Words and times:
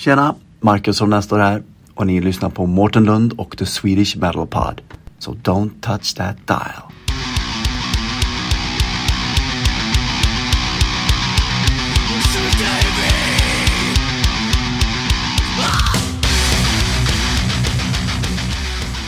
Tjena! 0.00 0.34
Marcus 0.60 1.00
Holmén 1.00 1.22
står 1.22 1.38
här 1.38 1.62
och 1.94 2.06
ni 2.06 2.20
lyssnar 2.20 2.50
på 2.50 2.66
Mårten 2.66 3.04
Lund 3.04 3.32
och 3.38 3.58
The 3.58 3.66
Swedish 3.66 4.16
Metal 4.16 4.46
Pod. 4.46 4.80
So 5.18 5.32
don't 5.32 5.70
touch 5.80 6.16
that 6.16 6.36
dial. 6.46 6.92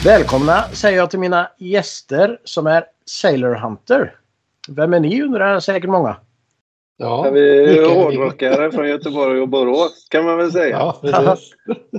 Välkomna 0.05 0.65
säger 0.73 0.99
jag 0.99 1.11
till 1.11 1.19
mina 1.19 1.49
gäster 1.59 2.39
som 2.45 2.67
är 2.67 2.85
Sailor 3.07 3.55
Hunter. 3.55 4.15
Vem 4.69 4.95
är 4.95 5.01
ni 5.01 5.23
undrar 5.23 5.61
säkert 5.61 5.91
många. 5.91 6.17
Ja, 7.03 7.31
vi 7.31 7.79
är 7.79 7.95
hårdrockare 7.95 8.73
från 8.73 8.89
Göteborg 8.89 9.41
och 9.41 9.49
Borås 9.49 10.07
kan 10.11 10.25
man 10.25 10.37
väl 10.37 10.53
säga. 10.53 10.79
Ja, 10.79 10.99
precis. 11.01 11.55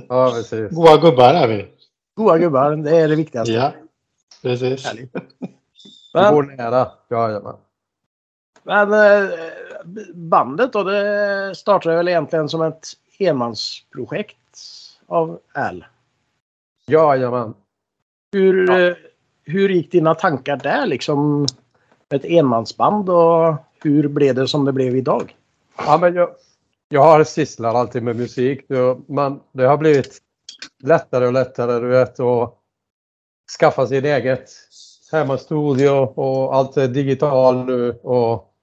Ja, 0.08 0.32
precis. 0.34 0.70
Goa 0.70 0.96
gubbar 0.96 1.34
är 1.34 1.48
vi. 1.48 1.66
Goa 2.16 2.38
gubbar, 2.38 2.76
det 2.76 2.96
är 2.96 3.08
det 3.08 3.16
viktigaste. 3.16 3.52
Ja, 3.52 3.72
precis. 4.42 4.86
Härligt. 4.86 5.12
Det 5.12 5.20
Men, 6.14 6.34
går 6.34 6.42
nära. 6.42 6.88
Jajamän. 7.10 7.56
men 8.62 8.92
eh, 8.92 9.30
bandet 10.14 10.72
då, 10.72 10.82
det 10.82 11.54
startade 11.54 11.96
väl 11.96 12.08
egentligen 12.08 12.48
som 12.48 12.62
ett 12.62 12.88
enmansprojekt 13.18 14.36
av 15.06 15.38
Al. 15.54 15.84
Jajamän. 16.86 17.54
Hur, 18.32 18.70
eh, 18.70 18.94
hur 19.44 19.68
gick 19.68 19.92
dina 19.92 20.14
tankar 20.14 20.56
där 20.56 20.86
liksom? 20.86 21.46
Ett 22.14 22.24
enmansband 22.24 23.10
och 23.10 23.54
hur 23.84 24.08
blev 24.08 24.34
det 24.34 24.48
som 24.48 24.64
det 24.64 24.72
blev 24.72 24.96
idag? 24.96 25.36
Ja, 25.76 25.98
men 26.00 26.14
jag, 26.14 26.30
jag 26.88 27.02
har 27.02 27.24
sysslat 27.24 27.74
alltid 27.74 28.02
med 28.02 28.16
musik. 28.16 28.60
Men 29.06 29.40
det 29.52 29.64
har 29.64 29.76
blivit 29.76 30.18
lättare 30.82 31.26
och 31.26 31.32
lättare 31.32 31.80
du 31.80 31.88
vet 31.88 32.20
att 32.20 32.54
skaffa 33.60 33.86
sin 33.86 34.04
eget 34.04 34.50
hemmastudio 35.12 35.90
och 35.90 36.54
allt 36.54 36.76
är 36.76 36.88
digitalt 36.88 37.66
nu. 37.66 37.92
Och 37.92 38.54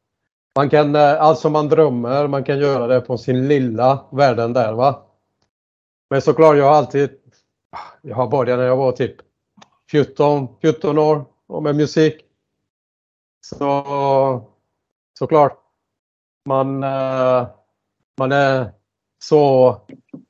man 0.55 0.69
kan, 0.69 0.95
eh, 0.95 1.21
allt 1.21 1.39
som 1.39 1.53
man 1.53 1.69
drömmer, 1.69 2.27
man 2.27 2.43
kan 2.43 2.59
göra 2.59 2.87
det 2.87 3.01
på 3.01 3.17
sin 3.17 3.47
lilla 3.47 4.05
världen 4.11 4.53
där 4.53 4.73
va. 4.73 5.01
Men 6.09 6.21
såklart, 6.21 6.57
jag 6.57 6.65
har 6.65 6.75
alltid, 6.75 7.09
jag 8.01 8.15
har 8.15 8.27
börjat 8.27 8.59
när 8.59 8.65
jag 8.65 8.77
var 8.77 8.91
typ 8.91 9.15
14, 9.91 10.47
14 10.61 10.97
år 10.97 11.25
och 11.47 11.63
med 11.63 11.75
musik. 11.75 12.21
Så 13.41 14.45
såklart, 15.21 15.57
man, 16.45 16.83
eh, 16.83 17.47
man 18.17 18.31
är 18.31 18.71
så 19.23 19.77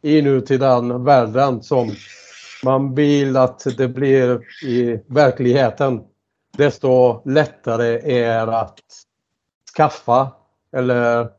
inuti 0.01 0.57
den 0.57 1.03
världen 1.03 1.63
som 1.63 1.91
man 2.63 2.95
vill 2.95 3.37
att 3.37 3.77
det 3.77 3.87
blir 3.87 4.41
i 4.65 5.03
verkligheten. 5.07 6.03
Desto 6.57 7.21
lättare 7.25 8.13
är 8.21 8.47
att 8.47 8.79
skaffa 9.77 10.31
eller 10.71 11.29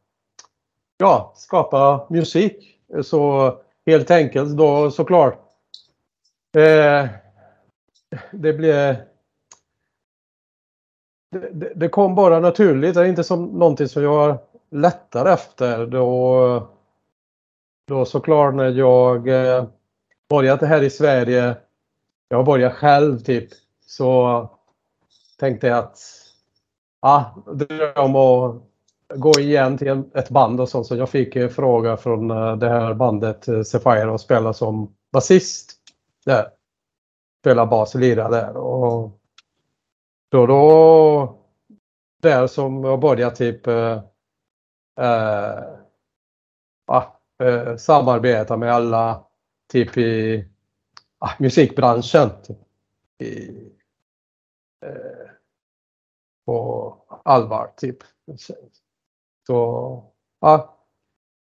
ja, 0.99 1.33
skapa 1.37 2.07
musik. 2.11 2.79
Så 3.03 3.55
helt 3.87 4.11
enkelt 4.11 4.57
då 4.57 4.91
såklart. 4.91 5.39
Eh, 6.57 7.07
det 8.31 8.53
blir 8.53 9.12
det, 11.33 11.51
det, 11.53 11.73
det 11.75 11.89
kom 11.89 12.15
bara 12.15 12.41
naturligt. 12.41 12.95
Det 12.95 13.01
är 13.01 13.05
inte 13.05 13.25
som 13.25 13.45
någonting 13.45 13.89
som 13.89 14.03
jag 14.03 14.39
lättar 14.71 15.27
efter. 15.27 15.87
Då, 15.87 16.69
då 17.89 18.05
såklart 18.05 18.55
när 18.55 18.71
jag 18.71 19.29
eh, 19.29 19.65
började 20.29 20.67
här 20.67 20.83
i 20.83 20.91
Sverige. 20.91 21.57
Jag 22.29 22.45
började 22.45 22.75
själv 22.75 23.19
typ. 23.19 23.49
Så 23.87 24.49
tänkte 25.39 25.67
jag 25.67 25.79
att 25.79 25.99
ah, 27.01 27.25
ja, 27.47 27.55
dröm 27.55 28.17
att 28.17 28.63
gå 29.15 29.41
igen 29.41 29.79
till 29.79 29.89
en, 29.89 30.11
ett 30.15 30.31
band 30.31 30.61
och 30.61 30.69
sånt. 30.69 30.87
Så 30.87 30.97
jag 30.97 31.09
fick 31.09 31.37
en 31.37 31.51
fråga 31.51 31.97
från 31.97 32.31
eh, 32.31 32.57
det 32.57 32.69
här 32.69 32.95
bandet 32.95 33.49
eh, 33.49 33.63
Sapphire 33.63 34.11
och 34.11 34.21
spela 34.21 34.53
som 34.53 34.95
basist. 35.13 35.73
Där. 36.25 36.47
Spela 37.41 37.67
bas 37.67 37.95
och 37.95 38.01
lira 38.01 38.29
där. 38.29 38.57
Och 38.57 39.22
då, 40.33 40.47
då 40.47 41.39
där 42.23 42.47
som 42.47 42.85
jag 42.85 43.01
började 43.01 43.37
typ 43.37 43.67
eh, 43.67 44.03
eh, 45.01 45.65
ah, 46.87 47.05
eh, 47.43 47.77
samarbeta 47.77 48.57
med 48.57 48.73
alla 48.73 49.27
typ 49.73 49.97
i 49.97 50.45
ah, 51.19 51.31
musikbranschen. 51.39 52.31
Typ, 52.43 52.59
i, 53.19 53.49
eh, 54.87 55.31
på 56.47 56.97
allvar 57.25 57.73
typ. 57.77 57.99
Så 59.47 60.05
ja, 60.41 60.79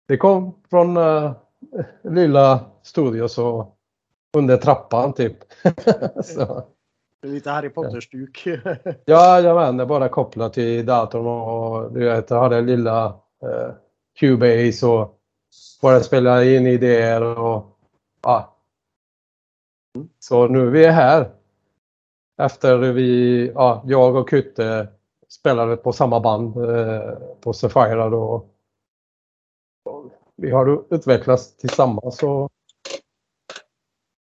det 0.08 0.16
kom 0.16 0.62
från 0.70 0.96
eh, 0.96 1.32
lilla 2.02 2.70
studio 2.82 3.28
så 3.28 3.72
under 4.36 4.56
trappan 4.56 5.12
typ. 5.12 5.36
så. 6.24 6.75
Lite 7.26 7.50
Harry 7.50 7.68
Potter-stuk. 7.70 8.46
Ja, 9.04 9.40
jajamän, 9.40 9.76
det 9.76 9.82
är 9.82 9.86
bara 9.86 10.08
kopplat 10.08 10.52
till 10.52 10.86
datorn 10.86 11.26
och 11.26 11.92
du 11.92 12.04
vet, 12.04 12.30
jag 12.30 12.40
hade 12.40 12.60
lilla 12.60 13.06
eh, 13.42 13.74
Cubase 14.18 14.86
och 14.86 15.18
bara 15.82 16.00
spela 16.00 16.44
in 16.44 16.66
idéer 16.66 17.22
och 17.22 17.78
ja. 18.22 18.56
Så 20.18 20.48
nu 20.48 20.66
är 20.66 20.70
vi 20.70 20.86
här. 20.86 21.30
Efter 22.38 22.78
vi, 22.78 23.52
ja, 23.54 23.82
jag 23.86 24.16
och 24.16 24.28
Kutte 24.28 24.88
spelade 25.28 25.76
på 25.76 25.92
samma 25.92 26.20
band 26.20 26.56
eh, 26.56 27.12
på 27.40 27.52
Sapphire 27.52 28.10
då. 28.10 28.46
Vi 30.36 30.50
har 30.50 30.94
utvecklats 30.94 31.56
tillsammans 31.56 32.22
och 32.22 32.50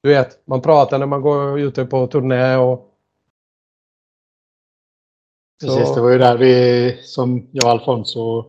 du 0.04 0.10
vet, 0.10 0.47
man 0.47 0.62
pratar 0.62 0.98
när 0.98 1.06
man 1.06 1.22
går 1.22 1.60
ute 1.60 1.84
på 1.84 2.06
turné 2.06 2.56
och 2.56 2.91
Precis, 5.60 5.94
det 5.94 6.00
var 6.00 6.10
ju 6.10 6.19
där 6.19 6.37
vi 6.37 6.97
som 7.03 7.48
jag 7.53 7.65
och 7.65 7.70
Alfonso 7.70 8.44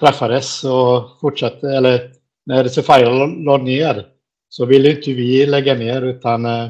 träffades 0.00 0.64
och 0.64 1.20
fortsatte. 1.20 1.68
Eller 1.68 2.10
när 2.46 2.68
Sapphire 2.68 3.26
la 3.44 3.56
ner 3.56 4.06
så 4.48 4.66
ville 4.66 4.90
inte 4.90 5.12
vi 5.12 5.46
lägga 5.46 5.74
ner 5.74 6.02
utan 6.02 6.44
eh, 6.44 6.68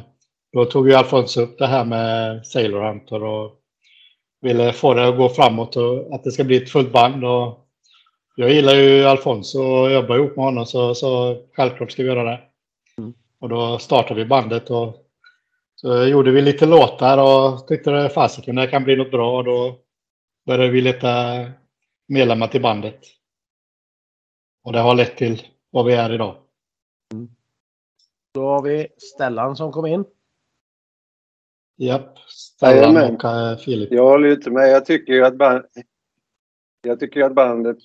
då 0.53 0.65
tog 0.65 0.89
ju 0.89 0.95
Alfonso 0.95 1.41
upp 1.41 1.59
det 1.59 1.67
här 1.67 1.85
med 1.85 2.47
Sailor 2.47 2.89
Hunter 2.89 3.25
och 3.25 3.51
ville 4.41 4.73
få 4.73 4.95
det 4.95 5.09
att 5.09 5.17
gå 5.17 5.29
framåt 5.29 5.77
och 5.77 6.15
att 6.15 6.25
det 6.25 6.31
ska 6.31 6.45
bli 6.45 6.57
ett 6.57 6.71
fullt 6.71 6.93
band. 6.93 7.25
Och 7.25 7.59
jag 8.37 8.51
gillar 8.51 8.75
ju 8.75 9.05
Alfonso 9.05 9.63
och 9.63 9.93
jobbar 9.93 10.17
ihop 10.17 10.37
med 10.37 10.45
honom 10.45 10.67
så, 10.67 10.95
så 10.95 11.37
självklart 11.57 11.93
ska 11.93 12.03
vi 12.03 12.09
göra 12.09 12.25
det. 12.25 12.52
Mm. 13.43 13.53
Och 13.57 13.71
då 13.71 13.79
startade 13.79 14.21
vi 14.21 14.29
bandet 14.29 14.71
och 14.71 14.97
så 15.75 16.05
gjorde 16.05 16.31
vi 16.31 16.43
lite 16.43 16.67
låtar 16.67 17.19
och 17.19 17.69
tyckte 17.69 17.91
det 17.91 18.11
fasiken 18.11 18.57
det 18.57 18.67
kan 18.67 18.85
bli 18.85 18.97
något 18.97 19.11
bra 19.11 19.39
och 19.39 19.45
då 19.45 19.79
började 20.47 20.73
vi 20.73 20.81
leta 20.81 21.09
medlemmar 22.09 22.49
till 22.49 22.63
bandet. 22.63 23.01
Och 24.65 24.73
det 24.73 24.79
har 24.79 24.95
lett 24.95 25.17
till 25.17 25.43
vad 25.71 25.87
vi 25.87 25.93
är 25.93 26.13
idag. 26.15 26.37
Då 28.35 28.47
har 28.47 28.63
vi 28.63 28.89
Stellan 29.15 29.57
som 29.57 29.73
kom 29.73 29.87
in. 29.87 30.05
Japp, 31.77 32.19
Stellan 32.29 32.95
Jajamän. 32.95 33.17
och 33.17 33.25
eh, 33.25 33.57
Filip. 33.57 33.93
Jag 33.93 34.09
håller 34.09 34.33
inte 34.33 34.51
med. 34.51 34.71
Jag 34.71 34.87
tycker 34.87 35.13
ju 35.13 35.25
att, 35.25 35.37
band... 35.37 35.65
jag 36.83 37.01
tycker 37.01 37.21
att 37.21 37.35
bandet 37.35 37.77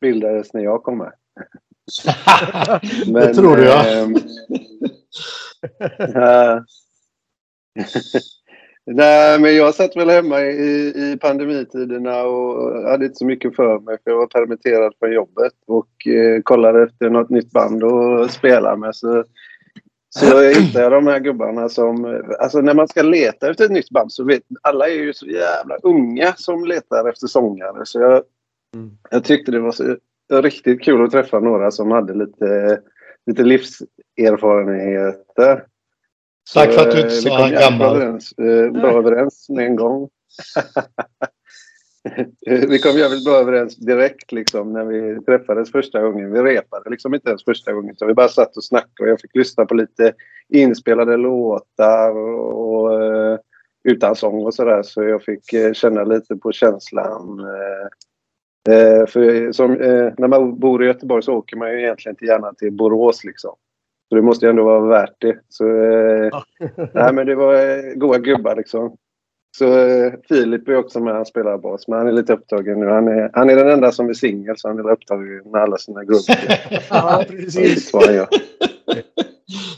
bildades 0.00 0.52
när 0.52 0.62
jag 0.62 0.82
kom 0.82 0.98
med. 0.98 1.12
det 3.06 3.34
tror 3.34 3.56
du 3.56 3.64
ja. 3.64 3.86
ehm, 3.86 4.16
äh, 5.98 6.62
Nej, 8.86 9.40
men 9.40 9.56
jag 9.56 9.74
satt 9.74 9.96
väl 9.96 10.10
hemma 10.10 10.40
i, 10.40 10.92
i 10.96 11.18
pandemitiderna 11.20 12.22
och 12.22 12.82
hade 12.90 13.04
inte 13.04 13.18
så 13.18 13.26
mycket 13.26 13.56
för 13.56 13.78
mig 13.78 13.98
för 14.04 14.10
jag 14.10 14.18
var 14.18 14.26
permitterad 14.26 14.92
från 14.98 15.12
jobbet 15.12 15.52
och 15.66 16.06
eh, 16.06 16.42
kollade 16.42 16.82
efter 16.82 17.10
något 17.10 17.30
nytt 17.30 17.50
band 17.50 17.84
att 17.84 18.30
spela 18.30 18.76
med. 18.76 18.96
Så, 18.96 19.24
så 20.08 20.40
hittade 20.40 20.82
jag 20.82 20.92
de 20.92 21.06
här 21.06 21.18
gubbarna 21.18 21.68
som... 21.68 22.22
Alltså 22.40 22.60
när 22.60 22.74
man 22.74 22.88
ska 22.88 23.02
leta 23.02 23.50
efter 23.50 23.64
ett 23.64 23.70
nytt 23.70 23.90
band 23.90 24.12
så 24.12 24.24
vet 24.24 24.42
alla 24.62 24.88
är 24.88 24.94
ju 24.94 25.12
så 25.12 25.26
jävla 25.26 25.76
unga 25.82 26.34
som 26.36 26.64
letar 26.64 27.08
efter 27.08 27.26
sångare. 27.26 27.86
Så 27.86 28.00
jag, 28.00 28.22
Mm. 28.74 28.90
jag 29.10 29.24
tyckte 29.24 29.52
det 29.52 29.60
var 29.60 29.72
så 29.72 29.96
riktigt 30.30 30.82
kul 30.82 31.04
att 31.04 31.10
träffa 31.10 31.40
några 31.40 31.70
som 31.70 31.90
hade 31.90 32.14
lite, 32.14 32.80
lite 33.26 33.42
livserfarenheter. 33.42 35.64
Tack 36.54 36.72
för 36.72 36.88
att 36.88 36.90
du 36.90 36.98
eh, 36.98 37.02
inte 37.02 37.14
vi 37.14 37.20
sa 37.20 37.40
jävligt 37.40 37.60
gammal. 37.60 37.96
Överens, 37.96 38.32
eh, 38.32 38.70
bra 38.70 38.98
överens 38.98 39.48
med 39.48 39.66
en 39.66 39.76
gång. 39.76 40.08
vi 42.46 42.78
kom 42.78 42.98
jävligt 42.98 43.24
bra 43.24 43.34
överens 43.34 43.76
direkt 43.76 44.32
liksom, 44.32 44.72
när 44.72 44.84
vi 44.84 45.24
träffades 45.24 45.72
första 45.72 46.02
gången. 46.02 46.32
Vi 46.32 46.42
repade 46.42 46.90
liksom 46.90 47.14
inte 47.14 47.28
ens 47.28 47.44
första 47.44 47.72
gången 47.72 47.90
utan 47.90 48.08
vi 48.08 48.14
bara 48.14 48.28
satt 48.28 48.56
och 48.56 48.64
snackade 48.64 49.02
och 49.02 49.08
jag 49.08 49.20
fick 49.20 49.36
lyssna 49.36 49.66
på 49.66 49.74
lite 49.74 50.12
inspelade 50.48 51.16
låtar 51.16 52.16
och, 52.16 53.02
uh, 53.02 53.38
utan 53.84 54.16
sång 54.16 54.44
och 54.44 54.54
sådär 54.54 54.82
så 54.82 55.02
jag 55.02 55.22
fick 55.22 55.54
känna 55.72 56.04
lite 56.04 56.36
på 56.36 56.52
känslan. 56.52 57.40
Uh, 58.68 59.06
för 59.06 59.52
som, 59.52 59.72
när 60.18 60.28
man 60.28 60.58
bor 60.58 60.84
i 60.84 60.86
Göteborg 60.86 61.22
så 61.22 61.34
åker 61.34 61.56
man 61.56 61.70
ju 61.70 61.80
egentligen 61.80 62.12
inte 62.12 62.24
gärna 62.24 62.52
till 62.52 62.72
Borås 62.72 63.24
liksom. 63.24 63.54
Så 64.08 64.14
det 64.14 64.22
måste 64.22 64.46
ju 64.46 64.50
ändå 64.50 64.64
vara 64.64 64.80
värt 64.80 65.14
det. 65.18 65.38
Så, 65.48 65.64
nej, 66.94 67.12
men 67.12 67.26
det 67.26 67.34
var 67.34 67.94
goa 67.94 68.18
gubbar 68.18 68.56
liksom. 68.56 68.96
Så 69.58 69.78
eh, 69.78 70.12
Filip 70.28 70.68
är 70.68 70.76
också 70.76 71.00
med. 71.00 71.14
Han 71.14 71.26
spelar 71.26 71.58
bas, 71.58 71.88
men 71.88 71.98
han 71.98 72.08
är 72.08 72.12
lite 72.12 72.32
upptagen 72.32 72.80
nu. 72.80 72.86
Han 72.86 73.08
är, 73.08 73.30
han 73.32 73.50
är 73.50 73.56
den 73.56 73.70
enda 73.70 73.92
som 73.92 74.08
är 74.08 74.14
singel, 74.14 74.58
så 74.58 74.68
han 74.68 74.78
är 74.78 74.90
upptagen 74.90 75.50
med 75.50 75.62
alla 75.62 75.76
sina 75.76 76.04
grupper. 76.04 76.60
ja, 76.90 77.24
precis. 77.28 77.92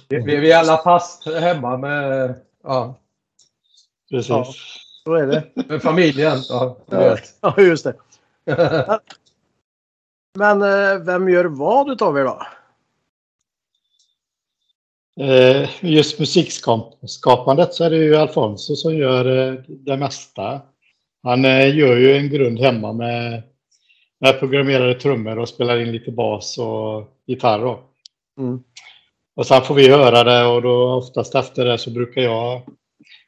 Vi, 0.09 0.19
vi 0.19 0.53
är 0.53 0.59
alla 0.59 0.77
fast 0.77 1.29
hemma 1.29 1.77
med, 1.77 2.35
ja, 2.63 2.99
Precis. 4.11 4.29
Ja. 4.29 4.47
Så 5.05 5.15
är 5.15 5.27
det. 5.27 5.45
med 5.69 5.83
familjen. 5.83 6.39
Ja, 6.49 6.79
Ja. 6.91 7.17
Ja, 7.41 7.55
just 7.59 7.85
det. 7.85 7.95
Men 10.39 10.63
eh, 10.63 10.99
vem 11.05 11.29
gör 11.29 11.45
vad 11.45 11.91
utav 11.91 12.19
er 12.19 12.25
då? 12.25 12.43
Eh, 15.21 15.71
Just 15.81 16.19
musikskapandet 16.19 17.75
så 17.75 17.85
är 17.85 17.91
det 17.91 17.97
ju 17.97 18.17
Alfonso 18.17 18.77
som 18.77 18.97
gör 18.97 19.49
eh, 19.49 19.55
det 19.69 19.97
mesta. 19.97 20.61
Han 21.23 21.43
gör 21.45 21.97
ju 21.97 22.17
en 22.17 22.29
grund 22.29 22.61
hemma 22.61 22.93
med, 22.93 23.43
med 24.21 24.39
programmerade 24.39 24.95
trummor 24.95 25.39
och 25.39 25.49
spelar 25.49 25.81
in 25.81 25.93
lite 25.93 26.11
bas 26.11 26.59
och 26.59 27.09
gitarr. 27.27 27.79
Mm. 28.39 28.63
Och 29.37 29.47
sen 29.47 29.63
får 29.63 29.75
vi 29.75 29.89
höra 29.89 30.25
det 30.25 30.45
och 30.45 30.63
då 30.63 30.95
oftast 30.95 31.35
efter 31.35 31.65
det 31.65 31.79
så 31.79 31.91
brukar 31.91 32.23
jag 32.23 32.63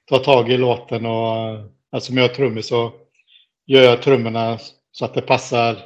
ta 0.09 0.19
tag 0.19 0.51
i 0.51 0.57
låten 0.57 1.07
och 1.07 1.59
eftersom 1.97 2.17
jag 2.17 2.31
är 2.31 2.35
trummis 2.35 2.69
så 2.69 2.93
gör 3.67 3.83
jag 3.83 4.03
trummorna 4.03 4.59
så 4.97 5.05
att 5.05 5.15
det 5.15 5.23
passar 5.23 5.77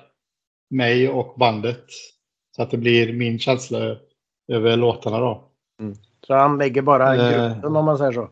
mig 0.71 1.09
och 1.09 1.35
bandet. 1.39 1.85
Så 2.57 2.63
att 2.63 2.71
det 2.71 2.77
blir 2.77 3.13
min 3.13 3.39
känsla 3.39 3.97
över 4.49 4.77
låtarna 4.77 5.19
då. 5.19 5.45
Så 6.27 6.35
han 6.35 6.59
lägger 6.59 6.83
bara 6.83 7.17
Eh. 7.17 7.33
grunden 7.33 7.77
om 7.77 7.85
man 7.85 7.99
säger 7.99 8.13
så. 8.13 8.31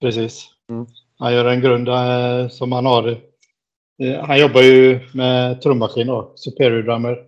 Precis. 0.00 0.48
Mm. 0.70 0.86
Han 1.18 1.32
gör 1.34 1.44
en 1.44 1.60
grund 1.60 1.88
eh, 1.88 2.48
som 2.48 2.72
han 2.72 2.86
har. 2.86 3.08
Eh, 4.02 4.24
han 4.24 4.40
jobbar 4.40 4.60
ju 4.60 5.00
med 5.14 5.62
trummaskin 5.62 6.06
då, 6.06 6.32
Superior 6.36 6.82
Drummer. 6.82 7.26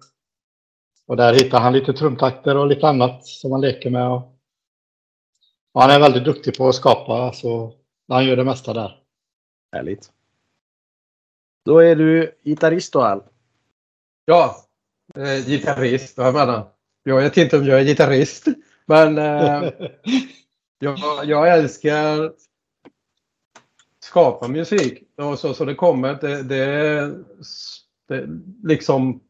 Och 1.06 1.16
där 1.16 1.34
hittar 1.34 1.60
han 1.60 1.72
lite 1.72 1.92
trumtakter 1.92 2.56
och 2.56 2.66
lite 2.66 2.88
annat 2.88 3.26
som 3.26 3.52
han 3.52 3.60
leker 3.60 3.90
med. 3.90 4.08
Och, 4.08 4.22
och 5.72 5.82
han 5.82 5.90
är 5.90 6.00
väldigt 6.00 6.24
duktig 6.24 6.56
på 6.56 6.68
att 6.68 6.74
skapa, 6.74 7.32
så 7.32 7.74
han 8.08 8.24
gör 8.26 8.36
det 8.36 8.44
mesta 8.44 8.72
där. 8.72 9.02
Härligt. 9.72 10.10
Då 11.64 11.78
är 11.78 11.96
du 11.96 12.38
gitarrist 12.44 12.92
då 12.92 13.02
Al. 13.02 13.22
Ja, 14.24 14.56
eh, 15.14 15.46
gitarrist. 15.46 16.16
Jag 16.16 16.34
menar, 16.34 16.68
jag 17.02 17.16
vet 17.16 17.36
inte 17.36 17.56
om 17.58 17.64
jag 17.64 17.80
är 17.80 17.84
gitarrist. 17.84 18.46
Men 18.86 19.18
eh, 19.18 19.70
jag, 20.78 20.98
jag 21.24 21.58
älskar 21.58 22.32
skapa 24.00 24.48
musik. 24.48 25.02
Och 25.16 25.38
så, 25.38 25.54
så 25.54 25.64
det 25.64 25.74
kommer. 25.74 26.18
Det, 26.20 26.42
det, 26.42 27.14
det 28.08 28.28
liksom. 28.62 29.20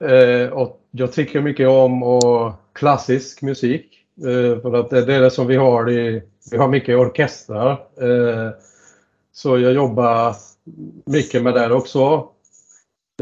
Eh, 0.00 0.48
och 0.48 0.80
jag 0.90 1.12
tycker 1.12 1.40
mycket 1.40 1.68
om 1.68 2.02
och 2.02 2.52
klassisk 2.72 3.42
musik. 3.42 4.06
Eh, 4.16 4.60
för 4.60 4.74
att 4.74 4.90
det, 4.90 5.04
det 5.04 5.14
är 5.14 5.20
det 5.20 5.30
som 5.30 5.46
vi 5.46 5.56
har 5.56 5.90
i. 5.90 6.22
Vi 6.50 6.56
har 6.56 6.68
mycket 6.68 6.96
orkestrar. 6.96 7.72
Eh, 8.00 8.50
så 9.32 9.58
jag 9.58 9.72
jobbar 9.72 10.36
mycket 11.06 11.42
med 11.42 11.54
det 11.54 11.72
också. 11.72 12.28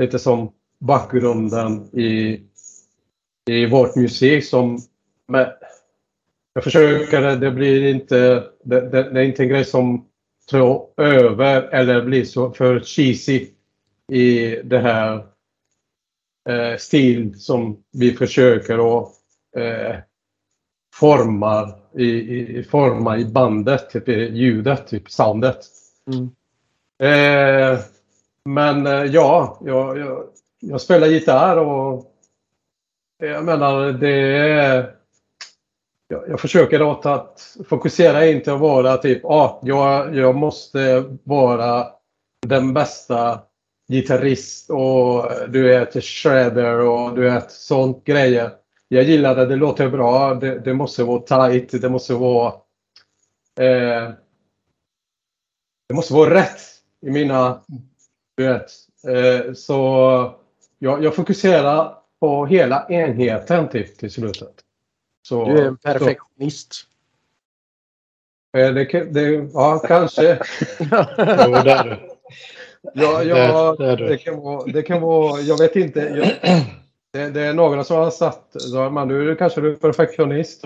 Lite 0.00 0.18
som 0.18 0.52
bakgrunden 0.78 1.98
i, 1.98 2.40
i 3.50 3.66
vårt 3.66 3.96
musik 3.96 4.44
som 4.44 4.78
med, 5.28 5.54
jag 6.52 6.64
försöker, 6.64 7.36
det 7.36 7.50
blir 7.50 7.94
inte, 7.94 8.44
det, 8.64 8.80
det, 8.80 9.10
det 9.10 9.20
är 9.20 9.24
inte 9.24 9.42
en 9.42 9.48
grej 9.48 9.64
som 9.64 10.06
tar 10.46 10.86
över 10.96 11.62
eller 11.62 12.02
blir 12.02 12.24
så 12.24 12.50
för 12.50 12.80
cheesy 12.80 13.46
i 14.12 14.56
det 14.64 14.78
här 14.78 15.26
eh, 16.48 16.76
stil 16.78 17.40
som 17.40 17.82
vi 17.92 18.12
försöker 18.12 18.98
att 18.98 19.08
eh, 19.56 19.96
forma 20.94 21.74
i, 21.94 22.04
i, 22.04 22.62
forma 22.62 23.18
i 23.18 23.24
bandet, 23.24 23.90
typ 23.90 24.08
ljudet, 24.08 24.86
typ 24.86 25.10
soundet. 25.10 25.58
Mm. 26.12 26.30
Eh, 27.00 27.78
men 28.44 28.86
eh, 28.86 29.04
ja, 29.04 29.58
jag, 29.64 29.98
jag, 29.98 30.28
jag 30.60 30.80
spelar 30.80 31.06
gitarr 31.06 31.56
och 31.56 32.14
eh, 33.22 33.30
jag 33.30 33.44
menar 33.44 33.92
det 33.92 34.38
är... 34.38 34.94
Jag, 36.08 36.28
jag 36.28 36.40
försöker 36.40 36.82
åt 36.82 37.06
att 37.06 37.56
fokusera 37.68 38.26
inte 38.26 38.52
att 38.52 38.60
vara 38.60 38.96
typ, 38.96 39.24
ah, 39.24 39.60
jag, 39.62 40.16
jag 40.16 40.34
måste 40.34 41.04
vara 41.24 41.86
den 42.46 42.74
bästa 42.74 43.40
gitarrist 43.88 44.70
och 44.70 45.30
du 45.48 45.62
vet 45.62 46.04
shredder 46.04 46.80
och 46.80 47.14
du 47.14 47.22
vet 47.22 47.50
sånt 47.50 48.04
grejer. 48.04 48.50
Jag 48.88 49.04
gillar 49.04 49.34
det, 49.34 49.46
det 49.46 49.56
låter 49.56 49.88
bra, 49.88 50.34
det, 50.34 50.58
det 50.58 50.74
måste 50.74 51.04
vara 51.04 51.20
tight, 51.20 51.82
det 51.82 51.88
måste 51.88 52.14
vara 52.14 52.52
eh, 53.60 54.10
det 55.88 55.94
måste 55.94 56.14
vara 56.14 56.34
rätt 56.34 56.79
i 57.06 57.10
mina... 57.10 57.60
Du 58.36 58.44
vet. 58.46 58.70
Eh, 59.08 59.52
så 59.54 59.74
jag, 60.78 61.04
jag 61.04 61.14
fokuserar 61.14 61.94
på 62.20 62.46
hela 62.46 62.86
enheten 62.88 63.68
till, 63.68 63.96
till 63.96 64.10
slutet. 64.10 64.54
Så, 65.22 65.44
Du 65.44 65.58
är 65.58 65.66
en 65.66 65.76
perfektionist. 65.76 66.74
Så, 68.52 68.58
eh, 68.58 68.74
det, 68.74 68.84
det, 69.04 69.50
ja, 69.54 69.78
kanske. 69.78 70.38
Jo, 70.78 70.86
det 71.64 71.70
är 71.72 71.84
du. 71.84 72.16
Ja, 72.94 73.22
ja, 73.22 73.74
Det- 73.78 73.96
det 74.08 74.18
kan 74.18 74.40
vara, 74.40 74.64
det 74.72 74.82
kan 74.82 75.00
vara... 75.00 75.40
Jag 75.40 75.58
vet 75.58 75.76
inte. 75.76 76.00
Jag, 76.00 76.56
det, 77.12 77.30
det 77.30 77.40
är 77.46 77.54
några 77.54 77.84
som 77.84 77.96
har 77.96 78.10
sagt 78.10 78.56
man, 78.92 79.08
du 79.08 79.36
kanske 79.36 79.60
du 79.60 79.72
är 79.72 79.76
perfektionist. 79.76 80.64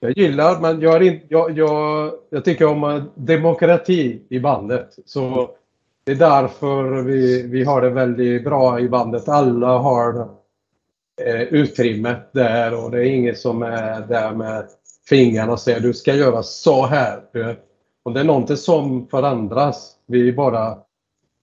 Jag 0.00 0.18
gillar, 0.18 0.60
men 0.60 0.80
jag, 0.80 0.96
är 0.96 1.02
in, 1.02 1.20
jag, 1.28 1.58
jag, 1.58 2.12
jag 2.30 2.44
tycker 2.44 2.66
om 2.66 3.10
demokrati 3.14 4.22
i 4.28 4.40
bandet. 4.40 4.98
Så 5.04 5.50
det 6.04 6.12
är 6.12 6.16
därför 6.16 7.02
vi, 7.02 7.42
vi 7.42 7.64
har 7.64 7.80
det 7.80 7.90
väldigt 7.90 8.44
bra 8.44 8.80
i 8.80 8.88
bandet. 8.88 9.28
Alla 9.28 9.78
har 9.78 10.28
eh, 11.22 11.42
utrymme 11.42 12.16
där 12.32 12.84
och 12.84 12.90
det 12.90 12.98
är 12.98 13.04
ingen 13.04 13.36
som 13.36 13.62
är 13.62 14.00
där 14.00 14.34
med 14.34 14.66
fingrarna 15.08 15.52
och 15.52 15.60
säger 15.60 15.80
du 15.80 15.94
ska 15.94 16.14
göra 16.14 16.42
så 16.42 16.86
här. 16.86 17.20
Och 18.02 18.12
det 18.12 18.20
är 18.20 18.24
någonting 18.24 18.56
som 18.56 19.08
förändras. 19.08 19.96
Vi 20.06 20.32
bara 20.32 20.78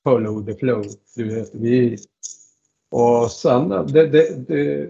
follow 0.03 0.45
the 0.45 0.53
flow. 0.53 0.85
Du 1.15 1.35
vet, 1.35 1.49
vi, 1.55 1.97
och 2.91 3.31
sen 3.31 3.69
det, 3.69 4.07
det, 4.07 4.47
det, 4.47 4.89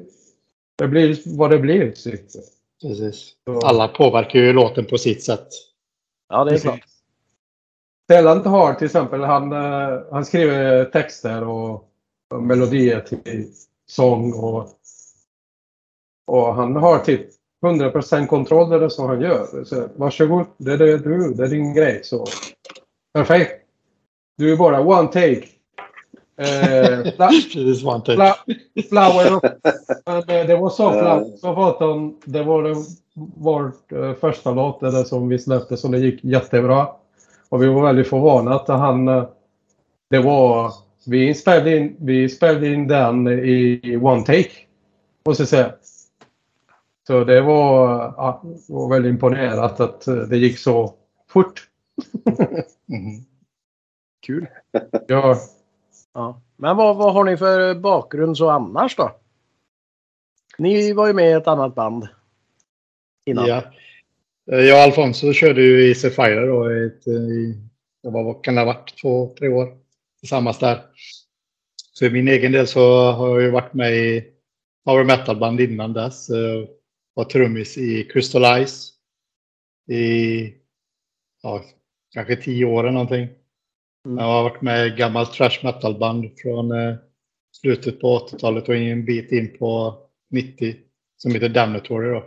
det 0.76 0.88
blir 0.88 1.38
vad 1.38 1.50
det 1.50 1.60
blir. 1.60 1.92
typ. 1.92 2.22
Precis. 2.84 3.34
Alla 3.64 3.88
påverkar 3.88 4.40
ju 4.40 4.54
låten 4.54 4.86
på 4.86 4.98
sitt 4.98 5.24
sätt. 5.24 5.48
Ja, 6.30 6.44
det 6.44 6.56
är 6.56 6.60
klart. 6.60 6.80
Stellan 8.04 8.46
har 8.46 8.74
till 8.74 8.86
exempel, 8.86 9.24
han, 9.24 9.52
eh, 9.52 10.00
han 10.12 10.26
skriver 10.26 10.86
texter 10.86 11.48
och, 11.48 11.90
och 12.34 12.44
melodier 12.44 13.02
till 13.02 13.48
sång 13.90 14.34
och, 14.34 14.70
och 16.28 16.56
han 16.56 16.76
har 16.76 17.00
typ 17.00 17.30
100% 17.66 18.28
kontroll 18.28 18.74
över 18.74 18.86
det 18.86 18.90
som 18.90 19.06
han 19.06 19.22
gör. 19.22 19.64
Så, 19.64 19.88
varsågod, 19.96 20.46
det 20.58 20.74
är 20.74 20.78
det 20.78 20.98
du, 20.98 21.34
det 21.34 21.44
är 21.44 21.48
din 21.48 21.74
grej. 21.74 22.04
Så, 22.04 22.26
perfekt. 23.14 23.66
Du 24.38 24.54
är 24.54 24.58
bara 24.58 24.82
one 24.82 25.08
take. 25.08 25.48
Eh, 26.38 27.00
fla- 27.18 27.32
fla, 28.16 28.36
flower 28.90 29.36
of, 29.36 29.44
men, 30.06 30.18
eh, 30.40 30.48
det 30.48 30.56
var 30.58 30.70
så 30.70 30.92
flower 30.92 31.38
så 31.38 31.54
var 31.54 31.70
att 31.70 32.14
det 32.26 32.44
var 32.44 32.64
den, 32.64 32.76
vårt 33.36 33.92
eh, 33.92 34.14
första 34.14 34.52
låt 34.52 34.80
där 34.80 35.04
som 35.04 35.28
vi 35.30 35.40
släppte 35.40 35.78
som 35.78 35.92
det 35.92 36.00
gick 36.00 36.24
jättebra. 36.24 36.88
Och 37.50 37.64
vi 37.64 37.68
var 37.68 37.82
väldigt 37.84 38.08
förvånade 38.10 38.56
att 38.56 38.68
han... 38.68 39.08
eh, 39.08 39.26
Det 40.10 40.20
var... 40.20 40.72
Vi 41.06 41.34
spelade 41.34 41.78
in, 41.78 41.96
vi 42.00 42.30
spelade 42.30 42.68
in 42.74 42.88
den 42.88 43.28
i 43.28 44.00
one 44.02 44.22
take. 44.22 44.50
Måste 45.26 45.42
jag 45.44 45.48
säga. 45.50 45.74
Så 47.08 47.24
det 47.24 47.42
var, 47.42 47.90
ja, 48.18 48.42
var 48.68 48.90
väldigt 48.90 49.10
imponerat 49.10 49.80
att 49.80 50.06
det 50.30 50.38
gick 50.38 50.58
så 50.60 50.94
fort. 51.30 51.68
Mhm. 52.86 53.26
Kul. 54.26 54.48
Ja, 55.08 55.36
Ja. 56.14 56.42
Men 56.58 56.78
vad, 56.78 56.98
vad 56.98 57.14
har 57.14 57.24
ni 57.24 57.38
för 57.38 57.76
bakgrund 57.76 58.38
så 58.38 58.50
annars 58.50 58.96
då? 58.96 59.20
Ni 60.58 60.94
var 60.94 61.08
ju 61.08 61.14
med 61.14 61.30
i 61.30 61.34
ett 61.34 61.48
annat 61.48 61.76
band. 61.76 62.08
Innan. 63.26 63.48
Ja. 63.48 63.64
Eh, 64.52 64.60
jag 64.60 64.78
och 64.78 64.84
Alfonso 64.84 65.34
körde 65.34 65.62
ju 65.62 65.90
i 65.90 65.96
Sapphire 65.96 66.46
då 66.46 66.72
i, 66.74 66.86
ett, 66.86 67.08
eh, 67.08 67.14
i 67.14 67.60
vad 68.02 68.44
kan 68.44 68.56
det 68.56 68.62
ha 68.62 68.66
varit, 68.66 69.02
två, 69.02 69.36
tre 69.40 69.48
år 69.48 69.78
tillsammans 70.20 70.60
där. 70.60 70.82
Så 71.94 72.06
i 72.06 72.10
min 72.10 72.28
egen 72.28 72.52
del 72.52 72.68
så 72.68 73.12
har 73.12 73.30
jag 73.30 73.42
ju 73.42 73.52
varit 73.52 73.74
med 73.74 73.94
i 73.94 74.26
power 74.86 75.04
metal-band 75.04 75.62
innan 75.62 75.94
dess. 75.94 76.30
Eh, 76.30 76.68
var 77.14 77.24
trummis 77.24 77.78
i 77.78 78.04
Crystal 78.04 78.44
Eyes 78.44 78.90
i 79.88 80.54
ja, 81.44 81.64
kanske 82.14 82.36
tio 82.36 82.66
år 82.66 82.84
eller 82.84 82.92
någonting. 82.92 83.28
Mm. 84.06 84.18
Jag 84.18 84.26
har 84.26 84.44
varit 84.44 84.62
med 84.62 84.88
i 84.88 84.90
gammalt 84.90 85.34
trash 85.34 85.60
metal-band 85.64 86.32
från 86.38 86.72
eh, 86.72 86.96
slutet 87.52 88.02
på 88.02 88.20
80-talet 88.20 88.70
och 88.70 88.76
en 88.76 89.06
bit 89.06 89.32
in 89.32 89.58
på 89.58 89.98
90 90.30 90.76
som 91.18 91.32
heter 91.32 91.50
Damnatory 91.50 92.10
då. 92.10 92.18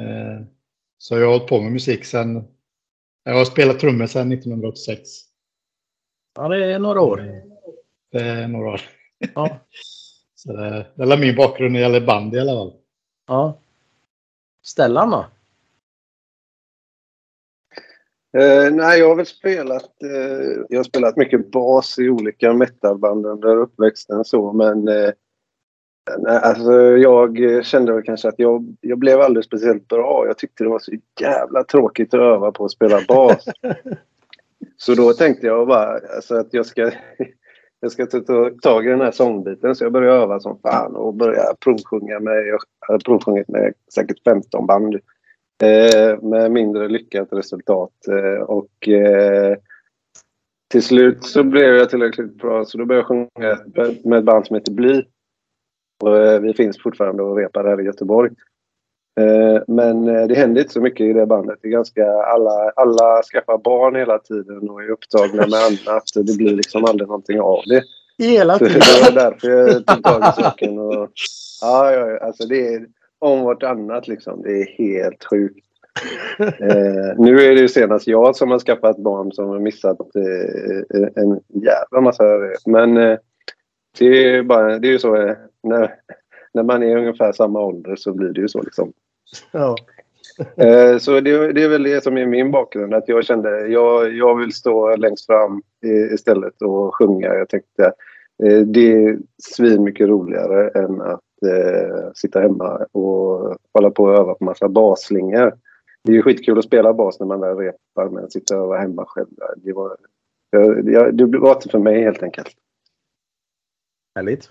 Eh, 0.00 0.40
Så 0.98 1.16
jag 1.18 1.26
har 1.26 1.32
hållit 1.32 1.48
på 1.48 1.60
med 1.62 1.72
musik 1.72 2.04
sedan... 2.04 2.44
Jag 3.24 3.34
har 3.34 3.44
spelat 3.44 3.80
trummor 3.80 4.06
sedan 4.06 4.32
1986. 4.32 5.08
Ja, 6.34 6.48
det 6.48 6.64
är 6.72 6.78
några 6.78 7.00
år. 7.00 7.42
Det 8.12 8.20
är 8.20 8.48
några 8.48 8.70
år. 8.70 8.80
Ja. 9.34 9.58
Så 10.34 10.52
det, 10.52 10.86
det 10.94 11.02
är 11.02 11.18
min 11.18 11.36
bakgrund 11.36 11.72
när 11.72 11.80
det 11.80 11.86
gäller 11.86 12.06
band 12.06 12.34
i 12.34 12.38
alla 12.40 12.52
fall. 12.52 12.72
ja. 13.26 13.60
Stellan 14.62 15.10
då? 15.10 15.26
Eh, 18.38 18.72
nej, 18.72 18.98
jag 18.98 19.08
har 19.08 19.16
väl 19.16 19.26
spelat, 19.26 20.02
eh, 20.02 20.64
jag 20.68 20.78
har 20.78 20.84
spelat 20.84 21.16
mycket 21.16 21.50
bas 21.50 21.98
i 21.98 22.08
olika 22.08 22.52
metalband 22.52 23.26
under 23.26 23.56
uppväxten 23.56 24.24
så 24.24 24.52
men 24.52 24.88
eh, 24.88 25.10
nej, 26.18 26.40
alltså, 26.42 26.72
jag 26.96 27.38
kände 27.64 27.92
väl 27.92 28.02
kanske 28.02 28.28
att 28.28 28.38
jag, 28.38 28.76
jag 28.80 28.98
blev 28.98 29.20
aldrig 29.20 29.44
speciellt 29.44 29.88
bra. 29.88 30.24
Jag 30.26 30.38
tyckte 30.38 30.64
det 30.64 30.70
var 30.70 30.78
så 30.78 30.92
jävla 31.20 31.64
tråkigt 31.64 32.14
att 32.14 32.20
öva 32.20 32.52
på 32.52 32.64
att 32.64 32.70
spela 32.70 33.00
bas. 33.08 33.44
så 34.76 34.94
då 34.94 35.12
tänkte 35.12 35.46
jag 35.46 35.66
bara 35.66 36.00
alltså, 36.16 36.34
att 36.34 36.54
jag 36.54 36.66
ska, 36.66 36.90
jag 37.80 37.92
ska 37.92 38.06
ta 38.06 38.20
ta 38.20 38.50
tag 38.62 38.86
i 38.86 38.90
den 38.90 39.00
här 39.00 39.12
sångbiten 39.12 39.74
så 39.74 39.84
jag 39.84 39.92
började 39.92 40.22
öva 40.22 40.40
som 40.40 40.58
fan 40.58 40.96
och 40.96 41.14
började 41.14 41.56
provsjunga 41.60 42.20
med, 42.20 42.46
jag 42.46 42.58
har 42.80 42.98
provsjungit 42.98 43.48
med 43.48 43.74
säkert 43.94 44.22
15 44.24 44.66
band. 44.66 44.96
Eh, 45.62 46.22
med 46.22 46.50
mindre 46.50 46.88
lyckat 46.88 47.28
resultat. 47.32 47.92
Eh, 48.08 48.42
och 48.42 48.88
eh, 48.88 49.56
till 50.70 50.82
slut 50.82 51.24
så 51.24 51.42
blev 51.42 51.74
jag 51.74 51.90
tillräckligt 51.90 52.34
bra 52.34 52.64
så 52.64 52.78
då 52.78 52.84
började 52.84 53.00
jag 53.00 53.06
sjunga 53.06 53.58
med 54.04 54.18
ett 54.18 54.24
band 54.24 54.46
som 54.46 54.56
heter 54.56 54.72
Bly. 54.72 55.02
Och, 56.04 56.44
vi 56.44 56.54
finns 56.54 56.82
fortfarande 56.82 57.22
och 57.22 57.36
repar 57.36 57.64
här 57.64 57.80
i 57.80 57.84
Göteborg. 57.84 58.30
Men 59.66 60.04
det 60.04 60.34
händer 60.34 60.60
inte 60.60 60.72
så 60.72 60.80
mycket 60.80 61.00
i 61.00 61.12
det 61.12 61.26
bandet. 61.26 61.58
Det 61.62 61.68
är 61.68 61.72
ganska, 61.72 62.06
alla, 62.06 62.70
alla 62.76 63.22
skaffar 63.22 63.58
barn 63.58 63.96
hela 63.96 64.18
tiden 64.18 64.70
och 64.70 64.82
är 64.82 64.90
upptagna 64.90 65.46
med 65.46 65.58
annat. 65.58 66.04
Det 66.14 66.36
blir 66.36 66.56
liksom 66.56 66.84
aldrig 66.84 67.08
någonting 67.08 67.40
av 67.40 67.62
det. 67.66 67.82
Hela 68.18 68.58
Så 68.58 68.64
det 68.64 68.70
tiden. 68.70 69.14
var 69.14 69.30
därför 69.30 69.48
jag 69.48 69.86
tog 69.86 70.04
tag 70.04 70.22
i 70.22 70.42
saken. 70.42 70.78
Och, 70.78 71.10
ja, 71.60 71.92
ja, 71.92 72.18
alltså 72.18 72.46
det 72.46 72.74
är 72.74 72.86
om 73.26 73.44
vartannat 73.44 74.08
liksom. 74.08 74.42
Det 74.42 74.50
är 74.50 74.66
helt 74.66 75.24
sjukt. 75.24 75.66
Eh, 76.38 77.14
nu 77.18 77.40
är 77.40 77.54
det 77.54 77.60
ju 77.60 77.68
senast 77.68 78.06
jag 78.06 78.36
som 78.36 78.50
har 78.50 78.58
skaffat 78.58 78.98
barn 78.98 79.32
som 79.32 79.48
har 79.48 79.58
missat 79.58 80.00
eh, 80.00 81.08
en 81.14 81.40
jävla 81.48 82.00
massa. 82.00 82.24
Men 82.66 82.96
eh, 82.96 83.18
det 83.98 84.06
är 84.06 84.34
ju 84.34 84.42
bara, 84.42 84.78
det 84.78 84.88
är 84.88 84.92
ju 84.92 84.98
så 84.98 85.16
eh, 85.16 85.36
när, 85.62 85.94
när 86.54 86.62
man 86.62 86.82
är 86.82 86.96
ungefär 86.96 87.32
samma 87.32 87.60
ålder 87.60 87.96
så 87.96 88.12
blir 88.12 88.28
det 88.28 88.40
ju 88.40 88.48
så 88.48 88.62
liksom. 88.62 88.92
Ja. 89.52 89.76
Eh, 90.56 90.98
så 90.98 91.20
det, 91.20 91.52
det 91.52 91.62
är 91.62 91.68
väl 91.68 91.82
det 91.82 92.02
som 92.02 92.18
är 92.18 92.26
min 92.26 92.50
bakgrund. 92.50 92.94
Att 92.94 93.08
jag 93.08 93.24
kände 93.24 93.66
jag, 93.66 94.12
jag 94.14 94.38
vill 94.38 94.52
stå 94.52 94.96
längst 94.96 95.26
fram 95.26 95.62
i, 95.84 96.14
istället 96.14 96.62
och 96.62 96.94
sjunga. 96.94 97.34
Jag 97.34 97.48
tänkte 97.48 97.84
eh, 98.44 98.58
det 98.58 98.92
är 98.92 99.18
svin 99.42 99.84
mycket 99.84 100.08
roligare 100.08 100.68
än 100.68 101.00
att 101.00 101.20
eh, 101.42 102.12
sitta 102.14 102.40
hemma 102.40 102.86
och 102.92 103.56
hålla 103.72 103.90
på 103.90 104.04
och 104.04 104.14
öva 104.14 104.34
på 104.34 104.44
massa 104.44 104.68
basslingor. 104.68 105.58
Det 106.02 106.12
är 106.12 106.16
ju 106.16 106.22
skitkul 106.22 106.58
att 106.58 106.64
spela 106.64 106.92
bas 106.94 107.20
när 107.20 107.26
man 107.26 107.40
väl 107.40 107.56
repar 107.56 108.08
men 108.08 108.30
sitta 108.30 108.56
och 108.58 108.64
öva 108.64 108.78
hemma 108.78 109.04
själv. 109.06 109.26
Det 109.56 109.72
var, 109.72 109.96
jag, 110.84 111.14
det 111.14 111.38
var 111.38 111.54
inte 111.54 111.68
för 111.68 111.78
mig 111.78 112.02
helt 112.02 112.22
enkelt. 112.22 112.48
Härligt. 114.14 114.50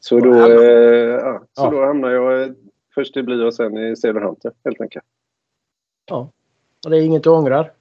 Så 0.00 0.20
då, 0.20 0.34
eh, 0.34 1.20
ja, 1.20 1.42
så 1.52 1.62
Ja. 1.64 1.70
då 1.70 1.84
hamnade 1.84 2.14
jag 2.14 2.54
först 2.94 3.16
i 3.16 3.22
Bly 3.22 3.42
och 3.44 3.54
sen 3.54 3.78
i 3.78 3.96
Söderhamn 3.96 4.36
helt 4.64 4.80
enkelt. 4.80 5.04
Och 6.84 6.90
det 6.90 6.96
är 6.98 7.02
inget 7.02 7.22
du 7.24 7.30
ångrar? 7.30 7.72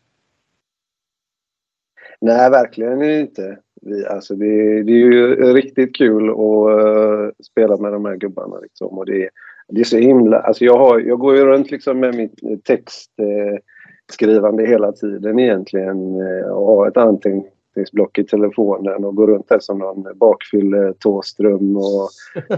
Nej, 2.22 2.50
verkligen 2.50 3.04
inte. 3.04 3.60
Vi, 3.82 4.06
alltså 4.06 4.36
det, 4.36 4.84
det 4.84 4.92
är 4.92 4.98
ju 4.98 5.36
riktigt 5.54 5.96
kul 5.96 6.30
att 6.30 6.80
eh, 6.80 7.30
spela 7.44 7.78
med 7.78 7.94
de 7.94 8.06
här 8.06 8.16
gubbarna. 8.16 8.60
Liksom. 8.60 8.98
Och 8.98 9.06
det, 9.06 9.30
det 9.68 9.82
är 9.82 9.86
så 9.86 9.98
himla... 9.98 10.40
Alltså 10.40 10.66
jag, 10.66 10.78
har, 10.78 11.00
jag 11.00 11.20
går 11.20 11.36
ju 11.36 11.46
runt 11.46 11.72
liksom 11.72 12.00
med 12.00 12.16
mitt 12.16 12.64
textskrivande 12.64 14.64
eh, 14.64 14.70
hela 14.70 14.92
tiden 14.92 15.40
egentligen 15.40 16.22
eh, 16.22 16.52
och 16.52 16.68
har 16.68 16.88
ett 16.88 16.98
anteckningsblock 16.98 18.18
i 18.18 18.24
telefonen 18.24 19.06
och 19.06 19.16
går 19.16 19.28
runt 19.28 19.50
där 19.50 19.60
som 19.60 19.80
någon 19.80 20.18
bakfylle 20.18 20.94
Thåström 20.94 21.78
och 21.78 22.10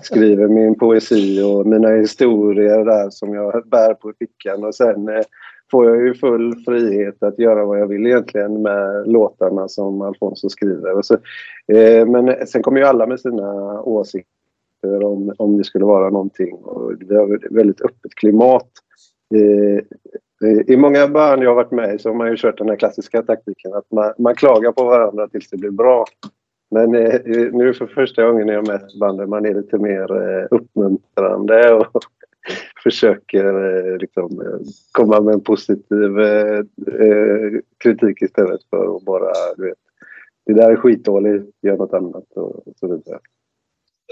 skriver 0.04 0.48
min 0.48 0.76
poesi 0.76 1.44
och 1.44 1.68
mina 1.68 1.90
historier 1.90 2.86
där 2.86 3.10
som 3.10 3.34
jag 3.34 3.68
bär 3.68 3.94
på 3.94 4.14
fickan. 4.20 4.64
Och 4.64 4.76
sen 4.76 5.10
får 5.74 5.90
jag 5.90 6.06
ju 6.06 6.14
full 6.14 6.56
frihet 6.66 7.24
att 7.24 7.40
göra 7.40 7.66
vad 7.66 7.80
jag 7.80 7.88
vill 7.88 8.06
egentligen 8.06 8.62
med 8.62 9.08
låtarna 9.08 9.68
som 9.68 10.02
Alfonso 10.02 10.50
skriver. 10.50 10.98
Och 10.98 11.06
så, 11.06 11.14
eh, 11.68 12.06
men 12.06 12.48
sen 12.48 12.64
kommer 12.64 12.80
ju 12.80 12.86
alla 12.86 13.08
med 13.08 13.20
sina 13.20 13.82
åsikter 13.82 15.04
om, 15.04 15.34
om 15.38 15.58
det 15.58 15.64
skulle 15.64 15.86
vara 15.86 16.10
någonting. 16.10 16.54
Och 16.54 16.92
vi 17.00 17.16
har 17.16 17.36
ett 17.36 17.52
väldigt 17.52 17.82
öppet 17.82 18.16
klimat. 18.16 18.70
Eh, 19.36 19.78
eh, 20.50 20.60
I 20.68 20.78
många 20.78 21.08
band 21.08 21.44
jag 21.44 21.50
har 21.50 21.56
varit 21.56 21.72
med 21.72 21.96
i 21.96 22.00
så 22.00 22.10
har 22.10 22.16
man 22.16 22.30
ju 22.30 22.38
kört 22.38 22.58
den 22.58 22.70
här 22.70 22.76
klassiska 22.76 23.22
taktiken 23.22 23.74
att 23.74 23.92
man, 23.92 24.14
man 24.18 24.36
klagar 24.36 24.72
på 24.72 24.84
varandra 24.84 25.28
tills 25.28 25.50
det 25.50 25.58
blir 25.58 25.72
bra. 25.72 26.06
Men 26.72 26.96
eh, 26.96 27.20
nu 27.54 27.74
för 27.74 27.88
första 27.88 28.26
gången 28.28 28.50
är 28.50 28.54
jag 28.54 28.62
har 28.62 28.68
med 28.68 28.82
bandet 29.00 29.30
man 29.30 29.46
är 29.46 29.54
lite 29.54 29.78
mer 29.78 30.12
eh, 30.12 30.48
uppmuntrande 30.52 31.74
och 31.74 32.04
försöker 32.84 33.46
eh, 33.92 33.98
liksom, 33.98 34.42
eh, 34.42 34.60
komma 34.92 35.22
med 35.22 35.34
en 35.34 35.42
positiv 35.44 36.20
eh, 36.20 36.58
eh, 36.88 37.60
kritik 37.78 38.22
istället 38.22 38.62
för 38.70 38.96
att 38.96 39.04
bara, 39.04 39.34
du 39.58 39.66
vet, 39.66 39.78
det 40.46 40.54
där 40.54 40.72
är 40.72 40.76
skitdåligt, 40.76 41.56
gör 41.62 41.78
något 41.78 41.94
annat 41.94 42.32
och 42.32 42.64
så 42.80 42.88
vidare. 42.88 43.20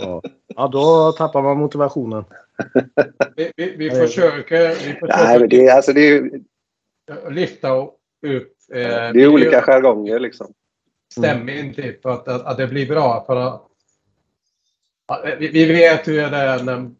Ja. 0.01 0.21
ja, 0.47 0.67
då 0.67 1.11
tappar 1.11 1.41
man 1.41 1.57
motivationen. 1.57 2.23
vi, 3.35 3.51
vi, 3.55 3.75
vi 3.77 3.91
försöker, 3.91 4.69
vi 4.69 4.85
Nej, 4.85 4.97
men 5.01 5.09
försöker 5.09 5.47
det, 5.47 5.67
är- 5.67 5.75
alltså, 5.75 5.93
det, 5.93 6.07
är, 6.07 6.41
lyfta 7.29 7.75
upp 7.77 7.97
eh, 8.73 9.11
det 9.13 9.21
är 9.21 9.27
olika 9.27 9.61
jargonger 9.61 10.19
liksom. 10.19 10.53
stämning 11.13 11.73
typ, 11.73 12.05
att, 12.05 12.27
att, 12.27 12.45
att 12.45 12.57
det 12.57 12.67
blir 12.67 12.87
bra. 12.87 13.23
För 13.25 13.35
att, 13.35 13.61
vi, 15.39 15.47
vi 15.47 15.65
vet 15.65 16.07
hur 16.07 16.15
det 16.15 16.21
är 16.37 16.63
när, 16.63 16.91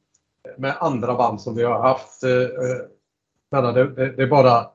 med 0.58 0.76
andra 0.80 1.16
band 1.16 1.42
som 1.42 1.56
vi 1.56 1.64
har 1.64 1.82
haft. 1.82 2.24
Eh, 2.24 2.32
eh, 2.32 3.74
det, 3.74 3.94
det, 3.96 4.16
det 4.16 4.24
är 4.24 4.28
bara 4.28 4.70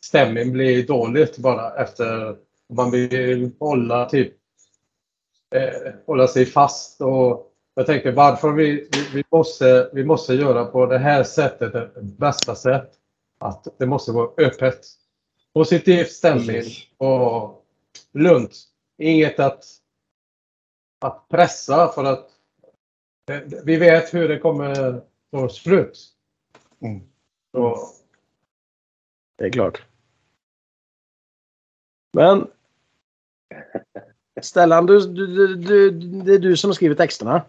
stämningen 0.00 0.52
blir 0.52 0.86
dåligt 0.86 1.38
bara 1.38 1.74
efter 1.74 2.36
man 2.72 2.90
vill 2.90 3.50
hålla 3.58 4.08
typ 4.08 4.32
eh, 5.54 5.92
hålla 6.06 6.28
sig 6.28 6.46
fast. 6.46 7.00
Och 7.00 7.52
jag 7.74 7.86
tänkte 7.86 8.10
varför 8.10 8.52
vi, 8.52 8.88
vi, 8.92 9.08
vi, 9.14 9.24
måste, 9.30 9.90
vi 9.92 10.04
måste 10.04 10.34
göra 10.34 10.64
på 10.64 10.86
det 10.86 10.98
här 10.98 11.22
sättet, 11.22 11.72
det 11.72 12.02
bästa 12.02 12.54
sätt. 12.54 12.90
Att 13.40 13.66
det 13.78 13.86
måste 13.86 14.12
vara 14.12 14.30
öppet. 14.36 14.80
Positiv 15.54 16.04
stämning 16.04 16.46
Precis. 16.46 16.86
och 16.96 17.64
lugnt. 18.12 18.56
Inget 18.98 19.40
att, 19.40 19.64
att 21.00 21.28
pressa 21.28 21.88
för 21.88 22.04
att 22.04 22.28
eh, 23.30 23.40
vi 23.64 23.76
vet 23.76 24.14
hur 24.14 24.28
det 24.28 24.38
kommer 24.38 25.02
ta 25.30 25.48
slut. 25.48 25.98
Mm. 26.80 27.00
Så, 27.52 27.76
Det 29.38 29.44
är 29.44 29.50
klart. 29.50 29.82
Men 32.12 32.46
Stellan, 34.42 34.86
du, 34.86 35.00
du, 35.00 35.26
du, 35.26 35.56
du, 35.56 35.90
det 36.22 36.34
är 36.34 36.38
du 36.38 36.56
som 36.56 36.74
skriver 36.74 36.94
texterna. 36.94 37.42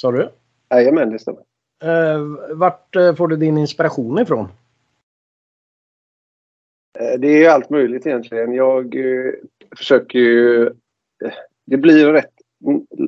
Sa 0.00 0.12
du? 0.12 0.32
Jajamän, 0.70 1.10
det 1.10 1.18
stämmer. 1.18 1.42
Eh, 1.82 2.20
vart 2.54 2.96
eh, 2.96 3.14
får 3.14 3.28
du 3.28 3.36
din 3.36 3.58
inspiration 3.58 4.18
ifrån? 4.18 4.48
Eh, 6.98 7.20
Det 7.20 7.44
är 7.44 7.50
allt 7.50 7.70
möjligt 7.70 8.06
egentligen. 8.06 8.52
Jag 8.52 8.96
eh, 8.96 9.32
försöker 9.76 10.18
ju... 10.18 10.72
Det 11.66 11.76
blir 11.76 12.12
rätt 12.12 12.33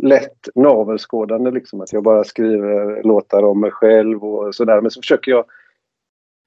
lätt 0.03 0.49
navelskådande 0.55 1.51
liksom 1.51 1.81
att 1.81 1.93
jag 1.93 2.03
bara 2.03 2.25
skriver 2.25 3.03
låtar 3.03 3.43
om 3.43 3.61
mig 3.61 3.71
själv 3.71 4.25
och 4.25 4.55
sådär. 4.55 4.81
Men 4.81 4.91
så 4.91 5.01
försöker 5.01 5.31
jag 5.31 5.45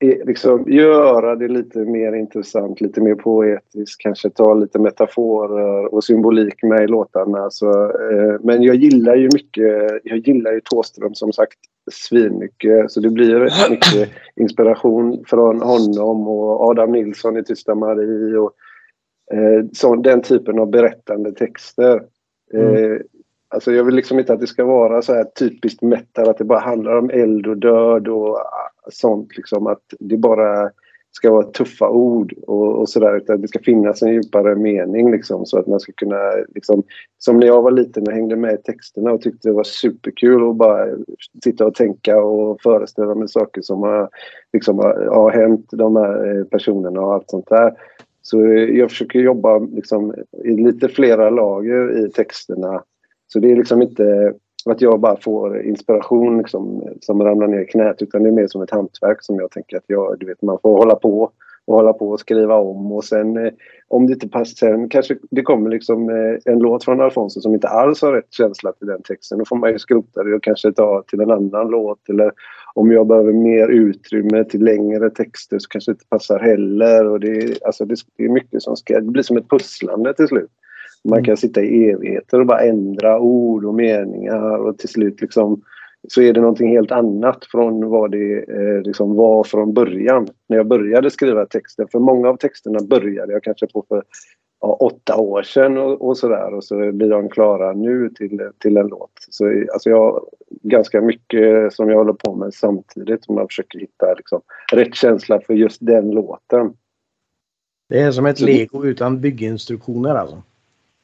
eh, 0.04 0.26
liksom 0.26 0.66
göra 0.68 1.36
det 1.36 1.48
lite 1.48 1.80
mer 1.80 2.14
intressant, 2.14 2.82
lite 2.82 3.02
mer 3.02 3.16
poetiskt, 3.16 4.02
kanske 4.02 4.30
ta 4.30 4.54
lite 4.54 4.80
metaforer 4.80 5.94
och 5.94 6.04
symbolik 6.04 6.64
med 6.64 6.84
i 6.84 6.88
låtarna. 6.88 7.50
Så, 7.50 7.84
eh, 7.84 8.36
men 8.44 8.64
jag 8.64 8.76
gillar 8.76 9.16
ju 9.16 9.30
mycket, 9.34 10.02
jag 10.04 10.18
gillar 10.18 10.52
ju 10.52 10.62
Thåström 10.62 11.16
som 11.16 11.34
sagt 11.34 11.60
svinmycket. 11.92 12.92
Så 12.92 13.00
det 13.00 13.10
blir 13.10 13.70
mycket 13.70 14.10
inspiration 14.36 15.24
från 15.28 15.62
honom 15.62 16.28
och 16.28 16.70
Adam 16.70 16.92
Nilsson 16.92 17.38
i 17.38 17.44
Tysta 17.44 17.76
Marie 17.76 18.38
och 18.38 18.52
eh, 19.34 19.66
så, 19.74 19.96
den 19.96 20.22
typen 20.22 20.60
av 20.60 20.70
berättande 20.70 21.32
texter. 21.32 22.02
Mm. 22.54 22.76
Eh, 22.76 23.00
alltså 23.48 23.72
jag 23.72 23.84
vill 23.84 23.96
liksom 23.96 24.20
inte 24.20 24.34
att 24.34 24.40
det 24.40 24.48
ska 24.48 24.66
vara 24.66 25.02
så 25.02 25.14
här 25.14 25.24
typiskt 25.24 25.82
metal, 25.82 26.30
att 26.30 26.38
det 26.38 26.44
bara 26.44 26.60
handlar 26.60 26.98
om 26.98 27.10
eld 27.10 27.48
och 27.48 27.58
död 27.58 28.08
och 28.08 28.36
ah, 28.38 28.72
sånt. 28.92 29.38
Liksom, 29.38 29.68
att 29.68 29.84
det 30.00 30.18
bara 30.18 30.72
ska 31.12 31.32
vara 31.32 31.44
tuffa 31.44 31.90
ord 31.90 32.34
och, 32.48 32.76
och 32.76 32.90
sådär. 32.90 33.18
Utan 33.18 33.42
det 33.42 33.48
ska 33.48 33.60
finnas 33.60 34.02
en 34.02 34.14
djupare 34.14 34.56
mening 34.56 35.12
liksom, 35.12 35.46
så 35.46 35.60
att 35.60 35.68
man 35.68 35.80
ska 35.80 35.92
kunna... 35.92 36.32
Liksom, 36.56 36.84
som 37.18 37.40
när 37.40 37.48
jag 37.48 37.62
var 37.62 37.72
liten 37.72 38.08
och 38.08 38.14
hängde 38.14 38.36
med 38.36 38.54
i 38.54 38.58
texterna 38.58 39.12
och 39.12 39.22
tyckte 39.22 39.50
det 39.50 39.54
var 39.54 39.64
superkul 39.64 40.50
att 40.50 40.56
bara 40.56 40.86
sitta 41.44 41.66
och 41.66 41.76
tänka 41.76 42.22
och 42.22 42.62
föreställa 42.62 43.16
mig 43.16 43.28
saker 43.28 43.62
som 43.62 43.82
har, 43.82 44.10
liksom, 44.54 44.78
har, 44.78 45.06
har 45.06 45.32
hänt 45.32 45.66
de 45.72 45.96
här 45.96 46.38
eh, 46.38 46.44
personerna 46.44 47.02
och 47.02 47.14
allt 47.14 47.30
sånt 47.30 47.50
där. 47.50 47.74
Så 48.22 48.46
jag 48.54 48.90
försöker 48.90 49.20
jobba 49.20 49.60
liksom, 49.60 50.16
i 50.44 50.52
lite 50.52 50.90
flera 50.90 51.30
lager 51.30 52.06
i 52.06 52.10
texterna. 52.10 52.84
Så 53.28 53.40
det 53.40 53.52
är 53.52 53.56
liksom 53.56 53.82
inte 53.82 54.34
att 54.66 54.82
jag 54.82 55.00
bara 55.00 55.16
får 55.16 55.62
inspiration 55.62 56.38
liksom, 56.38 56.84
som 57.02 57.24
ramlar 57.24 57.48
ner 57.48 57.60
i 57.60 57.66
knät 57.66 58.02
utan 58.02 58.24
det 58.24 58.30
är 58.30 58.34
mer 58.34 58.48
som 58.48 58.62
ett 58.62 58.72
hantverk 58.72 59.24
som 59.24 59.36
jag 59.36 59.52
tänker 59.52 59.78
att 59.78 59.84
jag, 59.88 60.20
du 60.20 60.26
vet, 60.26 60.42
man 60.42 60.60
får 60.62 60.78
hålla 60.78 60.96
på 60.96 61.32
och 61.66 61.76
hålla 61.76 61.94
på 61.94 62.10
och 62.10 62.20
skriva 62.20 62.56
om 62.56 62.92
och 62.92 63.04
sen 63.04 63.46
eh, 63.46 63.54
om 63.88 64.08
det 64.08 64.14
inte 64.14 64.30
passar 64.30 64.68
sen 64.68 64.90
kanske 64.90 65.18
det 65.32 65.42
kommer 65.42 65.70
liksom 65.70 66.10
eh, 66.10 66.54
en 66.54 66.60
låt 66.60 66.84
från 66.84 67.02
Alfonso 67.02 67.42
som 67.42 67.54
inte 67.54 67.68
alls 67.68 68.02
har 68.02 68.14
rätt 68.14 68.34
känsla 68.34 68.72
till 68.72 68.88
den 68.88 69.02
texten. 69.02 69.38
Då 69.38 69.46
får 69.46 69.56
man 69.56 69.72
ju 69.72 69.80
skrota 69.80 70.24
det 70.24 70.36
och 70.36 70.44
kanske 70.44 70.72
ta 70.72 71.04
till 71.08 71.22
en 71.22 71.32
annan 71.32 71.68
låt 71.68 72.10
eller 72.10 72.32
om 72.74 72.92
jag 72.92 73.08
behöver 73.08 73.34
mer 73.34 73.68
utrymme 73.68 74.44
till 74.44 74.64
längre 74.64 75.10
texter 75.10 75.60
så 75.60 75.70
kanske 75.70 75.92
det 75.92 75.94
inte 75.94 76.06
passar 76.10 76.40
heller. 76.40 77.06
Och 77.08 77.20
det, 77.20 77.64
alltså 77.66 77.86
det, 77.86 77.96
det 78.18 78.26
är 78.26 78.30
mycket 78.30 78.62
som 78.62 78.76
ska... 78.76 79.00
Det 79.00 79.12
blir 79.12 79.24
som 79.24 79.38
ett 79.38 79.50
pusslande 79.50 80.14
till 80.14 80.28
slut. 80.28 80.52
Man 81.04 81.24
kan 81.24 81.38
sitta 81.38 81.62
i 81.62 81.90
evigheter 81.90 82.40
och 82.40 82.46
bara 82.46 82.62
ändra 82.62 83.20
ord 83.20 83.66
och 83.66 83.74
meningar 83.74 84.58
och 84.58 84.78
till 84.78 84.90
slut 84.90 85.22
liksom 85.22 85.62
så 86.08 86.22
är 86.22 86.34
det 86.34 86.42
någonting 86.42 86.70
helt 86.70 86.92
annat 86.92 87.46
från 87.46 87.90
vad 87.90 88.12
det 88.12 88.50
eh, 88.50 88.82
liksom 88.82 89.16
var 89.16 89.44
från 89.44 89.74
början. 89.74 90.28
När 90.48 90.58
jag 90.58 90.68
började 90.68 91.10
skriva 91.12 91.46
texter. 91.46 91.88
För 91.92 92.00
många 92.00 92.30
av 92.30 92.38
texterna 92.38 92.80
började 92.90 93.34
jag 93.34 93.44
kanske 93.44 93.68
på 93.68 93.86
för 93.88 94.04
ja, 94.62 94.74
åtta 94.74 95.18
år 95.18 95.44
sedan 95.44 95.78
och, 95.78 96.08
och 96.08 96.18
sådär. 96.18 96.54
Och 96.54 96.64
så 96.64 96.92
blir 96.92 97.10
de 97.10 97.30
klara 97.30 97.74
nu 97.74 98.10
till, 98.10 98.42
till 98.58 98.78
en 98.78 98.88
låt. 98.88 99.12
Så 99.30 99.64
alltså 99.74 99.90
jag 99.90 100.26
ganska 100.50 101.02
mycket 101.02 101.74
som 101.74 101.90
jag 101.90 101.98
håller 101.98 102.14
på 102.14 102.36
med 102.36 102.54
samtidigt. 102.54 103.26
Som 103.26 103.38
jag 103.38 103.50
försöker 103.50 103.80
hitta 103.80 104.14
liksom, 104.14 104.42
rätt 104.72 104.96
känsla 104.96 105.42
för 105.42 105.54
just 105.54 105.86
den 105.86 106.12
låten. 106.12 106.74
Det 107.90 108.00
är 108.00 108.12
som 108.12 108.26
ett 108.26 108.40
lego 108.40 108.86
utan 108.86 109.22
bygginstruktioner 109.22 110.16
alltså. 110.16 110.44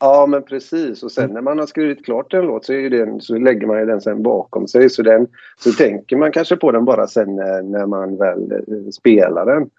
Ja, 0.06 0.26
men 0.26 0.44
precis. 0.44 1.04
Och 1.04 1.12
sen 1.12 1.30
när 1.30 1.42
man 1.42 1.60
har 1.60 1.66
skrivit 1.66 2.06
klart 2.06 2.34
en 2.34 2.46
låt 2.46 2.66
så, 2.66 2.74
den, 2.74 3.22
så 3.22 3.38
lägger 3.38 3.68
man 3.68 3.88
den 3.88 4.02
sen 4.02 4.24
bakom 4.24 4.68
sig. 4.68 4.90
Så, 4.90 5.04
den, 5.04 5.28
så 5.58 5.72
tänker 5.72 6.18
man 6.18 6.32
kanske 6.32 6.56
på 6.56 6.72
den 6.72 6.86
bara 6.86 7.08
sen 7.08 7.36
när, 7.36 7.62
när 7.62 7.86
man 7.86 8.18
väl 8.18 8.52
eh, 8.52 8.90
spelar 8.92 9.46
den. 9.46 9.70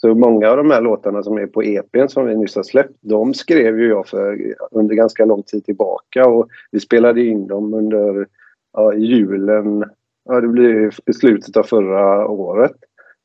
Så 0.00 0.14
många 0.14 0.50
av 0.50 0.56
de 0.56 0.70
här 0.70 0.80
låtarna 0.80 1.22
som 1.22 1.38
är 1.38 1.46
på 1.46 1.62
EPn 1.62 2.08
som 2.08 2.26
vi 2.26 2.36
nyss 2.36 2.56
har 2.56 2.62
släppt, 2.62 2.98
de 3.00 3.34
skrev 3.34 3.80
ju 3.80 3.88
jag 3.88 4.06
för 4.06 4.54
under 4.70 4.94
ganska 4.94 5.24
lång 5.24 5.42
tid 5.42 5.64
tillbaka. 5.64 6.26
Och 6.26 6.48
vi 6.70 6.80
spelade 6.80 7.24
in 7.24 7.46
dem 7.46 7.74
under 7.74 8.26
ja, 8.72 8.94
julen, 8.94 9.84
ja 10.24 10.40
det 10.40 10.48
blir 10.48 10.92
i 11.06 11.12
slutet 11.12 11.56
av 11.56 11.62
förra 11.62 12.28
året. 12.28 12.76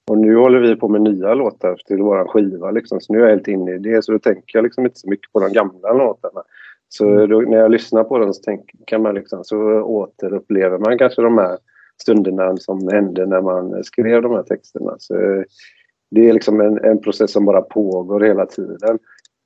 Och 0.10 0.18
nu 0.18 0.36
håller 0.36 0.60
vi 0.60 0.76
på 0.76 0.88
med 0.88 1.02
nya 1.02 1.34
låtar 1.34 1.76
till 1.86 2.02
våran 2.02 2.28
skiva 2.28 2.72
liksom. 2.72 3.02
Så 3.02 3.14
nu 3.14 3.20
är 3.20 3.24
jag 3.24 3.30
helt 3.30 3.48
inne 3.48 3.72
i 3.72 3.78
det. 3.78 4.06
Så 4.06 4.12
då 4.12 4.20
tänker 4.20 4.58
jag 4.58 4.64
liksom 4.64 4.86
inte 4.86 5.00
så 5.00 5.10
mycket 5.10 5.32
på 5.32 5.40
de 5.40 5.54
gamla 5.54 5.94
låtarna. 5.94 6.44
Så 6.88 7.26
då, 7.26 7.42
när 7.42 7.58
jag 7.58 7.72
lyssnar 7.72 8.04
på 8.04 8.18
dem 8.18 8.34
så 8.34 8.44
tänker 8.44 8.98
man 8.98 9.16
liksom, 9.16 9.44
så 9.44 9.58
återupplever 9.82 10.78
man 10.78 10.98
kanske 10.98 11.22
de 11.22 11.38
här 11.38 11.58
stunderna 12.02 12.58
som 12.58 12.88
hände 12.88 13.26
när 13.26 13.42
man 13.42 13.84
skrev 13.84 14.22
de 14.22 14.32
här 14.32 14.44
texterna. 14.44 14.96
Så 15.00 15.14
det 16.12 16.30
är 16.30 16.34
liksom 16.34 16.62
en, 16.62 16.84
en 16.84 17.02
process 17.02 17.32
som 17.32 17.46
bara 17.46 17.62
pågår 17.62 18.20
hela 18.20 18.46
tiden. 18.46 19.00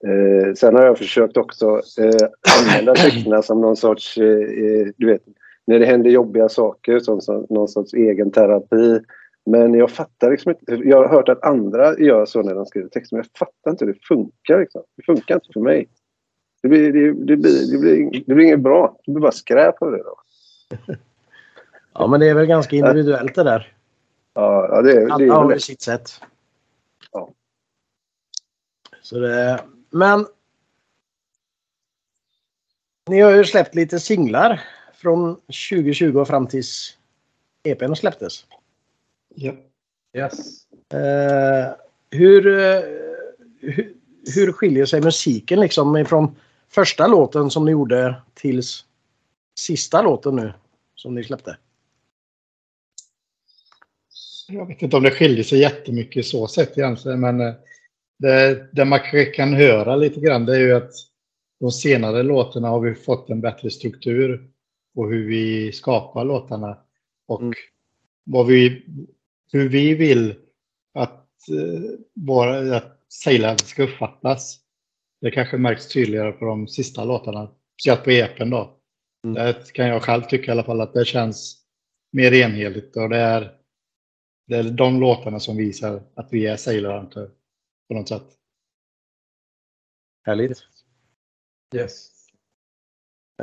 Eh, 0.08 0.54
sen 0.54 0.76
har 0.76 0.86
jag 0.86 0.98
försökt 0.98 1.38
också 1.38 1.82
eh, 2.00 2.28
använda 2.60 2.96
texterna 2.96 3.42
som 3.42 3.62
någon 3.62 3.76
sorts, 3.76 4.18
eh, 4.18 4.88
du 4.98 5.08
vet, 5.08 5.22
när 5.68 5.80
det 5.80 5.86
händer 5.86 6.10
jobbiga 6.10 6.50
saker, 6.50 7.00
som, 7.00 7.22
som 7.22 7.46
någon 7.50 7.68
sorts 7.68 7.94
egen 7.94 8.32
terapi. 8.32 9.00
Men 9.46 9.74
jag 9.74 9.92
fattar 9.92 10.32
liksom 10.32 10.52
inte. 10.52 10.74
Jag 10.74 10.98
har 10.98 11.10
hört 11.10 11.30
att 11.30 11.44
andra 11.44 12.00
gör 12.00 12.26
så 12.26 12.42
när 12.42 12.56
de 12.56 12.66
skriver 12.66 12.90
texter, 12.90 13.16
men 13.16 13.26
jag 13.26 13.40
fattar 13.40 13.72
inte 13.72 13.86
hur 13.86 13.94
det 13.94 14.00
funkar. 14.08 14.60
Liksom. 14.60 14.84
Det 14.98 15.04
funkar 15.04 15.36
inte 15.36 15.48
för 15.54 15.60
mig. 15.60 15.90
Det 16.62 16.68
blir, 16.68 16.94
det, 16.94 17.08
det, 17.08 17.38
blir, 17.38 17.72
det, 17.72 17.78
blir, 17.78 18.24
det 18.28 18.36
blir 18.36 18.46
inget 18.46 18.60
bra. 18.60 18.98
Det 19.06 19.12
blir 19.12 19.22
bara 19.22 19.32
skräp 19.32 19.82
av 19.82 19.92
det 19.92 20.04
då. 20.04 20.16
Ja, 21.96 22.08
men 22.08 22.20
det 22.20 22.30
är 22.30 22.34
väl 22.34 22.46
ganska 22.46 22.76
individuellt 22.76 23.36
det 23.36 23.44
där. 23.44 23.74
Ja, 24.34 24.68
ja 24.70 24.82
det, 24.82 24.94
det 24.94 25.00
är 25.00 25.12
Alla 25.12 25.34
har 25.34 25.50
väl 25.50 25.62
sitt 25.62 25.82
sätt. 25.82 26.10
Ja. 27.12 27.30
Så 29.02 29.20
det, 29.20 29.64
men 29.90 30.26
ni 33.10 33.20
har 33.20 33.32
ju 33.32 33.44
släppt 33.44 33.76
lite 33.76 34.00
singlar 34.00 34.62
från 34.94 35.36
2020 35.36 36.18
och 36.20 36.28
fram 36.28 36.48
tills 36.48 36.98
EPn 37.64 37.94
släpptes. 37.94 38.46
Ja. 39.36 39.54
Yes. 40.18 40.68
Eh, 40.94 41.76
hur, 42.12 42.48
eh, 42.48 42.82
hur, 43.60 43.94
hur 44.36 44.52
skiljer 44.52 44.86
sig 44.86 45.02
musiken 45.02 45.60
liksom 45.60 45.98
ifrån 45.98 46.36
första 46.70 47.08
låten 47.08 47.50
som 47.50 47.66
ni 47.66 47.72
gjorde 47.72 48.16
tills 48.34 48.86
sista 49.60 50.02
låten 50.02 50.36
nu 50.36 50.54
som 50.96 51.16
ni 51.16 51.24
släppte? 51.24 51.58
Jag 54.48 54.66
vet 54.68 54.82
inte 54.82 54.98
om 54.98 55.04
det 55.04 55.12
skiljer 55.12 55.44
sig 55.44 55.60
jättemycket 55.60 56.26
så 56.26 56.48
sett 56.48 56.78
egentligen, 56.78 57.20
men 57.20 57.42
eh, 57.42 57.54
det, 58.20 58.68
det 58.72 58.86
man 58.86 59.00
kan 59.34 59.54
höra 59.54 59.96
lite 59.96 60.20
grann 60.20 60.46
det 60.46 60.56
är 60.56 60.60
ju 60.60 60.74
att 60.74 60.92
de 61.60 61.72
senare 61.72 62.24
låtarna 62.24 62.68
har 62.68 62.80
vi 62.80 62.96
fått 62.96 63.30
en 63.30 63.42
bättre 63.42 63.70
struktur 63.70 64.50
på 64.96 65.10
hur 65.10 65.28
vi 65.28 65.72
skapar 65.72 66.26
låtarna 66.26 66.78
och 67.28 67.42
Mm. 67.42 67.54
vad 68.24 68.48
vi, 68.48 68.86
hur 69.54 69.70
vi 69.70 69.94
vill 69.94 70.36
att, 70.94 71.50
eh, 71.50 72.00
våra, 72.14 72.78
att 72.78 73.00
Sailor 73.08 73.56
ska 73.56 73.84
uppfattas. 73.84 74.60
Det 75.22 75.32
kanske 75.32 75.58
märks 75.58 75.88
tydligare 75.88 76.32
på 76.32 76.46
de 76.46 76.68
sista 76.68 77.04
låtarna, 77.04 77.52
speciellt 77.80 78.04
på 78.04 78.12
EPen 78.12 78.50
då. 78.50 78.80
Mm. 79.28 79.34
Det 79.34 79.74
kan 79.74 79.88
jag 79.88 80.04
själv 80.04 80.22
tycka 80.22 80.46
i 80.46 80.52
alla 80.52 80.64
fall 80.64 80.82
att 80.82 80.94
det 80.94 81.06
känns 81.06 81.64
mer 82.12 82.34
enhetligt 82.34 82.98
och 82.98 83.10
det 83.10 83.18
är, 83.18 83.58
det 84.48 84.56
är 84.56 84.64
de 84.64 85.00
låtarna 85.00 85.40
som 85.40 85.58
visar 85.58 86.04
att 86.16 86.28
vi 86.32 86.48
är 86.48 86.58
Sailor 86.58 86.98
Hunter 86.98 87.30
på 87.88 87.94
något 87.94 88.10
sätt. 88.10 88.28
Härligt. 90.26 90.64
Yes. 91.76 92.10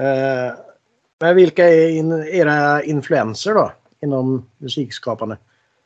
Eh, 0.01 0.55
men 1.21 1.37
vilka 1.37 1.69
är 1.69 1.89
in, 1.89 2.13
era 2.13 2.83
influenser 2.83 3.55
då 3.55 3.73
inom 4.03 4.51
musikskapande? 4.59 5.39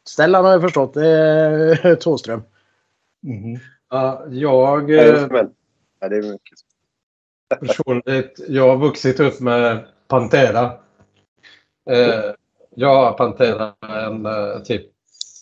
Stellan 0.09 0.45
har 0.45 0.53
jag 0.53 0.63
förstått, 0.63 0.95
det 0.95 1.09
är 1.09 1.95
Thåström. 2.01 2.43
Mhm. 3.23 3.59
Ja, 3.91 4.27
jag 4.31 4.91
eh. 4.91 5.29
Ja, 6.01 6.09
det 6.09 6.17
är 6.17 6.33
mycket. 6.33 6.59
personligt, 7.61 8.41
jag 8.49 8.69
har 8.69 8.77
vuxit 8.77 9.21
upp 9.21 9.41
med 9.41 9.87
Pantera. 10.09 10.65
Eh, 11.91 12.35
jag 12.75 12.95
har 12.95 13.13
Pantera 13.13 13.75
en 14.07 14.27
eh, 14.27 14.63
typ, 14.65 14.87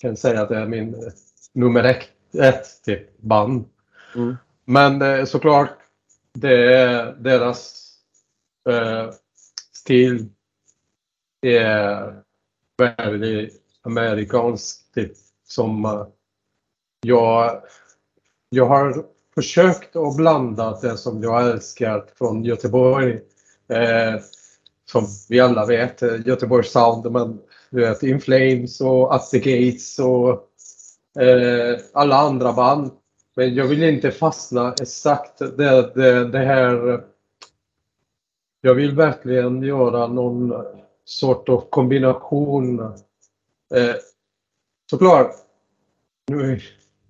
kan 0.00 0.16
säga 0.16 0.42
att 0.42 0.48
det 0.48 0.56
är 0.56 0.66
min 0.66 0.94
eh, 0.94 1.12
nummer 1.52 1.84
ett, 1.84 2.08
ett 2.38 2.82
typ 2.84 3.18
band. 3.20 3.64
Mm. 4.14 4.36
Men 4.64 5.02
eh, 5.02 5.24
såklart, 5.24 5.70
det 6.34 6.74
är 6.74 7.12
deras 7.12 7.88
eh, 8.68 9.10
stil 9.72 10.28
är 11.42 12.22
väldigt 12.78 13.61
amerikansk 13.82 14.92
typ 14.94 15.12
som 15.48 16.06
jag 17.02 17.62
jag 18.54 18.66
har 18.66 19.04
försökt 19.34 19.96
att 19.96 20.16
blanda 20.16 20.78
det 20.82 20.96
som 20.96 21.22
jag 21.22 21.50
älskar 21.50 22.04
från 22.18 22.44
Göteborg. 22.44 23.20
Eh, 23.68 24.20
som 24.84 25.06
vi 25.28 25.40
alla 25.40 25.66
vet, 25.66 26.02
eh, 26.02 26.26
Göteborgs 26.26 26.72
Sound, 26.72 27.12
men 27.12 27.38
du 27.70 27.80
vet 27.80 28.02
In 28.02 28.20
Flames 28.20 28.80
och 28.80 29.14
At 29.14 29.30
the 29.30 29.38
Gates 29.38 29.98
och 29.98 30.48
eh, 31.22 31.80
alla 31.92 32.16
andra 32.16 32.52
band. 32.52 32.90
Men 33.36 33.54
jag 33.54 33.64
vill 33.64 33.82
inte 33.82 34.10
fastna 34.10 34.74
exakt 34.80 35.38
det, 35.38 35.94
det, 35.94 36.28
det 36.28 36.38
här. 36.38 37.04
Jag 38.60 38.74
vill 38.74 38.96
verkligen 38.96 39.62
göra 39.62 40.06
någon 40.06 40.64
sort 41.04 41.48
av 41.48 41.70
kombination. 41.70 42.92
Eh, 43.74 43.94
såklart, 44.90 45.34
nu 46.26 46.52
i 46.56 46.62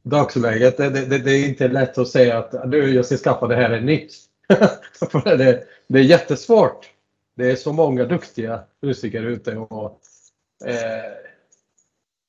dagsläget, 0.03 0.77
det, 0.77 0.90
det, 0.90 1.18
det, 1.18 1.31
är 1.31 1.48
inte 1.48 1.68
lätt 1.68 1.98
att 1.98 2.09
säga 2.09 2.38
att 2.38 2.68
nu 2.68 2.94
jag 2.94 3.07
ska 3.07 3.16
skaffa 3.16 3.46
det 3.46 3.57
här 3.57 3.70
är 3.70 3.81
nytt. 3.81 4.12
Det, 5.25 5.64
det 5.87 5.98
är 5.98 6.03
jättesvårt. 6.03 6.90
Det 7.35 7.51
är 7.51 7.57
så 7.57 7.72
många 7.72 8.05
duktiga 8.05 8.61
musiker 8.81 9.22
ute. 9.22 9.57
Och, 9.57 10.01
eh, 10.64 11.12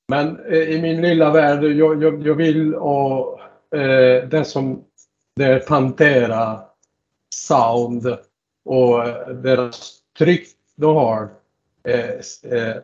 men 0.08 0.46
eh, 0.46 0.60
i 0.60 0.82
min 0.82 1.02
lilla 1.02 1.32
värld, 1.32 1.64
jag, 1.64 2.04
jag, 2.04 2.28
jag 2.28 2.36
vill 2.36 2.76
och 2.76 3.40
eh, 3.76 4.28
det 4.28 4.46
som 4.46 4.84
det 5.36 5.46
är 5.46 5.60
Pantera 5.60 6.62
sound 7.36 8.18
och 8.66 9.08
eh, 9.08 9.28
deras 9.28 10.00
tryck 10.18 10.48
de 10.76 10.96
har 10.96 11.30
eh, 11.84 12.10
eh, 12.44 12.76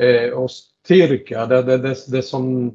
eh, 0.00 0.30
och 0.30 0.50
styrka. 0.50 1.46
Det, 1.46 1.62
det, 1.62 1.78
det, 1.78 1.96
det, 2.08 2.22
som, 2.22 2.72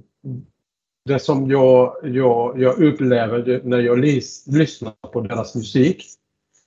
det 1.05 1.19
som 1.19 1.51
jag, 1.51 1.95
jag, 2.03 2.61
jag 2.61 2.83
upplever 2.83 3.61
när 3.63 3.79
jag 3.79 3.99
lys, 3.99 4.47
lyssnar 4.47 4.91
på 4.91 5.21
deras 5.21 5.55
musik. 5.55 6.05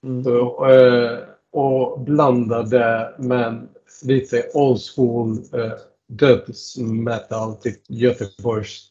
Mm. 0.04 0.24
Så, 0.24 0.66
eh, 0.70 1.18
och 1.52 2.00
blanda 2.00 2.62
det 2.62 3.14
med 3.18 3.68
lite 4.02 4.50
old 4.54 4.80
school 4.94 5.30
eh, 5.52 5.72
dödsmetal, 6.08 7.56
typ 7.56 7.80
Göteborgs 7.88 8.88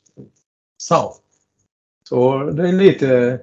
sound. 0.77 1.15
Så 2.09 2.43
det 2.43 2.67
är 2.67 2.73
lite... 2.73 3.39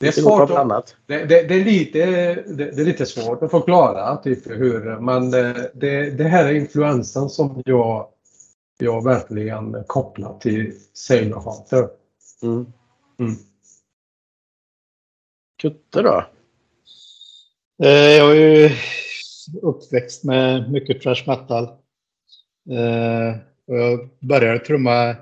Det 0.00 0.08
är 0.08 0.12
svårt 0.12 0.50
att, 0.50 0.96
det, 1.06 1.24
det, 1.24 1.42
det, 1.42 1.54
är 1.54 1.64
lite, 1.64 1.98
det, 2.34 2.70
det, 2.70 2.82
är 2.82 2.84
lite 2.84 3.06
svårt 3.06 3.42
att 3.42 3.50
förklara 3.50 4.16
typ 4.16 4.50
hur 4.50 5.00
men 5.00 5.30
det, 5.30 6.10
det 6.10 6.24
här 6.24 6.44
är 6.44 6.52
influensen 6.52 7.28
som 7.28 7.62
jag, 7.66 8.08
jag 8.78 9.04
verkligen 9.04 9.84
kopplar 9.86 10.38
till 10.38 10.72
Sailor 10.92 11.40
Hunter. 11.40 11.88
Mm. 12.42 12.72
Mm. 13.18 13.34
Kutte 15.62 16.02
då? 16.02 16.24
Eh, 17.82 17.90
jag 17.90 18.30
är 18.30 18.34
ju 18.34 18.70
uppväxt 19.62 20.24
med 20.24 20.72
mycket 20.72 21.02
trash 21.02 21.24
metal. 21.26 21.64
Eh, 22.70 23.38
och 23.66 23.76
jag 23.76 24.08
började 24.20 24.58
trumma 24.58 25.16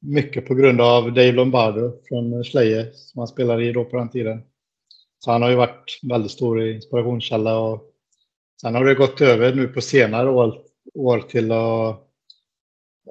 mycket 0.00 0.46
på 0.46 0.54
grund 0.54 0.80
av 0.80 1.04
Dave 1.04 1.32
Lombardo 1.32 1.92
från 2.08 2.44
Slayer 2.44 2.90
som 2.92 3.18
han 3.18 3.28
spelade 3.28 3.64
i 3.64 3.72
då 3.72 3.84
på 3.84 3.96
den 3.96 4.10
tiden. 4.10 4.42
Så 5.18 5.30
han 5.30 5.42
har 5.42 5.50
ju 5.50 5.56
varit 5.56 6.00
väldigt 6.02 6.30
stor 6.30 6.62
inspirationskälla 6.62 7.58
och 7.58 7.82
sen 8.60 8.74
har 8.74 8.84
det 8.84 8.94
gått 8.94 9.20
över 9.20 9.54
nu 9.54 9.68
på 9.68 9.80
senare 9.80 10.30
år, 10.30 10.62
år 10.94 11.20
till 11.20 11.52
att, 11.52 12.06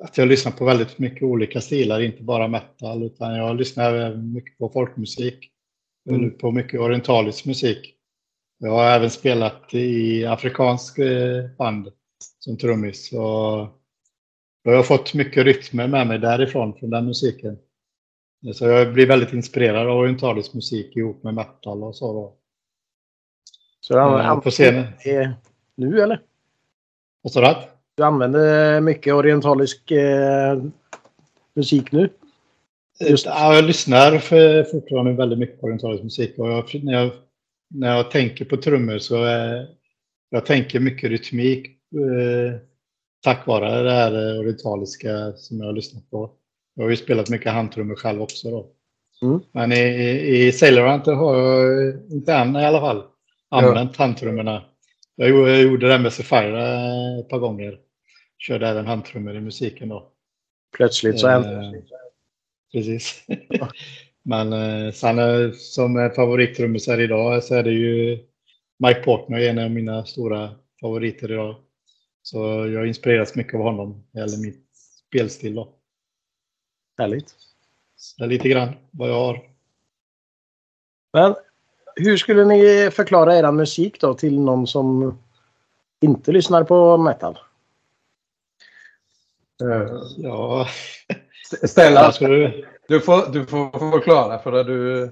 att 0.02 0.17
jag 0.17 0.28
lyssnar 0.28 0.52
på 0.52 0.65
väldigt 0.65 0.99
mycket 0.99 1.23
olika 1.23 1.62
stilar, 1.62 2.02
inte 2.02 2.23
bara 2.23 2.47
metal 2.47 3.04
utan 3.04 3.36
jag 3.36 3.56
lyssnar 3.56 3.93
även 3.93 4.34
mycket 4.34 4.58
på 4.58 4.69
folkmusik. 4.69 5.52
Mm. 6.10 6.38
På 6.38 6.52
mycket 6.52 6.80
orientalisk 6.80 7.45
musik. 7.45 7.95
Jag 8.60 8.71
har 8.71 8.86
även 8.86 9.10
spelat 9.10 9.73
i 9.73 10.25
afrikansk 10.25 10.99
eh, 10.99 11.45
band 11.58 11.91
som 12.39 12.58
trummis. 12.58 13.13
Och 13.13 13.79
jag 14.70 14.78
har 14.78 14.84
fått 14.84 15.14
mycket 15.14 15.46
rytmer 15.46 15.88
med 15.88 16.08
mig 16.08 16.20
därifrån, 16.20 16.74
från 16.80 16.90
den 16.90 17.06
musiken. 17.06 17.58
Så 18.54 18.66
jag 18.66 18.94
blir 18.94 19.08
väldigt 19.08 19.34
inspirerad 19.34 19.88
av 19.88 19.98
orientalisk 19.98 20.54
musik 20.54 20.96
ihop 20.96 21.24
med 21.24 21.34
metal 21.34 21.84
och 21.84 21.96
så. 21.96 22.14
Då. 22.14 22.36
Så 23.80 23.94
du 23.94 24.00
använder 24.00 24.94
det 25.04 25.34
nu 25.76 26.02
eller? 26.02 26.22
Vad 27.22 27.32
sa 27.32 27.42
du? 27.42 27.68
Du 27.96 28.04
använder 28.04 28.82
mycket 28.82 29.14
orientalisk 29.14 29.92
eh, 29.92 30.64
musik 31.54 31.92
nu? 31.92 32.10
Just. 33.00 33.26
Ja, 33.26 33.56
jag 33.56 33.66
lyssnar 33.66 34.18
för, 34.18 34.64
fortfarande 34.64 35.14
väldigt 35.14 35.40
mycket 35.40 35.60
på 35.60 35.66
orientalisk 35.66 36.04
musik. 36.04 36.34
Och 36.38 36.48
jag, 36.48 36.84
när, 36.84 36.94
jag, 36.94 37.12
när 37.70 37.96
jag 37.96 38.12
tänker 38.12 38.46
på 38.46 38.58
trummor 38.58 38.98
så 38.98 39.26
eh, 39.26 39.64
jag 40.30 40.46
tänker 40.46 40.80
mycket 40.80 41.10
rytmik 41.10 41.68
eh, 41.68 42.60
tack 43.22 43.48
vare 43.48 43.84
det 43.84 43.92
här 43.92 44.12
eh, 44.12 44.40
orientaliska 44.40 45.34
som 45.36 45.60
jag 45.60 45.66
har 45.66 45.74
lyssnat 45.74 46.10
på. 46.10 46.32
Jag 46.76 46.84
har 46.84 46.90
ju 46.90 46.98
spelat 46.98 47.30
mycket 47.30 47.52
handtrummor 47.52 47.96
själv 47.96 48.22
också 48.22 48.52
då. 48.52 48.72
Mm. 49.22 49.40
Men 49.52 49.72
i, 49.72 50.48
i 50.48 50.52
Sailor 50.52 50.88
Hunter 50.88 51.14
har 51.14 51.38
jag 51.38 51.94
inte 52.12 52.34
än 52.34 52.56
i 52.56 52.66
alla 52.66 52.80
fall 52.80 53.04
använt 53.50 53.96
ja. 53.98 54.04
handtrummorna. 54.04 54.64
Jag 55.16 55.30
gjorde, 55.30 55.52
jag 55.52 55.62
gjorde 55.62 55.88
det 55.88 56.00
med 56.00 56.14
Sapphire 56.14 57.20
ett 57.20 57.30
par 57.30 57.40
gånger. 57.40 57.80
Körde 58.38 58.68
även 58.68 58.88
handtrummor 58.88 59.36
i 59.36 59.42
musiken 59.42 59.90
då. 59.90 60.12
Plötsligt 60.78 61.20
så 61.20 61.28
ändrades 61.28 61.74
eh, 61.74 61.82
Precis. 62.72 63.24
Men 64.24 64.54
eh, 64.54 64.92
sen 64.92 65.20
eh, 65.20 65.52
som 65.52 66.12
favorittrummisar 66.16 67.02
idag 67.02 67.44
så 67.44 67.56
är 67.56 67.64
det 67.64 67.72
ju 67.72 68.18
Mike 68.80 69.00
Portner, 69.00 69.40
en 69.40 69.60
av 69.60 69.72
mina 69.72 70.06
stora 70.06 70.50
favoriter 70.82 71.32
idag. 71.32 71.56
Så 72.32 72.38
jag 72.68 72.88
inspireras 72.88 73.36
mycket 73.36 73.54
av 73.54 73.62
honom, 73.62 74.04
eller 74.13 74.38
mitt 74.38 74.65
spelstil 75.08 75.56
då. 75.56 75.74
Härligt. 76.98 77.36
Så 77.96 78.15
det 78.18 78.26
är 78.26 78.30
lite 78.30 78.50
grann 78.50 78.70
vad 78.92 79.10
jag 79.10 79.15
har. 79.15 79.42
Men 81.13 81.36
hur 81.96 82.18
skulle 82.18 82.46
ni 82.46 82.92
förklara 82.92 83.38
er 83.38 83.52
musik 83.52 84.02
då 84.02 84.13
till 84.13 84.39
någon 84.39 84.68
som 84.68 85.18
inte 86.02 86.32
lyssnar 86.32 86.63
på 86.63 86.98
metal? 86.98 87.39
Uh, 89.63 90.04
ja... 90.18 90.68
Stellan, 91.63 92.13
du... 92.20 92.65
du, 92.88 93.02
får, 93.02 93.32
du 93.32 93.46
får 93.46 93.92
förklara 93.92 94.39
för 94.39 94.54
att 94.54 94.68
du... 94.68 95.12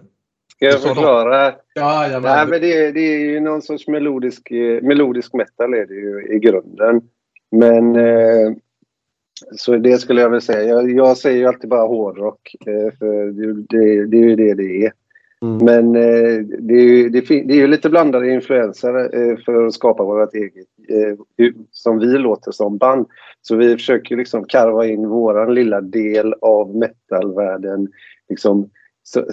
Ska 0.57 0.65
jag 0.65 0.81
förklara? 0.81 1.53
Ja, 1.73 2.07
ja, 2.07 2.19
Nej, 2.19 2.47
men 2.47 2.61
det, 2.61 2.91
det 2.91 2.99
är 2.99 3.19
ju 3.19 3.39
någon 3.39 3.61
sorts 3.61 3.87
melodisk, 3.87 4.51
melodisk 4.81 5.33
metal 5.33 5.73
är 5.73 5.85
det 5.85 5.93
ju 5.93 6.35
i 6.35 6.39
grunden. 6.39 7.01
Men 7.51 7.95
eh, 7.95 8.53
så 9.51 9.77
det 9.77 9.97
skulle 9.97 10.21
jag 10.21 10.29
väl 10.29 10.41
säga. 10.41 10.63
Jag, 10.63 10.91
jag 10.91 11.17
säger 11.17 11.37
ju 11.37 11.45
alltid 11.45 11.69
bara 11.69 11.87
hårdrock. 11.87 12.55
Eh, 12.65 12.97
för 12.99 13.31
det, 13.31 13.53
det, 13.53 14.05
det, 14.05 14.17
är 14.17 14.29
ju 14.29 14.35
det 14.35 14.53
det 14.53 14.85
är. 14.85 14.91
Mm. 15.41 15.57
Men 15.65 15.95
eh, 15.95 16.39
det, 16.59 16.73
är 16.73 16.83
ju, 16.83 17.09
det, 17.09 17.21
det, 17.21 17.53
är 17.53 17.57
ju 17.57 17.67
lite 17.67 17.89
blandade 17.89 18.33
influenser 18.33 19.15
eh, 19.15 19.37
för 19.37 19.65
att 19.65 19.73
skapa 19.73 20.03
vårt 20.03 20.33
eget, 20.33 20.67
eh, 20.89 21.53
som 21.71 21.99
vi 21.99 22.17
låter 22.17 22.51
som 22.51 22.77
band. 22.77 23.07
Så 23.41 23.55
vi 23.55 23.73
försöker 23.73 24.15
liksom 24.15 24.45
karva 24.45 24.85
in 24.85 25.09
våran 25.09 25.53
lilla 25.53 25.81
del 25.81 26.33
av 26.41 26.75
metalvärlden. 26.75 27.87
Liksom 28.29 28.69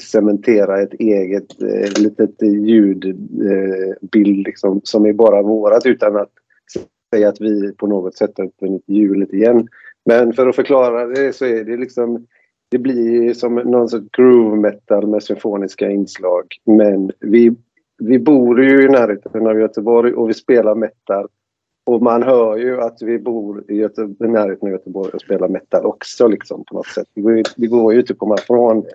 cementera 0.01 0.83
ett 0.83 0.95
eget 0.95 1.63
eh, 1.63 2.03
litet 2.03 2.43
ljudbild 2.43 4.39
eh, 4.39 4.45
liksom, 4.45 4.81
som 4.85 5.07
är 5.07 5.13
bara 5.13 5.43
vårat 5.43 5.87
utan 5.87 6.17
att 6.17 6.31
säga 7.15 7.29
att 7.29 7.41
vi 7.41 7.73
på 7.73 7.87
något 7.87 8.17
sätt 8.17 8.39
har 8.39 8.45
uppfunnit 8.45 8.83
hjulet 8.87 9.33
igen. 9.33 9.69
Men 10.05 10.33
för 10.33 10.47
att 10.47 10.57
förklara 10.57 11.07
det 11.07 11.33
så 11.33 11.45
är 11.45 11.65
det 11.65 11.77
liksom 11.77 12.27
det 12.71 12.79
blir 12.79 13.35
som 13.35 13.55
någon 13.55 13.89
sorts 13.89 14.07
groove 14.13 14.57
metal 14.57 15.07
med 15.07 15.23
symfoniska 15.23 15.91
inslag. 15.91 16.45
Men 16.65 17.13
vi, 17.21 17.57
vi 17.99 18.19
bor 18.19 18.65
ju 18.65 18.85
i 18.85 18.89
närheten 18.89 19.47
av 19.47 19.59
Göteborg 19.59 20.13
och 20.13 20.29
vi 20.29 20.35
spelar 20.35 20.75
metal. 20.75 21.29
Och 21.87 22.03
man 22.03 22.23
hör 22.23 22.57
ju 22.57 22.81
att 22.81 23.03
vi 23.03 23.19
bor 23.19 23.65
i, 23.71 23.77
Göte 23.77 24.03
i 24.03 24.29
närheten 24.29 24.69
av 24.69 24.73
Göteborg 24.73 25.11
och 25.15 25.21
spelar 25.21 25.49
metal 25.49 25.87
också 25.87 26.29
liksom 26.29 26.65
på 26.65 26.75
något 26.75 26.87
sätt. 26.87 27.07
Det 27.15 27.21
går 27.21 27.37
ju, 27.37 27.43
det 27.57 27.67
går 27.67 27.93
ju 27.93 28.01
inte 28.01 28.13
att 28.13 28.19
komma 28.19 28.35
ifrån 28.35 28.81
det. 28.81 28.93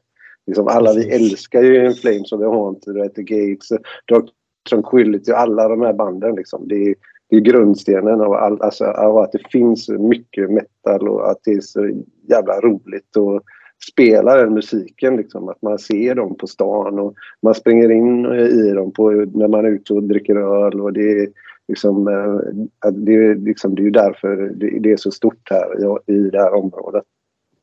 Liksom 0.50 0.68
alla 0.68 0.94
vi 0.94 1.10
älskar 1.10 1.62
ju 1.62 1.86
In 1.86 1.94
Flames 1.94 2.32
och 2.32 2.40
The 2.40 2.46
Haunted 2.46 2.98
och 2.98 3.14
The 3.16 3.24
Gates, 3.24 3.70
Dark 4.08 4.26
Tranquility 4.70 5.32
och 5.32 5.40
alla 5.40 5.68
de 5.68 5.82
här 5.82 5.94
banden 5.94 6.36
liksom. 6.36 6.68
Det 6.68 6.76
är, 6.76 6.96
det 7.30 7.36
är 7.36 7.40
grundstenen 7.40 8.22
av, 8.22 8.34
all, 8.34 8.62
alltså, 8.62 8.86
av 8.86 9.18
att 9.18 9.32
det 9.32 9.52
finns 9.52 9.90
mycket 9.90 10.52
metal 10.52 11.10
och 11.10 11.32
att 11.32 11.38
det 11.44 11.52
är 11.52 11.62
så 11.62 11.90
jävla 12.30 12.60
roligt 12.62 13.18
att 13.18 13.44
spela 13.92 14.36
den 14.36 14.54
musiken. 14.54 15.18
Liksom. 15.18 15.50
Att 15.50 15.62
man 15.62 15.80
ser 15.80 16.16
dem 16.16 16.38
på 16.38 16.48
stan 16.48 17.00
och 17.00 17.16
man 17.42 17.56
springer 17.56 17.92
in 17.92 18.26
i 18.26 18.72
dem 18.72 18.92
på, 18.92 19.12
när 19.12 19.48
man 19.48 19.66
är 19.66 19.70
ute 19.70 19.94
och 19.94 20.04
dricker 20.04 20.36
öl. 20.36 20.82
Och 20.82 20.94
det, 20.94 21.12
är, 21.12 21.28
liksom, 21.68 22.08
eh, 22.08 22.92
det, 22.92 23.14
är, 23.14 23.36
liksom, 23.36 23.76
det 23.76 23.86
är 23.86 23.92
därför 23.92 24.36
det, 24.56 24.80
det, 24.80 24.92
är 24.92 24.98
så 24.98 25.12
stort 25.12 25.50
här 25.50 26.00
i, 26.08 26.14
i 26.14 26.30
det 26.30 26.40
här 26.40 26.54
området. 26.54 27.04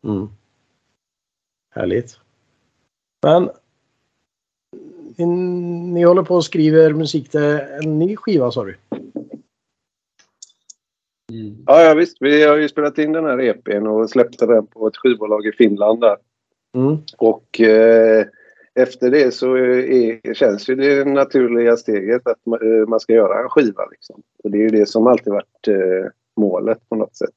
Mm. 0.05 0.27
Härligt. 1.75 2.26
Men 3.27 3.51
ni, 5.95 6.05
håller 6.05 6.23
på 6.23 6.35
och 6.35 6.45
skriver 6.45 6.93
musik 6.93 7.31
till 7.31 7.61
en 7.83 7.99
ny 7.99 8.17
skiva 8.17 8.51
sa 8.51 8.65
du? 8.65 8.77
Ja, 11.67 11.83
ja, 11.83 11.95
visst. 11.95 12.17
Vi 12.21 12.45
har 12.45 12.57
ju 12.57 12.69
spelat 12.69 12.99
in 12.99 13.13
den 13.13 13.25
här 13.25 13.41
EPn 13.41 13.87
och 13.87 14.11
släppte 14.11 14.47
den 14.47 14.67
på 14.67 14.87
ett 14.87 14.97
skivbolag 14.97 15.47
i 15.47 15.53
Finland 15.53 16.01
där. 16.01 16.17
Mm. 16.75 16.97
Och 17.19 17.61
eh, 17.61 18.27
efter 18.75 19.11
det 19.11 19.35
så 19.35 19.57
är, 19.57 20.35
känns 20.35 20.69
ju 20.69 20.75
det 20.75 21.05
naturliga 21.05 21.77
steget 21.77 22.27
att 22.27 22.47
man, 22.47 22.81
eh, 22.81 22.87
man 22.87 23.01
ska 23.01 23.13
göra 23.13 23.43
en 23.43 23.49
skiva. 23.49 23.87
Liksom. 23.91 24.23
Och 24.45 24.51
det 24.51 24.59
är 24.59 24.63
ju 24.63 24.69
det 24.69 24.87
som 24.87 25.07
alltid 25.07 25.33
varit 25.33 25.69
eh, 25.69 26.11
målet 26.37 26.89
på 26.89 26.97
något 26.97 27.17
sätt. 27.17 27.35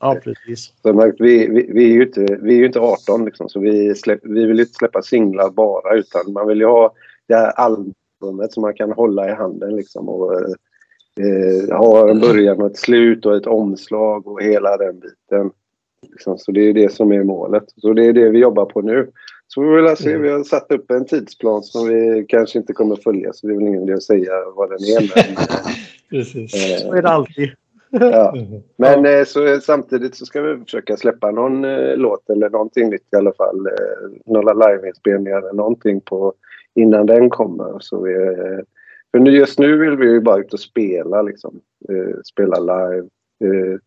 Ja, 0.00 0.16
precis. 0.24 0.72
Så 0.82 0.92
märkt, 0.92 1.20
vi, 1.20 1.46
vi, 1.46 1.70
vi, 1.72 1.84
är 1.84 1.94
ju 1.94 2.02
inte, 2.02 2.38
vi 2.42 2.54
är 2.54 2.58
ju 2.58 2.66
inte 2.66 2.80
18 2.80 3.24
liksom, 3.24 3.48
så 3.48 3.60
vi, 3.60 3.94
släpp, 3.94 4.20
vi 4.22 4.46
vill 4.46 4.60
inte 4.60 4.72
släppa 4.72 5.02
singlar 5.02 5.50
bara 5.50 5.94
utan 5.94 6.32
man 6.32 6.48
vill 6.48 6.58
ju 6.58 6.66
ha 6.66 6.92
det 7.28 7.34
här 7.34 7.50
albumet 7.50 8.52
som 8.52 8.60
man 8.60 8.74
kan 8.74 8.92
hålla 8.92 9.30
i 9.30 9.32
handen 9.32 9.76
liksom 9.76 10.08
och 10.08 10.34
eh, 11.20 11.78
ha 11.78 12.10
en 12.10 12.20
början 12.20 12.60
och 12.60 12.70
ett 12.70 12.78
slut 12.78 13.26
och 13.26 13.36
ett 13.36 13.46
omslag 13.46 14.26
och 14.26 14.42
hela 14.42 14.76
den 14.76 15.00
biten. 15.00 15.50
Liksom, 16.08 16.38
så 16.38 16.52
det 16.52 16.60
är 16.60 16.74
det 16.74 16.92
som 16.92 17.12
är 17.12 17.24
målet. 17.24 17.64
Så 17.76 17.92
det 17.92 18.04
är 18.04 18.12
det 18.12 18.30
vi 18.30 18.38
jobbar 18.38 18.64
på 18.64 18.80
nu. 18.80 19.10
Så 19.48 19.62
vi 19.62 19.82
vill 19.82 19.96
se, 19.96 20.18
vi 20.18 20.30
har 20.30 20.44
satt 20.44 20.72
upp 20.72 20.90
en 20.90 21.06
tidsplan 21.06 21.62
som 21.62 21.88
vi 21.88 22.24
kanske 22.28 22.58
inte 22.58 22.72
kommer 22.72 22.96
följa 22.96 23.32
så 23.32 23.46
det 23.46 23.52
är 23.52 23.56
väl 23.56 23.66
ingen 23.66 23.82
idé 23.82 23.92
att 23.92 24.02
säga 24.02 24.32
vad 24.56 24.70
den 24.70 24.78
är. 24.78 25.12
Men, 25.14 25.36
Precis. 26.10 26.54
eh, 26.54 26.88
Så 26.88 26.94
är 26.94 27.02
det 27.02 27.08
alltid. 27.08 27.50
Ja. 27.90 28.34
Men 28.76 29.06
eh, 29.06 29.24
så, 29.24 29.60
samtidigt 29.60 30.14
så 30.14 30.26
ska 30.26 30.42
vi 30.42 30.64
försöka 30.64 30.96
släppa 30.96 31.30
någon 31.30 31.64
eh, 31.64 31.96
låt 31.96 32.30
eller 32.30 32.50
någonting 32.50 32.90
nytt 32.90 33.06
i 33.12 33.16
alla 33.16 33.32
fall. 33.32 33.66
Eh, 33.66 34.10
några 34.26 34.52
liveinspelningar 34.52 35.38
eller 35.38 35.52
någonting 35.52 36.00
på, 36.00 36.34
innan 36.74 37.06
den 37.06 37.30
kommer. 37.30 37.78
Så 37.80 38.02
vi, 38.02 38.12
eh, 38.14 38.58
för 39.10 39.18
nu, 39.18 39.30
just 39.30 39.58
nu 39.58 39.76
vill 39.78 39.96
vi 39.96 40.06
ju 40.06 40.20
bara 40.20 40.38
ut 40.40 40.52
och 40.52 40.60
spela 40.60 41.22
liksom. 41.22 41.60
Eh, 41.88 42.16
spela 42.24 42.58
live. 42.60 43.06
Eh, 43.44 43.78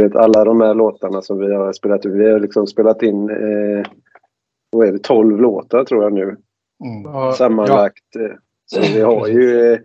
vet 0.00 0.16
alla 0.16 0.44
de 0.44 0.60
här 0.60 0.74
låtarna 0.74 1.22
som 1.22 1.38
vi 1.38 1.54
har 1.54 1.72
spelat 1.72 2.04
in. 2.04 2.18
Vi 2.18 2.30
har 2.30 2.40
liksom 2.40 2.66
spelat 2.66 3.02
in 3.02 3.30
eh, 3.30 3.86
vad 4.70 4.88
är 4.88 4.92
det, 4.92 5.02
12 5.02 5.40
låtar 5.40 5.84
tror 5.84 6.02
jag 6.02 6.12
nu 6.12 6.36
Mm. 6.84 7.02
Ja, 7.04 7.32
sammanlagt. 7.32 8.16
eh, 8.16 8.36
Så 8.66 8.80
vi 8.80 9.00
har 9.00 9.28
ju 9.28 9.78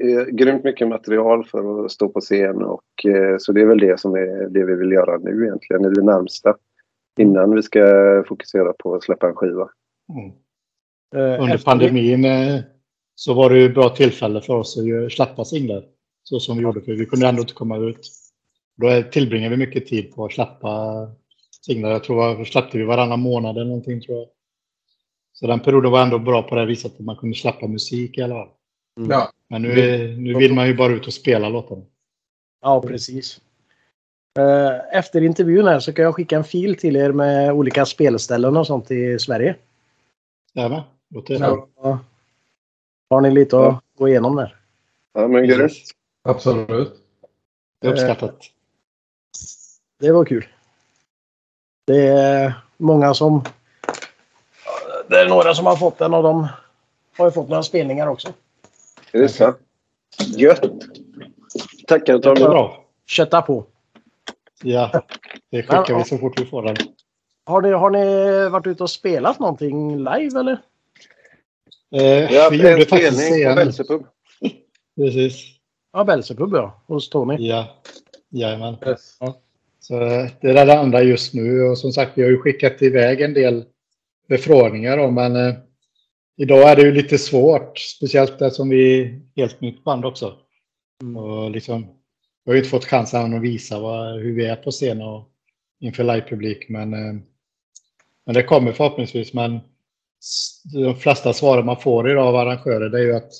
eh, 0.00 0.24
grymt 0.24 0.64
mycket 0.64 0.88
material 0.88 1.44
för 1.44 1.84
att 1.84 1.92
stå 1.92 2.08
på 2.08 2.20
scen 2.20 2.62
och 2.62 3.06
eh, 3.06 3.36
så 3.38 3.52
det 3.52 3.60
är 3.60 3.66
väl 3.66 3.80
det 3.80 4.00
som 4.00 4.14
är 4.14 4.48
det 4.48 4.64
vi 4.64 4.74
vill 4.74 4.92
göra 4.92 5.18
nu 5.18 5.44
egentligen, 5.44 5.84
i 5.84 5.94
det 5.94 6.02
närmsta. 6.02 6.56
Innan 7.18 7.54
vi 7.54 7.62
ska 7.62 8.24
fokusera 8.28 8.72
på 8.72 8.94
att 8.94 9.02
släppa 9.02 9.28
en 9.28 9.34
skiva. 9.34 9.68
Mm. 10.12 10.32
Eh, 11.16 11.42
Under 11.42 11.58
pandemin 11.64 12.24
eh, 12.24 12.60
så 13.14 13.34
var 13.34 13.50
det 13.50 13.58
ju 13.58 13.66
ett 13.66 13.74
bra 13.74 13.88
tillfälle 13.88 14.40
för 14.40 14.54
oss 14.54 14.78
att 14.78 15.12
släppa 15.12 15.44
singlar. 15.44 15.84
Så 16.22 16.40
som 16.40 16.56
vi 16.56 16.62
gjorde, 16.62 16.80
för 16.80 16.92
vi 16.92 17.06
kunde 17.06 17.28
ändå 17.28 17.40
inte 17.40 17.54
komma 17.54 17.76
ut. 17.76 18.08
Då 18.76 19.02
tillbringade 19.10 19.56
vi 19.56 19.66
mycket 19.66 19.86
tid 19.86 20.14
på 20.14 20.24
att 20.24 20.32
släppa 20.32 20.70
singlar. 21.66 21.90
Jag 21.90 22.04
tror 22.04 22.34
vi 22.34 22.44
släppte 22.44 22.78
vi 22.78 22.84
varannan 22.84 23.20
månad 23.20 23.56
eller 23.56 23.66
någonting 23.66 24.00
tror 24.00 24.18
jag. 24.18 24.28
Så 25.32 25.46
den 25.46 25.60
perioden 25.60 25.90
var 25.90 26.02
ändå 26.02 26.18
bra 26.18 26.42
på 26.42 26.54
det 26.54 26.66
viset 26.66 26.92
att 26.92 27.00
man 27.00 27.16
kunde 27.16 27.36
släppa 27.36 27.66
musik 27.66 28.18
i 28.18 28.22
alla 28.22 28.34
fall. 28.34 28.48
Ja. 29.10 29.32
Men 29.48 29.62
nu, 29.62 30.16
nu 30.18 30.34
vill 30.34 30.54
man 30.54 30.66
ju 30.66 30.74
bara 30.76 30.92
ut 30.92 31.06
och 31.06 31.12
spela 31.14 31.48
låtarna. 31.48 31.82
Ja, 32.60 32.82
precis. 32.82 33.40
Eh, 34.38 34.98
Efter 34.98 35.22
intervjun 35.22 35.66
här 35.66 35.80
så 35.80 35.92
kan 35.92 36.04
jag 36.04 36.14
skicka 36.14 36.36
en 36.36 36.44
fil 36.44 36.76
till 36.76 36.96
er 36.96 37.12
med 37.12 37.52
olika 37.52 37.86
spelställen 37.86 38.56
och 38.56 38.66
sånt 38.66 38.90
i 38.90 39.18
Sverige. 39.18 39.56
Jajamän, 40.52 40.82
låter 41.10 41.38
Så 41.38 41.68
har 43.10 43.20
ni 43.20 43.30
lite 43.30 43.56
att 43.56 43.62
Ja. 43.62 43.80
gå 43.98 44.08
igenom 44.08 44.36
där. 44.36 44.56
Ja, 45.12 45.28
men 45.28 45.46
grymt. 45.48 45.72
Absolut. 46.22 46.92
Det 47.80 47.88
är 47.88 47.92
uppskattat. 47.92 48.38
Det 50.00 50.12
var 50.12 50.24
kul. 50.24 50.46
Det 51.86 52.06
är 52.08 52.52
många 52.76 53.14
som... 53.14 53.44
Det 55.08 55.20
är 55.20 55.28
några 55.28 55.54
som 55.54 55.66
har 55.66 55.76
fått 55.76 55.98
den 55.98 56.14
och 56.14 56.22
de 56.22 56.48
har 57.16 57.26
ju 57.26 57.30
fått 57.32 57.48
några 57.48 57.62
spelningar 57.62 58.06
också. 58.06 58.28
Är 59.12 59.18
det 59.20 59.28
sant? 59.28 59.56
Gött! 60.36 60.60
Tackar 61.86 62.18
Tommy. 62.18 62.40
bra. 62.40 62.84
Kötta 63.06 63.42
på. 63.42 63.66
Ja, 64.62 65.02
det 65.50 65.62
skickar 65.62 65.84
Ja. 65.88 65.98
vi 65.98 66.04
så 66.04 66.18
fort 66.18 66.40
vi 66.40 66.44
får 66.44 66.62
den. 66.62 66.76
Har 67.44 67.62
ni, 67.62 67.70
har 67.70 67.90
ni 67.90 68.48
varit 68.48 68.66
ute 68.66 68.82
och 68.82 68.90
spelat 68.90 69.38
någonting 69.40 69.96
live 69.98 70.40
eller? 70.40 70.52
Eh, 70.52 72.50
Vi 72.50 72.60
en 72.64 72.70
gjorde 72.72 72.84
faktiskt 72.86 73.16
spelning 73.18 73.44
på 73.44 73.50
en. 73.50 73.56
Belsepub. 73.56 74.02
Precis. 74.96 75.42
Ja, 75.92 76.04
Belsepub 76.04 76.52
ja. 76.54 76.82
Hos 76.86 77.10
Tony. 77.10 77.36
Ja, 77.48 77.82
jajamän. 78.28 78.76
Yes. 78.86 79.18
Så 79.80 80.00
eh, 80.00 80.26
det 80.40 80.50
är 80.50 80.66
det 80.66 80.78
andra 80.78 81.02
just 81.02 81.34
nu 81.34 81.62
och 81.62 81.78
som 81.78 81.92
sagt 81.92 82.12
vi 82.14 82.22
har 82.22 82.30
ju 82.30 82.38
skickat 82.38 82.82
iväg 82.82 83.20
en 83.20 83.34
del 83.34 83.64
förfrågningar 84.28 84.96
då, 84.96 85.10
men 85.10 85.36
eh, 85.36 85.54
idag 86.38 86.70
är 86.70 86.76
det 86.76 86.82
ju 86.82 86.92
lite 86.92 87.18
svårt, 87.18 87.78
speciellt 87.78 88.42
eftersom 88.42 88.68
vi 88.68 89.00
är 89.00 89.20
helt 89.36 89.60
nytt 89.60 89.84
band 89.84 90.04
också. 90.04 90.36
Och 91.16 91.50
liksom, 91.50 91.86
vi 92.44 92.50
har 92.50 92.52
ju 92.52 92.58
inte 92.58 92.70
fått 92.70 92.84
chansen 92.84 93.34
att 93.34 93.42
visa 93.42 93.80
vad, 93.80 94.20
hur 94.20 94.34
vi 94.34 94.46
är 94.46 94.56
på 94.56 94.70
scen 94.70 95.02
och 95.02 95.28
inför 95.80 96.04
livepublik, 96.04 96.68
men, 96.68 96.94
eh, 96.94 97.14
men 98.26 98.34
det 98.34 98.42
kommer 98.42 98.72
förhoppningsvis. 98.72 99.32
Men 99.32 99.60
de 100.74 100.96
flesta 100.96 101.32
svaren 101.32 101.66
man 101.66 101.80
får 101.80 102.10
idag 102.10 102.26
av 102.26 102.36
arrangörer 102.36 102.88
det 102.88 102.98
är 102.98 103.04
ju 103.04 103.16
att 103.16 103.32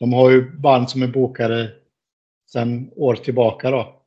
de 0.00 0.12
har 0.12 0.30
ju 0.30 0.50
band 0.50 0.90
som 0.90 1.02
är 1.02 1.06
bokade 1.06 1.70
sedan 2.52 2.90
år 2.96 3.14
tillbaka 3.14 3.70
då 3.70 4.02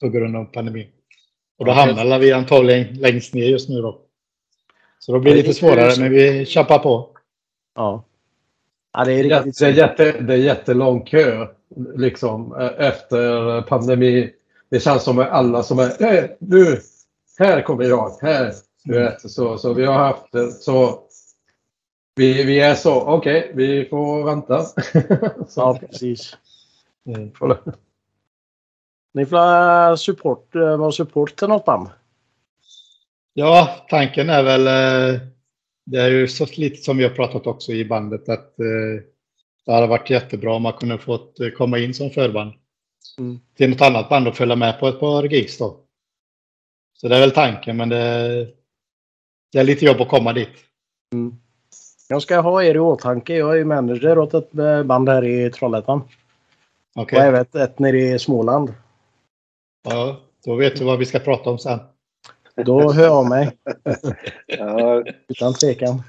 på 0.00 0.08
grund 0.08 0.36
av 0.36 0.44
pandemin. 0.44 0.88
Och 1.58 1.64
då 1.64 1.72
hamnar 1.72 2.18
vi 2.18 2.32
antagligen 2.32 2.94
längst 2.94 3.34
ner 3.34 3.44
just 3.44 3.68
nu 3.68 3.80
då. 3.82 4.02
Så 4.98 5.12
då 5.12 5.18
blir 5.18 5.32
det 5.32 5.38
lite 5.38 5.54
svårare, 5.54 6.00
men 6.00 6.10
vi 6.10 6.46
kämpar 6.46 6.78
på. 6.78 7.11
Ja. 7.74 8.04
Ja, 8.92 9.04
det 9.04 9.12
är 9.12 9.22
Det 9.24 9.30
är, 9.34 9.42
riktigt 9.42 9.58
det, 9.58 9.66
är 9.66 9.72
jätte, 9.72 10.20
det 10.20 10.34
är 10.34 10.38
jättelång 10.38 11.04
kö 11.04 11.46
liksom 11.96 12.54
eh, 12.60 12.86
efter 12.86 13.62
pandemi. 13.62 14.32
Det 14.68 14.80
känns 14.80 15.02
som 15.02 15.18
att 15.18 15.28
alla 15.30 15.62
som 15.62 15.78
är 15.78 16.02
"Eh, 16.02 16.24
nu, 16.38 16.80
här 17.38 17.62
kommer 17.62 17.84
jag, 17.84 18.10
här. 18.22 18.52
Du 18.84 18.92
vet, 18.98 19.30
så, 19.30 19.58
så 19.58 19.72
vi 19.74 19.84
har 19.84 19.94
haft 19.98 20.32
det. 20.32 20.50
Så 20.50 20.98
vi, 22.14 22.44
vi 22.44 22.60
är 22.60 22.74
så, 22.74 23.00
okej, 23.00 23.52
vi 23.54 23.84
får 23.88 24.24
vänta. 24.24 24.66
Ja, 25.56 25.78
precis. 25.80 26.36
Mm. 27.06 27.30
Ni 29.14 29.26
får 29.26 29.36
ha 29.36 29.96
support, 29.96 30.54
eh, 30.54 30.76
vara 30.76 30.92
support 30.92 31.36
till 31.36 31.48
något 31.48 31.64
band. 31.64 31.88
Ja, 33.34 33.68
tanken 33.88 34.30
är 34.30 34.42
väl, 34.42 34.66
eh, 35.14 35.20
det 35.84 36.00
är 36.00 36.10
ju 36.10 36.28
så 36.28 36.46
lite 36.56 36.76
som 36.76 36.96
vi 36.96 37.04
har 37.04 37.10
pratat 37.10 37.46
också 37.46 37.72
i 37.72 37.84
bandet, 37.84 38.28
att 38.28 38.58
eh, 38.60 39.02
det 39.66 39.72
hade 39.72 39.86
varit 39.86 40.10
jättebra 40.10 40.54
om 40.54 40.62
man 40.62 40.72
kunde 40.72 40.98
fått 40.98 41.40
eh, 41.40 41.48
komma 41.50 41.78
in 41.78 41.94
som 41.94 42.10
förband 42.10 42.52
Mm. 43.18 43.40
till 43.56 43.70
något 43.70 43.80
annat 43.80 44.08
band 44.08 44.28
och 44.28 44.36
följa 44.36 44.56
med 44.56 44.80
på 44.80 44.88
ett 44.88 45.00
par 45.00 45.22
gigs 45.22 45.58
då. 45.58 45.80
Så 46.94 47.08
det 47.08 47.16
är 47.16 47.20
väl 47.20 47.30
tanken, 47.30 47.76
men 47.76 47.88
det, 47.88 48.48
det 49.52 49.58
är 49.58 49.64
lite 49.64 49.84
jobb 49.84 50.00
att 50.00 50.08
komma 50.08 50.32
dit. 50.32 50.48
Jag 52.08 52.22
ska 52.22 52.40
ha 52.40 52.62
er 52.62 52.74
i 52.74 52.78
åtanke. 52.78 53.34
Jag 53.34 53.52
är 53.52 53.56
ju 53.56 53.64
manager 53.64 54.18
åt 54.18 54.34
ett 54.34 54.58
eh, 54.58 54.82
band 54.82 55.08
här 55.08 55.24
i 55.24 55.50
Trollhättan. 55.50 56.02
Okej, 56.94 57.18
Och 57.18 57.24
även 57.24 57.40
ett, 57.40 57.54
ett 57.54 57.78
nere 57.78 57.98
i 58.00 58.18
Småland. 58.18 58.74
ja, 59.88 60.20
då 60.44 60.54
vet 60.54 60.76
du 60.76 60.84
vad 60.84 60.98
vi 60.98 61.06
ska 61.06 61.18
prata 61.18 61.50
om 61.50 61.58
sen. 61.58 61.78
Då 62.56 62.92
hör 62.92 63.04
jag 63.04 63.28
mig. 63.28 63.50
Ja, 64.46 65.04
Utan 65.28 65.54
tvekan. 65.54 66.02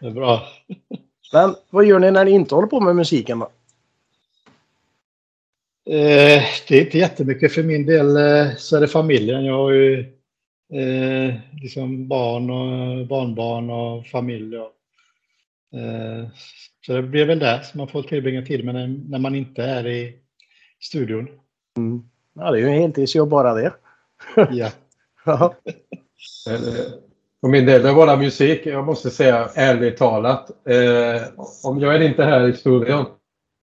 Det 0.00 0.06
är 0.06 0.10
bra. 0.10 0.42
Men 1.32 1.54
vad 1.70 1.84
gör 1.84 1.98
ni 1.98 2.10
när 2.10 2.24
ni 2.24 2.30
inte 2.30 2.54
håller 2.54 2.68
på 2.68 2.80
med 2.80 2.96
musiken 2.96 3.38
då? 3.38 3.50
Eh, 5.90 6.42
det 6.68 6.76
är 6.78 6.80
inte 6.80 6.98
jättemycket 6.98 7.52
för 7.52 7.62
min 7.62 7.86
del 7.86 8.16
eh, 8.16 8.56
så 8.56 8.76
är 8.76 8.80
det 8.80 8.88
familjen. 8.88 9.44
Jag 9.44 9.54
har 9.54 9.70
ju 9.70 10.00
eh, 10.72 11.34
liksom 11.62 12.08
barn 12.08 12.50
och 12.50 13.06
barnbarn 13.06 13.70
och 13.70 14.06
familj. 14.06 14.58
Och, 14.58 14.72
eh, 15.78 16.28
så 16.86 16.92
det 16.92 17.02
blir 17.02 17.26
väl 17.26 17.38
det 17.38 17.64
som 17.64 17.78
man 17.78 17.88
får 17.88 18.02
tillbringa 18.02 18.42
tid 18.42 18.64
med 18.64 18.74
när, 18.74 19.00
när 19.08 19.18
man 19.18 19.34
inte 19.34 19.62
är 19.62 19.86
i 19.86 20.16
studion. 20.80 21.28
Ja, 22.34 22.50
det 22.50 22.58
är 22.58 22.60
ju 22.60 22.68
en 22.68 22.80
heltidsjobb 22.80 23.28
bara 23.28 23.54
det. 23.54 23.72
Ja. 24.50 24.70
Ja. 25.26 25.54
Eh, 26.50 26.60
För 27.40 27.48
min 27.48 27.66
del, 27.66 27.82
det 27.82 27.88
är 27.88 27.94
bara 27.94 28.16
musik. 28.16 28.66
Jag 28.66 28.84
måste 28.84 29.10
säga 29.10 29.48
ärligt 29.54 29.96
talat. 29.96 30.50
Eh, 30.50 31.22
om 31.62 31.80
jag 31.80 31.94
är 31.94 32.00
inte 32.00 32.24
här 32.24 32.48
i 32.48 32.52
studion. 32.52 33.04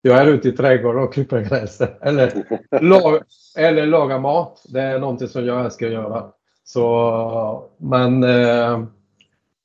Jag 0.02 0.18
är 0.18 0.26
ute 0.26 0.50
i 0.50 0.52
trädgården 0.52 1.04
och 1.04 1.14
klipper 1.14 1.42
gräset. 1.42 1.98
Eller, 2.02 2.34
lag, 2.82 3.22
eller 3.58 3.86
laga 3.86 4.20
mat. 4.20 4.62
Det 4.70 4.82
är 4.82 5.00
någonting 5.00 5.28
som 5.28 5.46
jag 5.46 5.66
älskar 5.66 5.88
att 5.88 5.94
göra. 5.94 6.26
Så, 6.64 7.70
men 7.78 8.24
eh, 8.24 8.84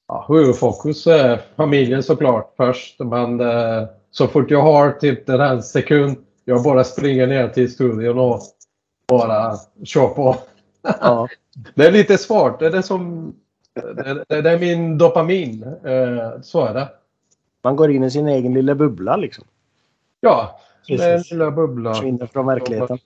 ja, 0.09 0.25
huvudfokus 0.29 1.07
är 1.07 1.41
familjen 1.57 2.03
såklart 2.03 2.55
först. 2.57 3.01
Men 3.01 3.41
eh, 3.41 3.85
så 4.11 4.27
fort 4.29 4.51
jag 4.51 4.63
har 4.63 4.91
typ 4.91 5.27
den 5.27 5.41
här 5.41 5.61
sekund, 5.61 6.17
jag 6.45 6.63
bara 6.63 6.85
springer 6.85 7.27
ner 7.27 7.49
till 7.49 7.73
studion 7.73 8.19
och 8.19 8.41
bara 9.09 9.57
kör 9.85 10.09
på. 10.09 10.37
Ja. 11.01 11.29
Det 11.75 11.87
är 11.87 11.93
lite 11.93 12.19
svårt. 12.19 12.59
Det 12.59 12.67
är, 12.67 12.71
det 12.71 12.83
som, 12.83 13.35
det, 13.75 14.25
det, 14.43 14.51
är 14.51 14.59
min 14.59 14.99
dopamin. 14.99 15.63
Eh, 15.85 16.41
så 16.43 16.65
är 16.65 16.75
det. 16.75 16.89
Man 17.63 17.77
går 17.77 17.91
in 17.91 18.05
i 18.05 18.11
sin 18.11 18.29
egen 18.29 18.55
lilla 18.55 18.75
bubbla 18.75 19.17
liksom. 19.17 19.45
Ja, 20.21 20.61
det 20.89 20.95
är 20.95 21.11
en 21.11 21.17
Precis. 21.17 21.33
lilla 21.33 21.51
bubbla. 21.51 21.95
Försvinner 21.95 22.27
från 22.27 22.47
verkligheten. 22.47 22.99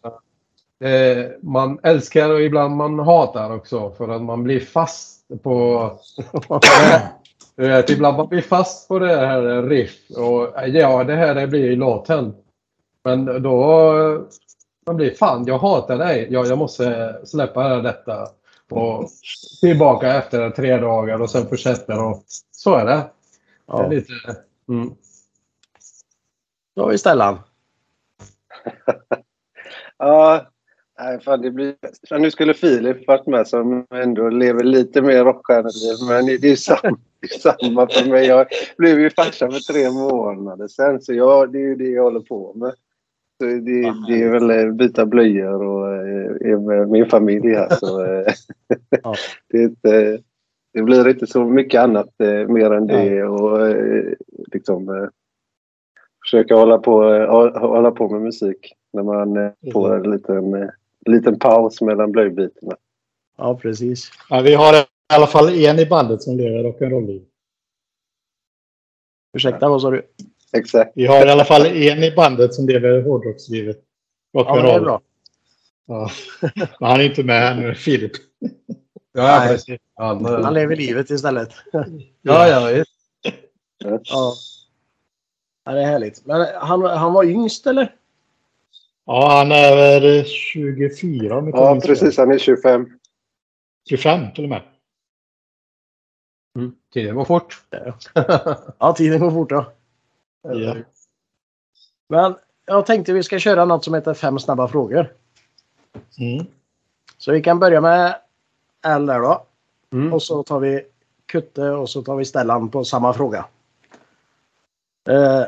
Eh, 0.85 1.27
man 1.43 1.79
älskar 1.83 2.31
och 2.31 2.43
ibland 2.43 2.77
man 2.77 2.99
hatar 2.99 3.55
också 3.55 3.91
för 3.91 4.09
att 4.09 4.23
man 4.23 4.43
blir 4.43 4.61
fast 4.61 5.43
på... 5.43 5.91
Du 7.57 7.69
vet, 7.69 7.91
ibland 7.91 8.17
man 8.17 8.29
blir 8.29 8.43
fast 8.43 8.89
på 8.89 8.99
det 8.99 9.17
här 9.17 9.63
riff 9.63 10.11
och 10.11 10.53
ja, 10.67 11.05
det 11.05 11.17
här 11.17 11.35
det 11.35 11.47
blir 11.47 11.77
låten. 11.77 12.35
Men 13.05 13.43
då... 13.43 13.95
Man 14.87 14.97
blir 14.97 15.11
fan, 15.11 15.45
jag 15.47 15.59
hatar 15.59 15.99
dig. 15.99 16.29
Ja, 16.31 16.47
jag 16.47 16.59
måste 16.59 17.17
släppa 17.25 17.69
detta. 17.69 18.29
Och 18.73 19.11
tillbaka 19.61 20.15
efter 20.15 20.51
tre 20.51 20.77
dagar 20.77 21.21
och 21.21 21.31
sen 21.31 21.49
fortsätter 21.49 22.05
och 22.05 22.25
så 22.51 22.75
är 22.75 22.85
det. 22.85 22.93
det 22.93 23.11
Ja. 23.67 23.85
är 23.85 23.91
lite, 23.91 24.13
mm. 24.69 24.91
Då 26.77 26.83
har 26.83 26.91
vi 26.91 26.99
Stellan. 26.99 27.39
Ja, 30.03 30.47
nej, 30.99 31.21
fan 31.21 31.41
det 31.43 31.51
blir... 31.51 31.75
Fan, 32.09 32.23
nu 32.23 32.31
skulle 32.31 32.55
Filip 32.55 33.07
varit 33.07 33.27
med 33.27 33.49
som 33.49 33.87
ändå 33.91 34.29
lever 34.29 34.65
lite 34.65 35.03
mer 35.03 35.25
rockstjärneliv. 35.25 35.97
Men 36.09 36.27
det 36.27 36.47
är 36.47 36.51
ju 36.51 36.57
samma, 36.57 36.99
det 37.21 37.41
samma 37.41 37.89
för 37.89 38.11
mig. 38.11 38.27
Jag 38.27 38.47
blev 38.79 39.01
ju 39.01 39.11
farsa 39.11 39.51
för 39.51 39.73
tre 39.73 39.91
månader 39.91 40.69
sedan. 40.69 41.01
Så 41.01 41.13
jag, 41.13 41.53
det 41.53 41.59
är 41.59 41.63
ju 41.63 41.75
det 41.75 41.89
jag 41.89 42.03
håller 42.03 42.21
på 42.21 42.53
med. 42.55 42.75
Det, 43.45 43.95
det 44.09 44.23
är 44.23 44.31
väl 44.31 44.51
eh, 44.51 44.73
byta 44.73 45.07
blöjor 45.07 45.63
och 45.63 45.89
eh, 45.95 46.53
är 46.53 46.57
med 46.57 46.89
min 46.89 47.07
familj 47.07 47.55
här. 47.55 47.69
Så, 47.77 48.05
eh, 48.15 48.33
Ja. 49.03 49.15
det, 49.49 49.59
är 49.59 49.63
inte, 49.63 50.19
det 50.73 50.83
blir 50.83 51.09
inte 51.09 51.27
så 51.27 51.45
mycket 51.45 51.81
annat 51.81 52.15
mer 52.49 52.71
än 52.71 52.87
det. 52.87 53.25
Och 53.25 53.77
liksom 54.53 55.11
försöka 56.25 56.55
hålla 56.55 56.79
på, 56.79 57.03
hålla 57.61 57.91
på 57.91 58.09
med 58.09 58.23
musik 58.23 58.73
när 58.93 59.03
man 59.03 59.37
eh, 59.37 59.73
får 59.73 59.97
en 59.97 60.11
liten, 60.11 60.71
liten 61.07 61.39
paus 61.39 61.81
mellan 61.81 62.13
blöjbytena. 62.13 62.77
Ja, 63.37 63.59
precis. 63.63 64.11
Ja, 64.29 64.41
vi 64.41 64.55
har 64.55 64.75
i 64.75 64.85
alla 65.15 65.27
fall 65.27 65.49
en 65.49 65.79
i 65.79 65.87
bandet 65.87 66.23
som 66.23 66.37
lever 66.37 66.65
rock'n'roll-liv. 66.65 67.23
Ursäkta, 69.37 69.69
vad 69.69 69.83
sa 69.83 69.91
du? 69.91 70.03
Exakt. 70.53 70.93
Vi 70.95 71.07
har 71.07 71.27
i 71.27 71.31
alla 71.31 71.45
fall 71.45 71.67
en 71.67 72.05
i 72.05 72.13
bandet 72.17 72.55
som 72.55 72.69
lever 72.69 73.03
hårdrockslivet. 73.03 73.79
Ja, 74.33 74.63
det 74.63 74.71
är 74.71 74.81
bra. 74.81 75.01
Ja. 75.87 76.11
Men 76.81 76.89
han 76.91 77.01
är 77.01 77.05
inte 77.05 77.25
med 77.25 77.41
här 77.41 77.55
nu, 77.55 77.75
Filip. 77.75 78.13
Ja, 79.13 79.57
Nej. 79.67 79.79
Han, 79.95 80.25
Han 80.25 80.55
lever 80.55 80.77
livet 80.77 81.11
istället. 81.11 81.51
ja, 82.23 82.49
ja, 82.49 82.67
visst. 82.67 82.91
Ja. 83.85 84.35
ja 85.65 85.73
det 85.73 85.81
är 85.81 85.87
härligt. 85.87 86.27
Men 86.27 86.47
han, 86.55 86.83
han 86.83 87.13
var 87.13 87.25
yngst 87.25 87.67
eller? 87.67 87.95
Ja, 89.07 89.37
han 89.39 89.53
är 89.53 89.77
väl 89.77 90.25
24 90.25 91.39
om 91.39 91.49
Ja, 91.49 91.81
precis. 91.85 92.17
Han 92.19 92.33
är 92.33 92.39
25. 92.39 92.89
25 93.89 94.33
till 94.35 94.45
och 94.45 94.51
med. 94.51 94.63
Mm. 96.59 96.73
Tiden 96.93 97.15
går 97.15 97.25
fort. 97.25 97.63
Ja, 98.79 98.93
tiden 98.93 99.21
går 99.21 99.31
fort 99.31 99.51
ja. 99.51 99.73
Ja. 100.43 100.77
Men 102.09 102.37
jag 102.67 102.87
tänkte 102.87 103.13
vi 103.13 103.23
ska 103.23 103.39
köra 103.39 103.65
något 103.65 103.85
som 103.85 103.95
heter 103.95 104.15
fem 104.15 104.39
snabba 104.39 104.69
frågor. 104.69 105.15
Mm. 106.19 106.47
Så 107.19 107.33
vi 107.33 107.43
kan 107.43 107.59
börja 107.59 107.81
med 107.81 108.17
L 108.87 109.07
där 109.07 109.21
då. 109.21 109.47
Mm. 109.93 110.13
Och 110.13 110.23
så 110.23 110.43
tar 110.43 110.61
vi 110.61 110.87
Kutte 111.27 111.71
och 111.71 111.91
så 111.91 112.03
tar 112.03 112.17
vi 112.17 112.25
Stellan 112.25 112.69
på 112.69 112.85
samma 112.85 113.13
fråga. 113.13 113.47
Eh, 115.09 115.45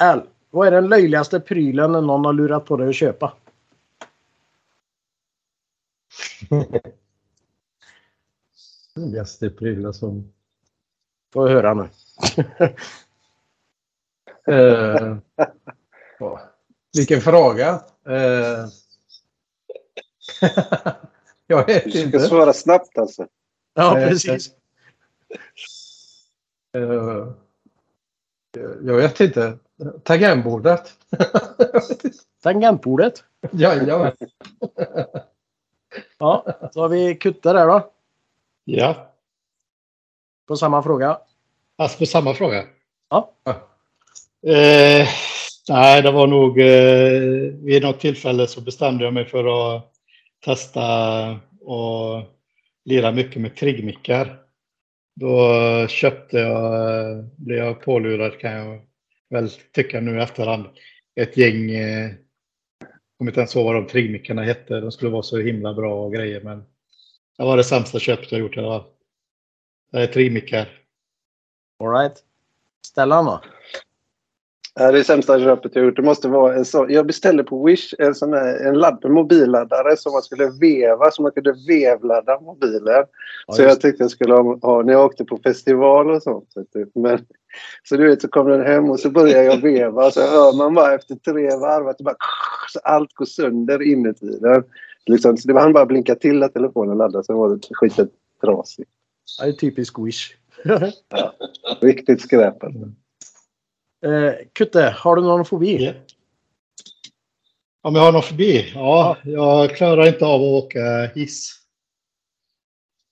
L, 0.00 0.22
vad 0.50 0.66
är 0.66 0.70
den 0.70 0.88
löjligaste 0.88 1.40
prylen 1.40 1.92
någon 1.92 2.24
har 2.24 2.32
lurat 2.32 2.64
på 2.64 2.76
dig 2.76 2.88
att 2.88 2.94
köpa? 2.94 3.32
Roligaste 8.96 9.50
prylar 9.50 9.92
som... 9.92 10.32
Får 11.32 11.48
vi 11.48 11.52
höra 11.52 11.74
nu. 11.74 11.88
Eh. 14.48 15.16
Vilken 16.96 17.20
fråga. 17.20 17.68
Eh, 18.08 18.66
jag 21.46 21.66
vet 21.66 21.84
Du 21.84 21.90
ska 21.90 22.00
inte. 22.00 22.20
svara 22.20 22.52
snabbt 22.52 22.98
alltså. 22.98 23.26
Ja, 23.74 23.98
Eh, 23.98 24.08
precis. 24.08 24.50
Eh, 26.74 27.32
jag 28.82 28.96
vet 28.96 29.20
inte. 29.20 29.58
Tangentbordet. 30.04 30.92
Tangentbordet. 32.42 33.24
Jajamän. 33.52 34.12
Ja, 36.18 36.46
så 36.72 36.80
har 36.80 36.88
vi 36.88 37.14
Kutte 37.14 37.52
där 37.52 37.66
då. 37.66 37.92
Ja. 38.64 39.12
På 40.48 40.56
samma 40.56 40.82
fråga. 40.82 41.18
Alltså 41.78 41.98
på 41.98 42.06
samma 42.06 42.34
fråga. 42.34 42.64
Ja. 43.08 43.32
Eh, 44.46 45.08
nej, 45.68 46.02
det 46.02 46.10
var 46.10 46.26
nog 46.26 46.60
eh, 46.60 47.22
vid 47.64 47.82
något 47.82 48.00
tillfälle 48.00 48.46
så 48.46 48.60
bestämde 48.60 49.04
jag 49.04 49.14
mig 49.14 49.24
för 49.24 49.76
att 49.76 49.92
testa 50.44 50.82
och 51.60 52.22
lira 52.84 53.12
mycket 53.12 53.42
med 53.42 53.56
triggmickar. 53.56 54.38
Då 55.14 55.48
köpte 55.88 56.38
jag, 56.38 56.74
eh, 56.90 57.24
blev 57.36 57.58
jag 57.58 57.80
pålurad 57.80 58.38
kan 58.38 58.52
jag 58.52 58.80
väl 59.30 59.50
tycka 59.50 60.00
nu 60.00 60.18
i 60.18 60.22
efterhand, 60.22 60.66
ett 61.20 61.36
gäng, 61.36 61.70
eh, 61.70 62.10
kommer 63.18 63.30
inte 63.30 63.40
ens 63.40 63.56
ihåg 63.56 63.64
vad 63.64 63.74
de 63.74 63.86
triggmickarna 63.86 64.42
hette, 64.42 64.80
de 64.80 64.92
skulle 64.92 65.10
vara 65.10 65.22
så 65.22 65.38
himla 65.38 65.74
bra 65.74 66.04
och 66.04 66.12
grejer 66.12 66.40
men 66.40 66.64
det 67.38 67.44
var 67.44 67.56
det 67.56 67.64
sämsta 67.64 67.98
köpet 67.98 68.32
jag 68.32 68.40
gjort. 68.40 68.54
Det 68.54 68.62
var 68.62 68.84
det 69.92 70.02
är 70.02 70.06
triggmickar. 70.06 70.68
Alright. 71.84 72.24
Stellan 72.86 73.24
då? 73.24 73.40
Det 74.74 74.82
är 74.82 74.92
det 74.92 75.04
sämsta 75.04 75.40
köpet 75.40 75.74
jag 75.74 75.84
gjort. 75.84 75.96
Det 75.96 76.02
måste 76.02 76.28
vara 76.28 76.54
en 76.54 76.64
sån. 76.64 76.92
Jag 76.92 77.06
beställde 77.06 77.44
på 77.44 77.64
Wish 77.64 77.94
en 77.98 78.14
sån 78.14 78.32
här 78.32 78.66
en, 78.66 78.78
ladd, 78.78 79.04
en 79.04 79.12
mobilladdare 79.12 79.96
som 79.96 80.12
man 80.12 80.22
skulle 80.22 80.50
veva, 80.60 81.10
så 81.10 81.22
man 81.22 81.32
kunde 81.32 81.54
vevladda 81.68 82.40
mobilen. 82.40 83.04
Ja, 83.46 83.54
så 83.54 83.62
jag 83.62 83.80
tyckte 83.80 84.04
jag 84.04 84.10
skulle 84.10 84.34
ha, 84.34 84.58
ha 84.62 84.82
när 84.82 84.92
jag 84.92 85.04
åkte 85.04 85.24
på 85.24 85.38
festival 85.38 86.10
och 86.10 86.22
sånt. 86.22 86.48
du. 86.72 86.90
Men, 86.94 87.18
så 87.88 87.96
du 87.96 88.08
vet, 88.08 88.22
så 88.22 88.28
kom 88.28 88.48
den 88.48 88.66
hem 88.66 88.90
och 88.90 89.00
så 89.00 89.10
började 89.10 89.44
jag 89.44 89.56
veva 89.56 90.10
så 90.10 90.20
hör 90.20 90.56
man 90.56 90.74
bara 90.74 90.94
efter 90.94 91.14
tre 91.14 91.56
varv 91.56 91.88
att 91.88 91.98
bara, 91.98 92.16
så 92.72 92.78
allt 92.84 93.14
går 93.14 93.24
sönder 93.24 93.82
inuti 93.82 94.38
den. 94.40 94.64
Liksom, 95.06 95.36
så 95.36 95.48
det 95.48 95.54
var 95.54 95.60
han 95.60 95.72
bara 95.72 95.86
blinka 95.86 96.14
till 96.14 96.42
att 96.42 96.54
telefonen 96.54 96.98
laddade 96.98 97.24
så 97.24 97.36
var 97.36 97.56
det 97.56 97.60
skiten 97.70 98.08
trasigt. 98.40 98.90
det 99.42 99.48
är 99.48 99.52
typisk 99.52 99.98
Wish. 99.98 100.34
Riktigt 101.80 102.20
skräp. 102.20 102.64
alltså. 102.64 102.88
Eh, 104.02 104.34
Kutte, 104.52 104.94
har 104.98 105.16
du 105.16 105.22
någon 105.22 105.44
fobi? 105.44 105.84
Ja. 105.84 105.92
Om 107.84 107.94
jag 107.94 108.02
har 108.02 108.12
någon 108.12 108.22
förbi? 108.22 108.72
Ja, 108.74 109.16
jag 109.24 109.76
klarar 109.76 110.06
inte 110.06 110.24
av 110.24 110.40
att 110.40 110.64
åka 110.64 111.06
hiss. 111.14 111.58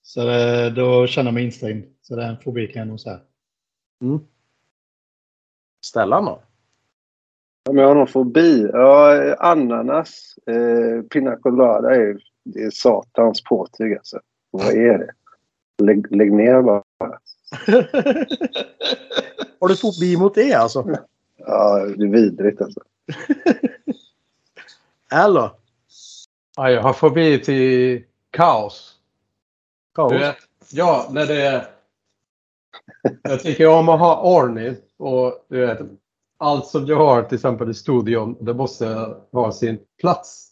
Så 0.01 0.25
det, 0.25 0.69
då 0.69 1.07
känner 1.07 1.27
jag 1.27 1.33
mig 1.33 1.43
instängd. 1.43 1.85
Så 2.01 2.15
det 2.15 2.23
är 2.23 2.29
en 2.29 2.37
fobi 2.37 2.67
kan 2.67 2.79
jag 2.79 2.87
nog 2.87 2.99
säga. 2.99 3.19
Mm. 4.01 4.19
Stellan 5.85 6.25
då? 6.25 6.43
Om 7.69 7.77
jag 7.77 7.87
har 7.87 7.95
någon 7.95 8.07
fobi? 8.07 8.69
Ja, 8.73 9.35
ananas. 9.39 10.35
Eh, 10.47 11.01
pina 11.01 11.35
colada 11.35 11.95
är 11.95 12.17
det 12.43 12.63
är 12.63 12.69
satans 12.71 13.43
påtyg 13.43 13.93
alltså. 13.93 14.19
Vad 14.51 14.73
är 14.73 14.97
det? 14.97 15.11
Lägg, 15.83 16.15
lägg 16.15 16.33
ner 16.33 16.61
bara. 16.61 16.83
har 19.61 19.67
du 19.67 19.75
fobi 19.75 20.17
mot 20.17 20.35
det 20.35 20.53
alltså? 20.53 20.97
Ja, 21.37 21.85
det 21.97 22.05
är 22.05 22.11
vidrigt 22.11 22.61
alltså. 22.61 22.79
Då? 25.09 25.57
Ja, 26.55 26.71
jag 26.71 26.81
har 26.81 26.93
fobi 26.93 27.39
till 27.39 28.03
kaos. 28.29 28.95
Kaos? 29.95 30.11
Vet, 30.13 30.37
ja, 30.71 31.09
när 31.11 31.25
det 31.25 31.41
är... 31.41 31.67
Jag 33.21 33.39
tycker 33.39 33.67
om 33.67 33.89
att 33.89 33.99
ha 33.99 34.21
ordning 34.21 34.75
och 34.97 35.45
du 35.49 35.65
vet, 35.65 35.79
allt 36.37 36.67
som 36.67 36.85
jag 36.85 36.97
har 36.97 37.23
till 37.23 37.35
exempel 37.35 37.71
i 37.71 37.73
studion, 37.73 38.37
det 38.39 38.53
måste 38.53 39.15
ha 39.31 39.51
sin 39.51 39.79
plats. 39.99 40.51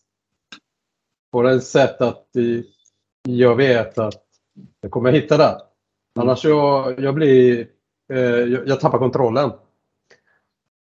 På 1.31 1.47
ett 1.47 1.63
sätt 1.63 2.01
att 2.01 2.27
jag 3.27 3.55
vet 3.55 3.97
att 3.97 4.23
jag 4.81 4.91
kommer 4.91 5.11
hitta 5.11 5.37
det. 5.37 5.61
Annars 6.19 6.45
jag, 6.45 6.99
jag 6.99 7.15
blir... 7.15 7.67
Eh, 8.09 8.19
jag, 8.19 8.67
jag 8.67 8.79
tappar 8.79 8.97
kontrollen. 8.99 9.51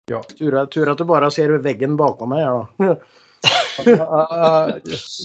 Ja. 0.06 0.24
Tur, 0.24 0.56
att- 0.56 0.72
tur 0.72 0.90
att 0.92 0.98
du 0.98 1.04
bara 1.04 1.32
ser 1.32 1.50
väggen 1.50 1.98
bakom 1.98 2.30
mig 2.30 2.46
då. 2.46 2.68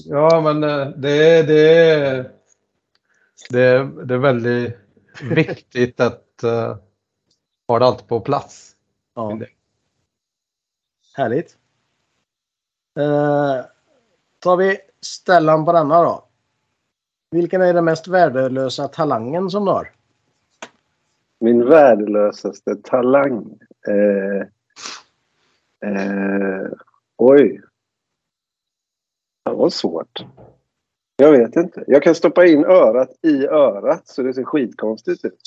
Ja, 0.04 0.40
men 0.40 0.64
eh, 0.64 0.88
det, 0.88 1.42
det, 1.42 2.30
det, 3.50 3.90
det 4.04 4.14
är 4.14 4.18
väldigt 4.18 4.76
viktigt 5.30 6.00
att 6.00 6.24
uh, 6.44 6.76
ha 7.68 7.78
det 7.78 7.86
allt 7.86 8.08
på 8.08 8.20
plats. 8.20 8.72
Ja. 9.14 9.38
Härligt. 11.14 11.56
Eh, 12.98 13.64
tar 14.38 14.56
vi 14.56 14.78
Stellan 15.00 15.64
på 15.64 15.72
denna 15.72 16.02
då. 16.02 16.28
Vilken 17.30 17.62
är 17.62 17.74
den 17.74 17.84
mest 17.84 18.08
värdelösa 18.08 18.88
talangen 18.88 19.50
som 19.50 19.64
du 19.64 19.70
har? 19.70 19.92
Min 21.42 21.68
värdelösaste 21.68 22.76
talang. 22.76 23.58
Eh, 23.88 24.46
eh, 25.90 26.66
oj. 27.16 27.60
Det 29.44 29.50
var 29.50 29.70
svårt. 29.70 30.24
Jag 31.16 31.32
vet 31.32 31.56
inte. 31.56 31.84
Jag 31.86 32.02
kan 32.02 32.14
stoppa 32.14 32.46
in 32.46 32.64
örat 32.64 33.10
i 33.22 33.46
örat 33.46 34.08
så 34.08 34.22
det 34.22 34.34
ser 34.34 34.44
skitkonstigt 34.44 35.24
ut. 35.24 35.40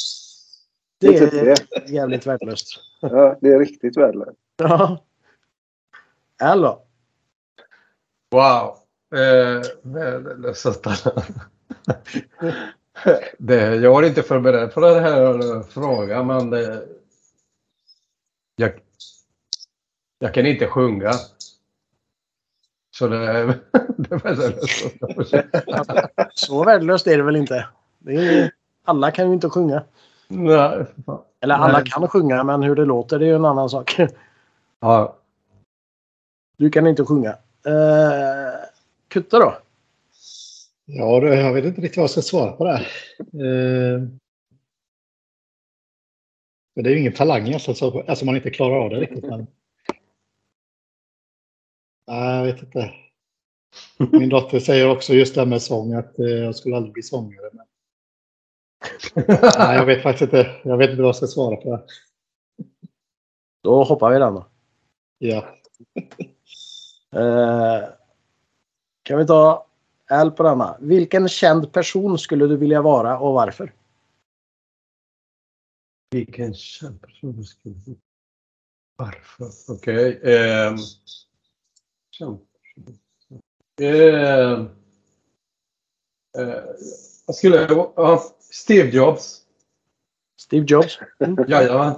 Det 0.99 1.17
är 1.17 1.91
jävligt 1.93 2.27
värdelöst. 2.27 2.67
Ja, 3.01 3.37
det 3.41 3.49
är 3.49 3.59
riktigt 3.59 3.97
värdelöst. 3.97 4.39
Ja. 4.57 5.03
Eller? 6.41 6.77
Wow! 8.31 8.77
Eh, 9.19 9.61
värdelösa 9.81 10.73
talang. 10.73 11.23
det, 13.37 13.75
jag 13.75 13.91
var 13.91 14.03
inte 14.03 14.23
förberedd 14.23 14.73
på 14.73 14.79
den 14.79 15.03
här 15.03 15.63
frågan, 15.63 16.27
men 16.27 16.49
det, 16.49 16.83
jag, 18.55 18.71
jag 20.19 20.33
kan 20.33 20.45
inte 20.45 20.67
sjunga. 20.67 21.11
Så 22.97 23.07
det 23.07 23.59
det 23.97 24.15
värdelöst. 24.15 24.95
Så 26.33 26.63
värdelöst 26.63 27.07
är 27.07 27.17
det 27.17 27.23
väl 27.23 27.35
inte? 27.35 27.67
Det 27.99 28.13
är, 28.15 28.51
alla 28.83 29.11
kan 29.11 29.27
ju 29.27 29.33
inte 29.33 29.49
sjunga. 29.49 29.83
Nej. 30.27 30.85
Eller 31.39 31.55
alla 31.55 31.79
Nej. 31.79 31.85
kan 31.85 32.07
sjunga 32.07 32.43
men 32.43 32.63
hur 32.63 32.75
det 32.75 32.85
låter 32.85 33.19
det 33.19 33.25
är 33.25 33.27
ju 33.27 33.35
en 33.35 33.45
annan 33.45 33.69
sak. 33.69 33.99
Ja, 34.79 35.15
Du 36.57 36.69
kan 36.69 36.87
inte 36.87 37.05
sjunga. 37.05 37.29
Uh, 37.67 38.55
Kutte 39.07 39.37
då? 39.37 39.57
Ja, 40.86 41.27
jag 41.27 41.53
vet 41.53 41.65
inte 41.65 41.81
riktigt 41.81 41.97
vad 41.97 42.03
jag 42.03 42.09
ska 42.09 42.21
svara 42.21 42.51
på 42.51 42.63
det 42.63 42.71
här. 42.71 42.88
Eh, 43.19 44.01
men 46.75 46.83
det 46.83 46.89
är 46.89 46.93
ju 46.93 46.99
ingen 46.99 47.13
talang 47.13 47.53
alltså 47.53 48.25
man 48.25 48.36
inte 48.36 48.49
klarar 48.49 48.75
av 48.75 48.89
det 48.89 48.99
riktigt. 48.99 49.23
Men... 49.23 49.47
Nej, 52.07 52.38
jag 52.38 52.45
vet 52.45 52.63
inte. 52.63 52.93
Min 54.19 54.29
dotter 54.29 54.59
säger 54.59 54.89
också 54.89 55.13
just 55.13 55.36
det 55.36 55.41
här 55.41 55.45
med 55.45 55.61
sång, 55.61 55.93
att 55.93 56.19
eh, 56.19 56.25
jag 56.25 56.55
skulle 56.55 56.75
aldrig 56.75 56.93
bli 56.93 57.03
sångare. 57.03 57.49
Men... 57.53 57.65
Nej, 59.57 59.77
jag 59.77 59.86
vet 59.86 60.03
faktiskt 60.03 60.33
inte. 60.33 60.61
Jag 60.63 60.77
vet 60.77 60.89
inte 60.89 61.01
vad 61.01 61.07
jag 61.07 61.15
ska 61.15 61.27
svara 61.27 61.55
på 61.55 61.71
det. 61.71 61.86
Då 63.63 63.83
hoppar 63.83 64.11
vi 64.11 64.19
den 64.19 64.33
då. 64.33 64.47
Ja. 65.17 65.45
Eh, 67.11 67.89
kan 69.03 69.17
vi 69.17 69.27
ta 69.27 69.64
L 70.11 70.31
på 70.31 70.43
denna. 70.43 70.77
Vilken 70.79 71.27
känd 71.29 71.71
person 71.71 72.17
skulle 72.17 72.47
du 72.47 72.57
vilja 72.57 72.81
vara 72.81 73.19
och 73.19 73.33
varför? 73.33 73.73
Vilken 76.11 76.53
känd 76.53 77.01
person 77.01 77.43
skulle 77.43 77.75
du... 77.75 77.95
Varför? 78.95 79.49
Okej. 79.67 80.19
ehm, 80.23 80.77
känd 82.11 82.39
person. 82.39 83.41
Ehm, 83.81 84.69
eh, 86.37 86.63
jag 87.25 87.35
skulle... 87.35 87.67
Ja, 87.95 88.23
Steve 88.39 88.89
Jobs. 88.89 89.41
Steve 90.39 90.65
Jobs. 90.69 90.99
Jajamän. 91.47 91.95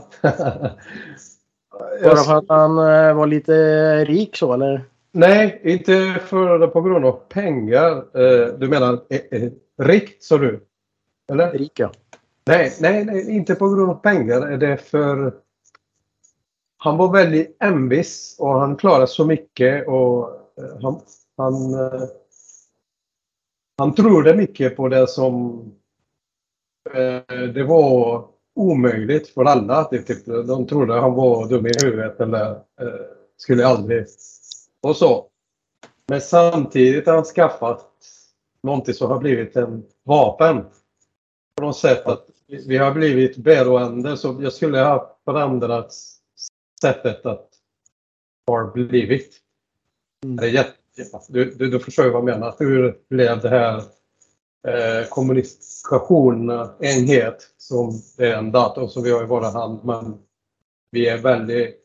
Bara 2.03 2.23
för 2.23 2.35
att 2.35 2.49
han 2.49 2.77
eh, 2.77 3.13
var 3.13 3.27
lite 3.27 4.05
rik 4.05 4.35
så 4.35 4.53
eller? 4.53 4.85
Nej, 5.11 5.61
inte 5.63 6.21
för, 6.25 6.67
på 6.67 6.81
grund 6.81 7.05
av 7.05 7.11
pengar. 7.11 7.91
Eh, 7.97 8.53
du 8.53 8.67
menar 8.67 9.01
eh, 9.09 9.21
eh, 9.31 9.51
rikt, 9.77 10.23
sa 10.23 10.37
du? 10.37 10.65
Eller? 11.31 11.51
Rik 11.51 11.79
ja. 11.79 11.91
Nej, 12.45 12.73
nej, 12.81 13.05
nej, 13.05 13.31
inte 13.31 13.55
på 13.55 13.69
grund 13.69 13.89
av 13.89 13.95
pengar. 13.95 14.41
Är 14.41 14.57
det 14.57 14.77
för... 14.77 15.33
Han 16.77 16.97
var 16.97 17.13
väldigt 17.13 17.57
envis 17.59 18.35
och 18.39 18.59
han 18.59 18.75
klarade 18.75 19.07
så 19.07 19.25
mycket 19.25 19.87
och 19.87 20.29
han, 20.81 20.99
han, 21.37 21.53
han 23.77 23.95
trodde 23.95 24.35
mycket 24.35 24.75
på 24.75 24.87
det 24.87 25.07
som 25.07 25.63
det 27.53 27.63
var 27.63 28.27
omöjligt 28.55 29.27
för 29.27 29.45
alla. 29.45 29.83
Typ, 29.83 30.25
de 30.25 30.67
trodde 30.67 30.93
han 30.93 31.13
var 31.13 31.47
dum 31.47 31.67
i 31.67 31.71
huvudet 31.83 32.19
eller 32.19 32.59
skulle 33.37 33.67
aldrig 33.67 34.05
och 34.81 34.95
så. 34.95 35.27
Men 36.07 36.21
samtidigt 36.21 37.05
har 37.05 37.13
han 37.13 37.23
skaffat 37.23 37.85
någonting 38.63 38.93
som 38.93 39.11
har 39.11 39.19
blivit 39.19 39.55
en 39.55 39.85
vapen. 40.03 40.65
På 41.55 41.63
något 41.63 41.77
sätt 41.77 42.05
att 42.05 42.25
vi 42.47 42.77
har 42.77 42.91
blivit 42.91 43.37
beroende 43.37 44.17
så 44.17 44.37
jag 44.41 44.53
skulle 44.53 44.79
ha 44.79 45.17
förändrat 45.25 45.93
sättet 46.81 47.25
att 47.25 47.49
har 48.47 48.71
blivit. 48.71 49.37
Mm. 50.23 50.35
Det 50.35 50.45
är 50.45 50.49
jätte, 50.49 50.73
du, 51.29 51.55
du, 51.55 51.69
du 51.69 51.79
förstår 51.79 52.05
ju 52.05 52.11
vad 52.11 52.19
jag 52.19 52.25
menar. 52.25 52.55
Hur 52.59 52.97
blev 53.09 53.41
det 53.41 53.49
här 53.49 53.77
eh, 54.67 55.07
kommunikation 55.09 56.49
eh, 56.49 56.69
enhet 56.79 57.53
som 57.57 58.01
är 58.17 58.33
en 58.33 58.51
dator 58.51 58.87
som 58.87 59.03
vi 59.03 59.11
har 59.11 59.23
i 59.23 59.27
våra 59.27 59.49
hand 59.49 59.79
men 59.83 60.17
vi 60.91 61.07
är 61.07 61.17
väldigt 61.17 61.75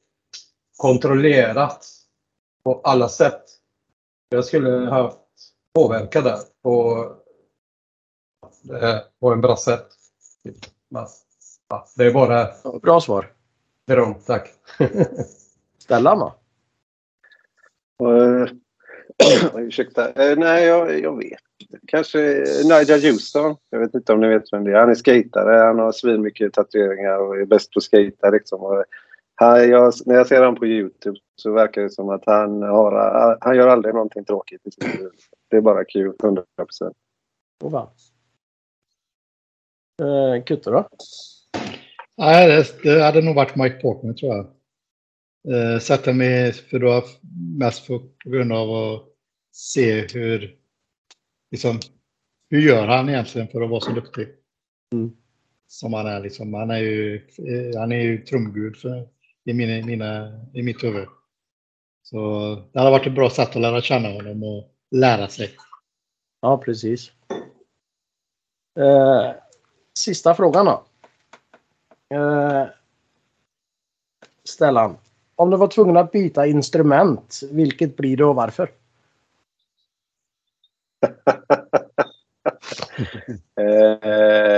kontrollerat 0.77 1.87
på 2.65 2.81
alla 2.85 3.09
sätt. 3.09 3.43
Jag 4.29 4.45
skulle 4.45 4.71
ha 4.71 5.27
påverkat 5.75 6.25
där 6.25 6.39
på, 6.63 7.05
eh, 8.83 8.99
på 9.21 9.33
en 9.33 9.41
bra 9.41 9.57
sätt. 9.57 9.87
Det 11.97 12.05
är 12.05 12.13
bara 12.13 12.49
Bra 12.83 13.01
svar. 13.01 13.33
beröm, 13.87 14.15
tack. 14.27 14.53
Stellan 15.79 16.19
då? 16.19 16.35
Uh, 18.09 18.47
ursäkta. 19.57 20.13
Eh, 20.13 20.39
nej, 20.39 20.65
jag, 20.67 21.01
jag 21.01 21.19
vet. 21.19 21.41
Kanske 21.87 22.19
Nigel 22.65 23.03
Houston. 23.03 23.57
Jag 23.71 23.79
vet 23.79 23.95
inte 23.95 24.13
om 24.13 24.21
ni 24.21 24.29
vet 24.29 24.53
vem 24.53 24.65
det 24.65 24.71
är. 24.71 24.81
Han 24.81 24.91
är 24.91 24.95
skatare. 24.95 25.57
Han 25.57 25.79
har 25.79 25.93
svinmycket 25.93 26.53
tatueringar 26.53 27.19
och 27.19 27.37
är 27.37 27.45
bäst 27.45 27.73
på 27.73 27.79
att 27.79 27.83
skata. 27.83 28.31
Liksom. 28.31 28.85
Jag, 29.43 29.93
när 30.07 30.15
jag 30.15 30.27
ser 30.27 30.39
honom 30.39 30.55
på 30.55 30.67
Youtube 30.67 31.19
så 31.37 31.53
verkar 31.53 31.83
det 31.83 31.91
som 31.91 32.09
att 32.09 32.23
han, 32.27 32.63
har, 32.63 33.39
han 33.41 33.57
gör 33.57 33.69
aldrig 33.69 33.95
någonting 33.95 34.25
tråkigt. 34.25 34.61
Det 35.51 35.57
är 35.57 35.61
bara 35.61 35.85
kul, 35.85 36.15
100 36.23 36.45
procent. 36.57 36.97
Oh. 37.65 37.89
Eh, 40.01 40.45
Kutte 40.45 40.71
då? 40.71 40.89
Nej, 42.17 42.49
det, 42.49 42.83
det 42.83 43.03
hade 43.03 43.23
nog 43.23 43.35
varit 43.35 43.57
Mike 43.57 43.81
Portman 43.81 44.15
tror 44.15 44.35
jag. 44.35 44.47
Eh, 45.49 45.79
sätta 45.79 46.13
mig, 46.13 46.53
för 46.53 46.79
då 46.79 47.05
mest 47.59 47.87
för, 47.87 47.99
på 47.99 48.31
grund 48.31 48.53
av 48.53 48.71
att 48.71 49.03
se 49.53 50.07
hur, 50.15 50.57
liksom, 51.51 51.79
hur 52.51 52.61
gör 52.61 52.87
han 52.87 53.09
egentligen 53.09 53.49
för 53.49 53.63
att 53.63 53.71
vara 53.71 53.81
så 53.81 53.93
duktig? 53.93 54.29
Mm. 54.93 55.13
Som 55.67 55.93
han 55.93 56.07
är 56.07 56.21
liksom. 56.21 56.55
Han 56.55 56.71
är 56.71 56.79
ju, 56.79 57.17
eh, 57.17 57.79
han 57.81 57.93
är 57.93 58.03
ju 58.03 58.19
trumgud 58.25 58.77
för, 58.77 59.09
i, 59.45 59.53
mina, 59.53 59.87
mina, 59.87 60.41
i 60.53 60.63
mitt 60.63 60.85
huvud. 60.85 61.09
Så 62.03 62.55
det 62.73 62.79
hade 62.79 62.91
varit 62.91 63.07
ett 63.07 63.15
bra 63.15 63.31
sätt 63.31 63.49
att 63.49 63.63
lära 63.63 63.81
känna 63.81 64.09
honom 64.09 64.43
och 64.43 64.71
lära 64.91 65.29
sig. 65.29 65.57
Ja, 66.41 66.59
precis. 66.59 67.13
Eh, 68.79 69.31
sista 69.99 70.35
frågan 70.35 70.67
då. 70.67 70.85
Eh, 72.17 72.67
Stellan. 74.45 74.97
Om 75.35 75.51
du 75.51 75.57
var 75.57 75.69
tvungen 75.69 75.97
att 75.97 76.13
byta 76.13 76.47
instrument, 76.47 77.41
vilket 77.51 77.97
blir 77.97 78.17
det 78.17 78.25
och 78.25 78.35
varför? 78.35 78.71
Eh, 83.57 84.52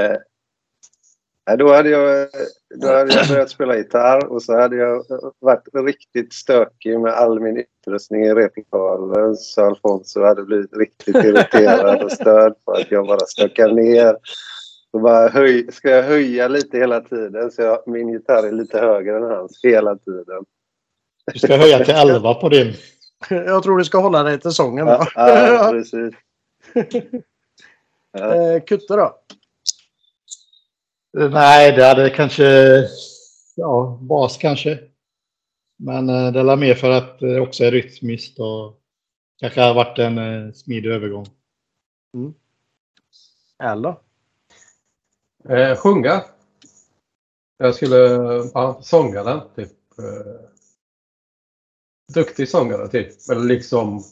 då, 1.58 1.72
hade 1.72 1.90
jag, 1.90 2.28
då 2.74 2.86
hade 2.86 3.14
jag 3.14 3.28
börjat 3.28 3.50
spela 3.50 3.76
gitarr 3.76 4.26
och 4.26 4.42
så 4.42 4.60
hade 4.60 4.76
jag 4.76 5.04
varit 5.38 5.68
riktigt 5.72 6.32
stökig 6.32 7.00
med 7.00 7.12
all 7.12 7.40
min 7.40 7.64
utrustning 7.80 8.24
i 8.24 8.34
replokalen. 8.34 9.36
Så 9.36 9.64
Alfonso 9.64 10.22
hade 10.22 10.42
blivit 10.42 10.76
riktigt 10.76 11.16
irriterad 11.16 12.02
och 12.02 12.12
störd 12.12 12.54
för 12.64 12.72
att 12.72 12.90
jag 12.90 13.06
bara 13.06 13.26
stökar 13.26 13.68
ner 13.68 14.16
Så 14.90 14.98
bara 14.98 15.28
höj, 15.28 15.72
ska 15.72 15.90
jag 15.90 16.02
höja 16.02 16.48
lite 16.48 16.78
hela 16.78 17.00
tiden 17.00 17.50
så 17.50 17.62
jag, 17.62 17.78
min 17.86 18.08
gitarr 18.08 18.46
är 18.46 18.52
lite 18.52 18.78
högre 18.78 19.16
än 19.16 19.22
hans 19.22 19.60
hela 19.64 19.96
tiden. 19.96 20.44
Du 21.32 21.38
ska 21.38 21.56
höja 21.56 21.84
till 21.84 21.94
11 21.94 22.34
på 22.34 22.48
din. 22.48 22.72
Jag 23.28 23.62
tror 23.62 23.78
du 23.78 23.84
ska 23.84 23.98
hålla 23.98 24.22
dig 24.22 24.40
till 24.40 24.50
sången. 24.50 24.86
Ja, 24.86 25.06
ja 25.14 25.68
precis. 25.70 26.14
Ja. 26.72 27.14
Eh, 28.18 28.60
Kutte 28.60 28.96
då? 28.96 29.14
Nej, 31.14 31.72
det 31.72 31.84
hade 31.84 32.10
kanske... 32.10 32.44
Ja, 33.56 33.98
bas 34.02 34.36
kanske. 34.36 34.78
Men 35.76 36.08
eh, 36.08 36.32
det 36.32 36.40
är 36.40 36.56
mer 36.56 36.74
för 36.74 36.90
att 36.90 37.18
det 37.18 37.40
också 37.40 37.64
är 37.64 37.70
rytmiskt 37.70 38.38
och 38.38 38.80
kanske 39.40 39.60
har 39.60 39.74
varit 39.74 39.98
en 39.98 40.18
eh, 40.18 40.52
smidig 40.52 40.90
övergång. 40.90 41.26
Eller? 43.62 43.96
Eh, 45.48 45.76
sjunga. 45.76 46.24
Jag 47.58 47.74
skulle, 47.74 47.96
ja, 48.54 48.78
sångare 48.82 49.42
typ. 49.56 49.98
Eh, 49.98 50.48
duktig 52.14 52.48
sångare 52.48 52.88
typ. 52.88 53.30
Eller 53.30 53.44
liksom 53.44 54.04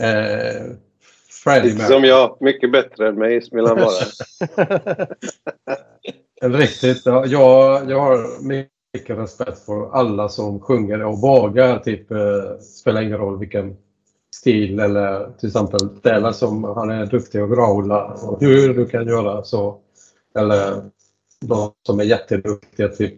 eh, 0.00 0.76
Freddie 1.46 1.68
Lite 1.68 1.84
som 1.84 2.04
jag. 2.04 2.36
Mycket 2.40 2.72
bättre 2.72 3.08
än 3.08 3.14
mig 3.14 3.42
vill 3.52 3.66
han 3.66 3.76
vara. 3.76 5.06
Riktigt. 6.58 7.02
Ja, 7.04 7.26
jag, 7.26 7.90
jag 7.90 8.00
har 8.00 8.42
mycket 8.42 9.18
respekt 9.18 9.58
för 9.58 9.90
alla 9.92 10.28
som 10.28 10.60
sjunger 10.60 11.04
och 11.04 11.20
vågar. 11.20 11.78
Typ, 11.78 12.10
eh, 12.10 12.58
spelar 12.60 13.02
ingen 13.02 13.18
roll 13.18 13.38
vilken 13.38 13.76
stil 14.36 14.80
eller 14.80 15.32
till 15.38 15.48
exempel 15.48 15.80
Dela 16.02 16.32
som 16.32 16.64
han 16.64 16.90
är 16.90 17.06
duktig 17.06 17.40
att 17.40 17.50
growla 17.50 18.04
och 18.04 18.40
hur 18.40 18.74
du 18.74 18.86
kan 18.86 19.06
göra 19.06 19.44
så. 19.44 19.80
Eller 20.38 20.82
de 21.40 21.72
som 21.86 22.00
är 22.00 22.04
jätteduktiga, 22.04 22.88
typ 22.88 23.14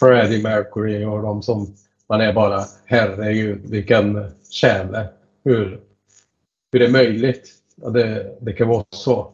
Freddie 0.00 0.42
Mercury 0.42 1.04
och 1.04 1.22
de 1.22 1.42
som 1.42 1.74
man 2.08 2.20
är 2.20 2.32
bara 2.32 2.64
herregud 2.84 3.60
vilken 3.70 4.30
tjäle. 4.50 5.08
Hur, 5.44 5.80
hur 6.76 6.80
det 6.80 6.86
är 6.86 6.92
möjligt. 6.92 7.52
Ja, 7.76 7.90
det, 7.90 8.36
det 8.40 8.52
kan 8.52 8.68
vara 8.68 8.84
så. 8.90 9.32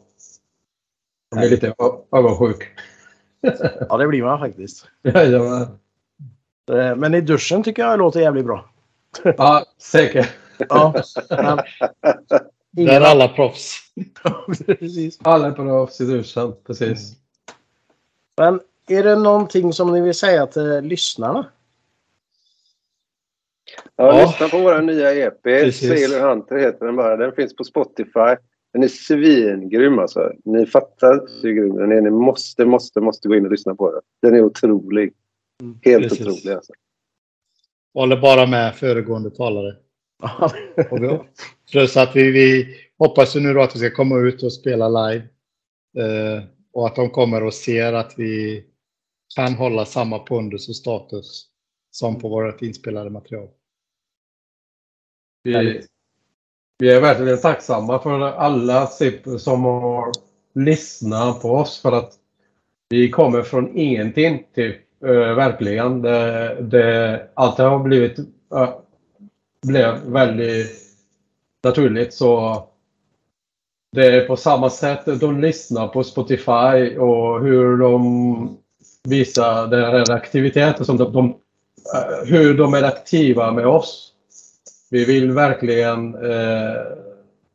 Jag 1.29 1.39
blir 1.39 1.49
lite 1.49 1.73
avundsjuk. 2.09 2.63
Ja, 3.89 3.97
det 3.97 4.07
blir 4.07 4.23
man 4.23 4.39
faktiskt. 4.39 4.87
Jajamän. 5.03 5.61
Eh, 6.71 6.95
Men 6.95 7.13
i 7.13 7.21
duschen 7.21 7.63
tycker 7.63 7.81
jag 7.81 7.91
det 7.91 7.97
låter 7.97 8.19
jävligt 8.19 8.45
bra. 8.45 8.69
Ja, 9.37 9.65
säkert. 9.77 10.29
Ja. 10.69 10.93
Men, 11.29 11.57
Där 12.71 13.01
är 13.01 13.01
alla 13.01 13.27
proffs. 13.27 13.79
Precis. 14.67 15.19
Alla 15.21 15.47
är 15.47 15.51
proffs 15.51 16.01
i 16.01 16.05
duschen. 16.05 16.53
Precis. 16.67 17.11
Men 18.37 18.59
är 18.87 19.03
det 19.03 19.15
någonting 19.15 19.73
som 19.73 19.93
ni 19.93 20.01
vill 20.01 20.13
säga 20.13 20.47
till 20.47 20.81
lyssnarna? 20.81 21.45
Ja, 23.95 24.19
Ja. 24.19 24.25
lyssna 24.25 24.47
på 24.47 24.57
vår 24.63 24.81
nya 24.81 25.13
EP. 25.13 25.43
Precis. 25.43 25.89
Sailor 25.89 26.29
Hunter 26.29 26.55
heter 26.57 26.85
den 26.85 26.95
bara. 26.95 27.17
Den 27.17 27.31
finns 27.31 27.55
på 27.55 27.63
Spotify. 27.63 28.35
Den 28.73 28.83
är 28.83 28.87
svingrym 28.87 29.99
alltså. 29.99 30.31
Ni 30.45 30.65
fattar 30.65 31.27
hur 31.41 31.53
grym 31.53 31.75
den 31.75 31.91
är. 31.91 32.01
Ni 32.01 32.09
måste, 32.09 32.65
måste, 32.65 33.01
måste 33.01 33.27
gå 33.27 33.35
in 33.35 33.45
och 33.45 33.51
lyssna 33.51 33.75
på 33.75 33.91
den. 33.91 34.01
Den 34.21 34.35
är 34.39 34.43
otrolig. 34.43 35.13
Helt 35.81 36.03
Precis. 36.09 36.27
otrolig 36.27 36.55
alltså. 36.55 36.73
Håller 37.93 38.17
bara 38.17 38.45
med 38.45 38.75
föregående 38.75 39.31
talare. 39.31 39.75
Plus 41.71 41.97
att 41.97 42.15
vi, 42.15 42.31
vi 42.31 42.75
hoppas 42.97 43.35
ju 43.35 43.39
nu 43.39 43.53
då 43.53 43.61
att 43.61 43.75
vi 43.75 43.79
ska 43.79 43.91
komma 43.91 44.19
ut 44.19 44.43
och 44.43 44.53
spela 44.53 44.89
live. 44.89 45.23
Eh, 45.97 46.43
och 46.73 46.87
att 46.87 46.95
de 46.95 47.09
kommer 47.09 47.43
och 47.43 47.53
ser 47.53 47.93
att 47.93 48.13
vi 48.17 48.63
kan 49.35 49.53
hålla 49.53 49.85
samma 49.85 50.19
pondus 50.19 50.69
och 50.69 50.75
status 50.75 51.45
som 51.91 52.19
på 52.19 52.29
vårt 52.29 52.61
inspelade 52.61 53.09
material. 53.09 53.47
Vi, 55.43 55.81
vi 56.77 56.91
är 56.91 57.01
verkligen 57.01 57.41
tacksamma 57.41 57.99
för 57.99 58.21
alla 58.21 58.87
som 59.37 59.63
har 59.63 60.11
lyssnat 60.55 61.41
på 61.41 61.51
oss 61.51 61.81
för 61.81 61.91
att 61.91 62.13
vi 62.89 63.09
kommer 63.09 63.41
från 63.41 63.77
ingenting 63.77 64.47
typ. 64.55 64.77
Uh, 65.05 65.33
verkligen. 65.33 66.01
Det, 66.01 66.57
det, 66.61 67.29
allt 67.33 67.57
det 67.57 67.63
har 67.63 67.79
blivit 67.79 68.19
uh, 68.19 68.69
blev 69.61 69.97
väldigt 70.05 70.83
naturligt 71.63 72.13
så 72.13 72.63
det 73.91 74.05
är 74.05 74.27
på 74.27 74.35
samma 74.35 74.69
sätt 74.69 75.19
de 75.19 75.41
lyssnar 75.41 75.87
på 75.87 76.03
Spotify 76.03 76.97
och 76.97 77.41
hur 77.41 77.77
de 77.77 78.57
visar 79.03 79.67
den 79.67 79.81
här 79.81 80.11
aktiviteten 80.11 80.85
som 80.85 80.97
de, 80.97 81.13
de 81.13 81.29
eh, 81.29 82.25
hur 82.25 82.57
de 82.57 82.73
är 82.73 82.83
aktiva 82.83 83.51
med 83.51 83.67
oss. 83.67 84.12
Vi 84.93 85.05
vill 85.05 85.31
verkligen 85.31 86.15
eh, 86.15 86.81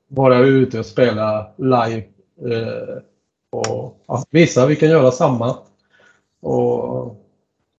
vara 0.08 0.38
ute 0.38 0.78
och 0.78 0.86
spela 0.86 1.52
live 1.56 2.04
eh, 2.46 3.02
och 3.50 4.02
ja, 4.06 4.24
visa 4.30 4.66
vi 4.66 4.76
kan 4.76 4.90
göra 4.90 5.12
samma. 5.12 5.58
Och, 6.40 7.16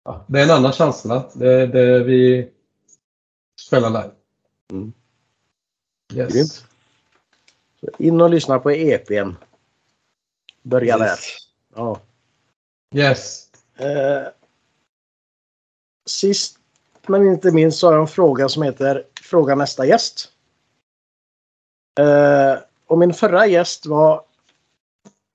ja, 0.05 0.25
det 0.27 0.41
är 0.41 0.45
en 0.45 0.51
annan 0.51 0.73
känsla. 0.73 1.31
Det, 1.35 1.67
det 1.67 2.05
vi 2.05 2.51
spelar 3.61 3.89
live. 3.89 4.11
Mm. 4.73 4.93
Yes. 6.15 6.65
In 7.99 8.21
och 8.21 8.31
lyssna 8.31 8.59
på 8.59 8.71
EPn. 8.71 9.31
Börja 10.63 10.99
där. 10.99 11.19
Ja. 11.75 12.01
Yes. 12.95 13.51
Eh, 13.77 14.29
sist 16.07 16.58
men 17.09 17.27
inte 17.27 17.53
minst 17.53 17.79
så 17.79 17.87
har 17.87 17.93
jag 17.93 18.01
en 18.01 18.09
fråga 18.09 18.49
som 18.49 18.63
heter 18.63 19.07
Fråga 19.23 19.55
nästa 19.55 19.87
gäst. 19.87 20.33
Eh, 22.01 22.59
och 22.87 22.99
min 22.99 23.15
förra 23.15 23.47
gäst 23.47 23.87
var 23.87 24.25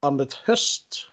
bandet 0.02 0.34
Höst. 0.34 1.10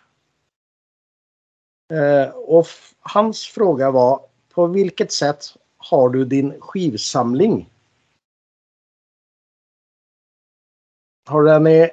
Eh, 1.92 2.30
och 2.34 2.66
hans 3.00 3.46
fråga 3.46 3.90
var 3.90 4.26
På 4.48 4.66
vilket 4.66 5.12
sätt 5.12 5.44
har 5.76 6.08
du 6.08 6.24
din 6.24 6.60
skivsamling? 6.60 7.70
Har 11.28 11.42
du 11.42 11.48
den 11.48 11.66
i 11.66 11.90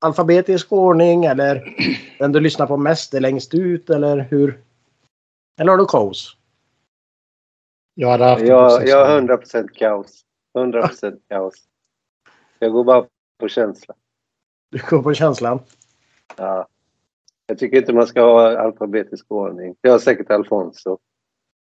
alfabetisk 0.00 0.72
ordning 0.72 1.24
eller 1.24 1.76
den 2.18 2.32
du 2.32 2.40
lyssnar 2.40 2.66
på 2.66 2.76
mest 2.76 3.14
är 3.14 3.20
längst 3.20 3.54
ut 3.54 3.90
eller 3.90 4.18
hur? 4.18 4.64
Eller 5.60 5.70
har 5.70 5.78
du 5.78 5.86
kaos? 5.86 6.36
Jag 7.94 8.08
hade 8.08 8.24
haft 8.24 8.42
det 8.42 8.48
Jag, 8.48 8.88
jag 8.88 9.06
har 9.06 9.20
100% 9.20 9.68
kaos. 9.68 10.24
100% 10.58 11.18
kaos. 11.28 11.54
Jag 12.58 12.72
går 12.72 12.84
bara 12.84 13.06
på 13.38 13.48
känsla. 13.48 13.94
Du 14.70 14.78
går 14.90 15.02
på 15.02 15.14
känslan. 15.14 15.58
Ja. 16.36 16.68
Jag 17.46 17.58
tycker 17.58 17.76
inte 17.76 17.92
man 17.92 18.06
ska 18.06 18.20
ha 18.20 18.58
alfabetisk 18.58 19.26
ordning. 19.28 19.76
Jag 19.80 19.92
har 19.92 19.98
säkert 19.98 20.30
Alfonso. 20.30 20.98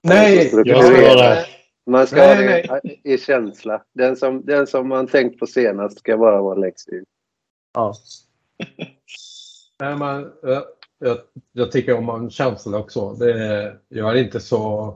Nej! 0.04 0.52
Jag 0.66 0.84
vara 0.84 1.16
där. 1.16 1.46
Man 1.86 2.08
ska 2.08 2.16
Nej, 2.16 2.68
ha 2.68 2.80
det 2.84 3.10
i 3.10 3.18
känsla. 3.18 3.84
Den 3.94 4.16
som, 4.16 4.46
den 4.46 4.68
som 4.68 4.88
man 4.88 5.08
tänkt 5.08 5.40
på 5.40 5.48
senast 5.48 6.00
ska 6.00 6.18
bara 6.18 6.42
vara 6.42 6.56
längst 6.56 6.90
ut. 6.90 7.08
Ja. 7.74 7.94
Nej, 9.80 9.96
men, 9.96 10.24
eh, 10.24 10.62
jag, 11.00 11.18
jag 11.52 11.72
tycker 11.72 11.98
om 11.98 12.10
en 12.10 12.30
känsla 12.30 12.78
också. 12.78 13.14
Det 13.14 13.78
jag 13.90 14.10
är 14.10 14.24
inte 14.24 14.40
så 14.40 14.96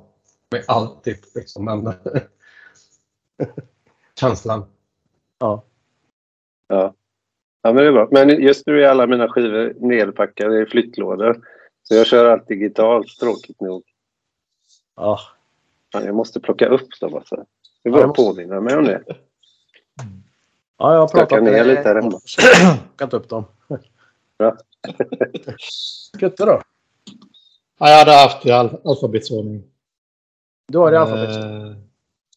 med 0.52 0.64
allt 0.68 1.04
typ, 1.04 1.20
liksom, 1.36 1.66
men 1.66 1.94
känslan. 4.20 4.66
Ja. 5.40 5.64
Ja. 6.68 6.94
ja, 7.62 7.74
men 7.74 7.76
det 7.76 7.88
är 7.88 7.92
bra. 7.92 8.08
Men 8.12 8.30
just 8.30 8.68
nu 8.68 8.84
är 8.84 8.88
alla 8.90 9.08
mina 9.08 9.28
skivor 9.30 9.74
nedpackade 9.80 10.62
i 10.62 10.66
flyttlådor. 10.66 11.48
Så 11.84 11.96
jag 11.96 12.08
kör 12.08 12.26
allt 12.26 12.48
digitalt, 12.48 13.08
tråkigt 13.20 13.62
nog. 13.62 13.84
Ja. 14.96 15.20
Fan, 15.94 16.06
jag 16.06 16.16
måste 16.16 16.40
plocka 16.40 16.68
upp 16.68 17.00
dem 17.00 17.16
alltså. 17.16 17.36
Det 17.84 17.90
är 17.90 17.98
Ja, 18.00 18.08
måste- 18.08 18.24
påminna 18.24 18.62
mig 18.62 18.76
om 18.78 18.84
det. 18.84 19.04
ja, 20.78 20.94
jag 20.94 21.00
har 21.00 21.08
Stöka 21.08 21.26
pratat 21.26 21.44
ner 21.44 21.52
med 21.52 21.68
lite 21.68 21.82
här 21.82 21.96
hemma. 21.96 22.20
plockat 22.98 23.14
upp 23.14 23.30
dem. 23.30 23.46
Kutte 26.20 26.46
då? 26.46 26.62
Ja, 27.80 27.90
jag 27.90 27.98
hade 28.00 28.12
haft 28.12 28.44
det 28.44 28.50
i 28.50 28.52
al 28.52 28.82
alfabetsordning. 28.86 29.64
Du 30.70 30.78
har 30.78 30.92
det 30.92 31.00
alfabet. 31.00 31.36
Eh, 31.38 31.76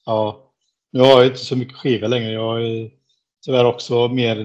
ja. 0.06 0.50
Nu 0.90 1.00
har 1.00 1.08
jag 1.08 1.26
inte 1.26 1.38
så 1.38 1.56
mycket 1.56 1.76
skivor 1.76 2.08
längre. 2.08 2.32
Jag 2.32 2.62
är 2.66 2.90
tyvärr 3.46 3.64
också 3.64 4.08
mer 4.08 4.36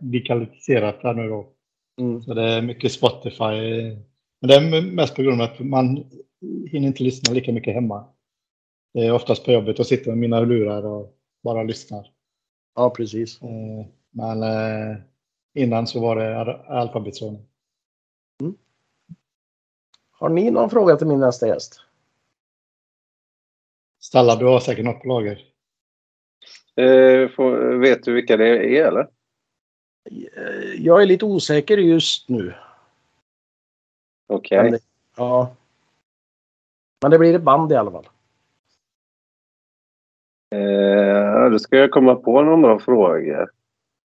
digitaliserat 0.00 0.98
här 1.02 1.14
nu 1.14 1.28
då. 1.28 1.52
Mm. 2.00 2.22
Så 2.22 2.34
det 2.34 2.42
är 2.42 2.62
mycket 2.62 2.92
Spotify. 2.92 3.94
Men 4.40 4.48
det 4.48 4.54
är 4.54 4.82
mest 4.82 5.14
på 5.16 5.22
grund 5.22 5.42
av 5.42 5.48
att 5.50 5.58
man 5.58 6.04
hinner 6.70 6.88
inte 6.88 7.02
lyssna 7.02 7.34
lika 7.34 7.52
mycket 7.52 7.74
hemma. 7.74 8.04
Det 8.94 9.06
är 9.06 9.12
oftast 9.12 9.44
på 9.44 9.52
jobbet 9.52 9.78
och 9.78 9.86
sitter 9.86 10.10
med 10.10 10.18
mina 10.18 10.40
lurar 10.40 10.86
och 10.86 11.14
bara 11.44 11.62
lyssnar. 11.62 12.06
Ja, 12.76 12.90
precis. 12.90 13.42
Eh, 13.42 13.86
Men 14.10 14.42
eh, 14.42 14.96
innan 15.54 15.86
så 15.86 16.00
var 16.00 16.16
det 16.16 16.40
al- 16.40 16.60
alfabetsordning. 16.66 17.46
Har 20.10 20.28
ni 20.28 20.50
någon 20.50 20.70
fråga 20.70 20.96
till 20.96 21.06
min 21.06 21.20
nästa 21.20 21.46
gäst? 21.46 21.80
Stalla, 24.10 24.36
du 24.36 24.44
har 24.46 24.60
säkert 24.60 24.84
något 24.84 25.02
på 25.02 25.08
lager. 25.08 25.38
Eh, 26.76 27.28
får, 27.28 27.74
vet 27.78 28.02
du 28.02 28.12
vilka 28.12 28.36
det 28.36 28.48
är 28.78 28.86
eller? 28.88 29.00
Eh, 30.36 30.74
Jag 30.78 31.02
är 31.02 31.06
lite 31.06 31.24
osäker 31.24 31.78
just 31.78 32.28
nu. 32.28 32.54
Okej. 34.28 34.70
Det- 34.70 34.80
Ja. 35.16 35.54
Men 37.02 37.10
det 37.10 37.18
blir 37.18 37.34
ett 37.34 37.42
band 37.42 37.72
i 37.72 37.76
alla 37.76 37.90
fall. 37.90 38.08
Eh, 40.54 41.50
då 41.50 41.58
ska 41.58 41.76
jag 41.76 41.90
komma 41.90 42.14
på 42.14 42.42
någon 42.42 42.62
bra 42.62 42.78
fråga. 42.78 43.48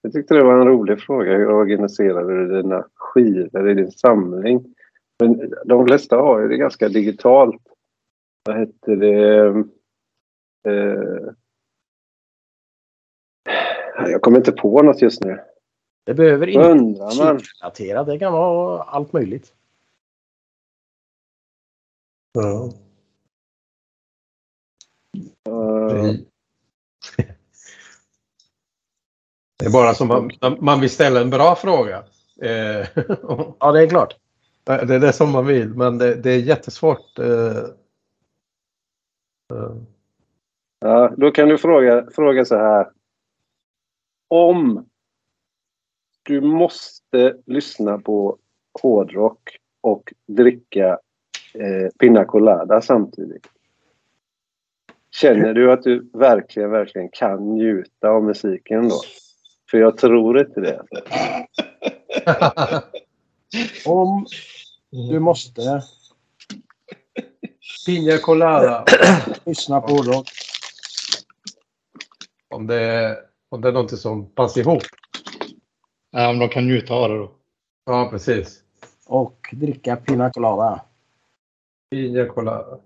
Jag 0.02 0.14
tyckte 0.14 0.34
det 0.34 0.44
var 0.44 0.62
en 0.62 0.68
rolig 0.68 1.02
fråga. 1.02 1.32
Hur 1.32 1.52
organiserar 1.52 2.24
du 2.24 2.62
dina 2.62 2.88
skivor 2.96 3.70
i 3.70 3.74
din 3.74 3.92
samling? 3.92 4.76
Men 5.20 5.54
de 5.66 5.88
flesta 5.88 6.16
har 6.18 6.42
ju 6.42 6.48
det 6.48 6.58
ganska 6.58 6.90
digitalt. 6.90 7.62
Vad 8.44 8.60
heter 8.60 8.96
det? 8.96 9.64
Eh, 10.66 11.32
jag 13.98 14.22
kommer 14.22 14.38
inte 14.38 14.52
på 14.52 14.82
något 14.82 15.02
just 15.02 15.24
nu. 15.24 15.40
Det 16.04 16.14
behöver 16.14 16.48
inte 16.48 17.00
vara 17.00 17.16
man? 17.16 17.34
musikrelaterat. 17.36 18.08
Det 18.08 18.20
kan 18.20 18.34
vara 18.34 18.84
allt 18.84 19.14
möjligt. 19.14 19.54
Ja. 22.34 22.72
Eh, 25.50 26.14
Det 29.60 29.66
är 29.66 29.72
bara 29.72 29.94
som 29.94 30.08
man, 30.08 30.32
man 30.60 30.82
vill 30.82 30.90
ställa 30.90 31.22
en 31.22 31.30
bra 31.30 31.56
fråga. 31.56 32.04
Eh, 32.42 32.88
Ja, 33.60 33.72
det 33.72 33.82
är 33.84 33.90
klart. 33.90 34.16
det 34.64 34.96
är 34.96 35.00
det 35.00 35.14
som 35.14 35.32
man 35.32 35.46
vill, 35.46 35.70
men 35.74 35.98
det, 35.98 36.16
det 36.16 36.32
är 36.32 36.40
jättesvårt. 36.40 37.20
eh. 37.20 37.64
Ja, 40.86 41.14
då 41.18 41.32
kan 41.32 41.50
du 41.50 41.58
fråga, 41.58 42.08
fråga 42.16 42.46
så 42.46 42.56
här. 42.56 42.88
Om 44.28 44.90
du 46.24 46.42
måste 46.42 47.38
lyssna 47.46 47.98
på 47.98 48.38
hårdrock 48.82 49.58
och 49.82 50.14
dricka 50.28 51.00
eh, 51.54 51.90
Pina 52.00 52.26
Colada 52.26 52.82
samtidigt. 52.82 53.48
Känner 55.12 55.54
du 55.54 55.72
att 55.72 55.84
du 55.84 56.10
verkligen, 56.14 56.72
verkligen 56.72 57.10
kan 57.10 57.54
njuta 57.54 58.10
av 58.10 58.24
musiken 58.24 58.90
då? 58.90 59.00
För 59.72 59.78
jag 59.78 59.98
tror 59.98 60.40
inte 60.40 60.62
det. 60.62 60.82
Om 63.86 64.26
du 64.90 65.20
måste 65.20 65.82
Pina 67.86 68.18
colada. 68.18 68.86
lyssna 69.46 69.82
på 69.82 69.94
hårdrock. 69.94 70.45
Om 72.56 72.68
det, 72.68 72.82
är, 72.82 73.18
om 73.50 73.62
det 73.62 73.68
är 73.68 73.72
någonting 73.72 73.98
som 73.98 74.30
passar 74.30 74.62
ihop. 74.62 74.84
Ja, 76.12 76.30
om 76.30 76.40
de 76.40 76.50
kan 76.50 76.66
njuta 76.66 76.94
av 76.94 77.10
det 77.10 77.18
då. 77.18 77.32
Ja, 77.86 78.08
precis. 78.12 78.64
och 79.06 79.50
dricka 79.52 79.96
Pina 79.96 80.30
Colada. 80.32 80.82
Pina 81.92 82.26
colada. 82.26 82.80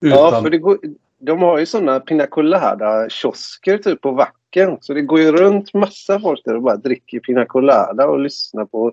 Ja, 0.00 0.28
Utan, 0.28 0.42
för 0.42 0.50
det 0.50 0.58
går, 0.58 0.78
de 1.18 1.42
har 1.42 1.58
ju 1.58 1.66
såna 1.66 2.00
Pina 2.00 2.26
Colada-kiosker 2.26 3.78
typ 3.78 4.00
på 4.00 4.10
Vacken. 4.10 4.78
Så 4.80 4.94
det 4.94 5.02
går 5.02 5.20
ju 5.20 5.32
runt 5.32 5.74
massa 5.74 6.20
folk 6.20 6.44
där 6.44 6.56
och 6.56 6.62
bara 6.62 6.76
dricker 6.76 7.20
Pina 7.20 7.46
Colada 7.46 8.06
och 8.06 8.18
lyssnar 8.18 8.64
på 8.64 8.92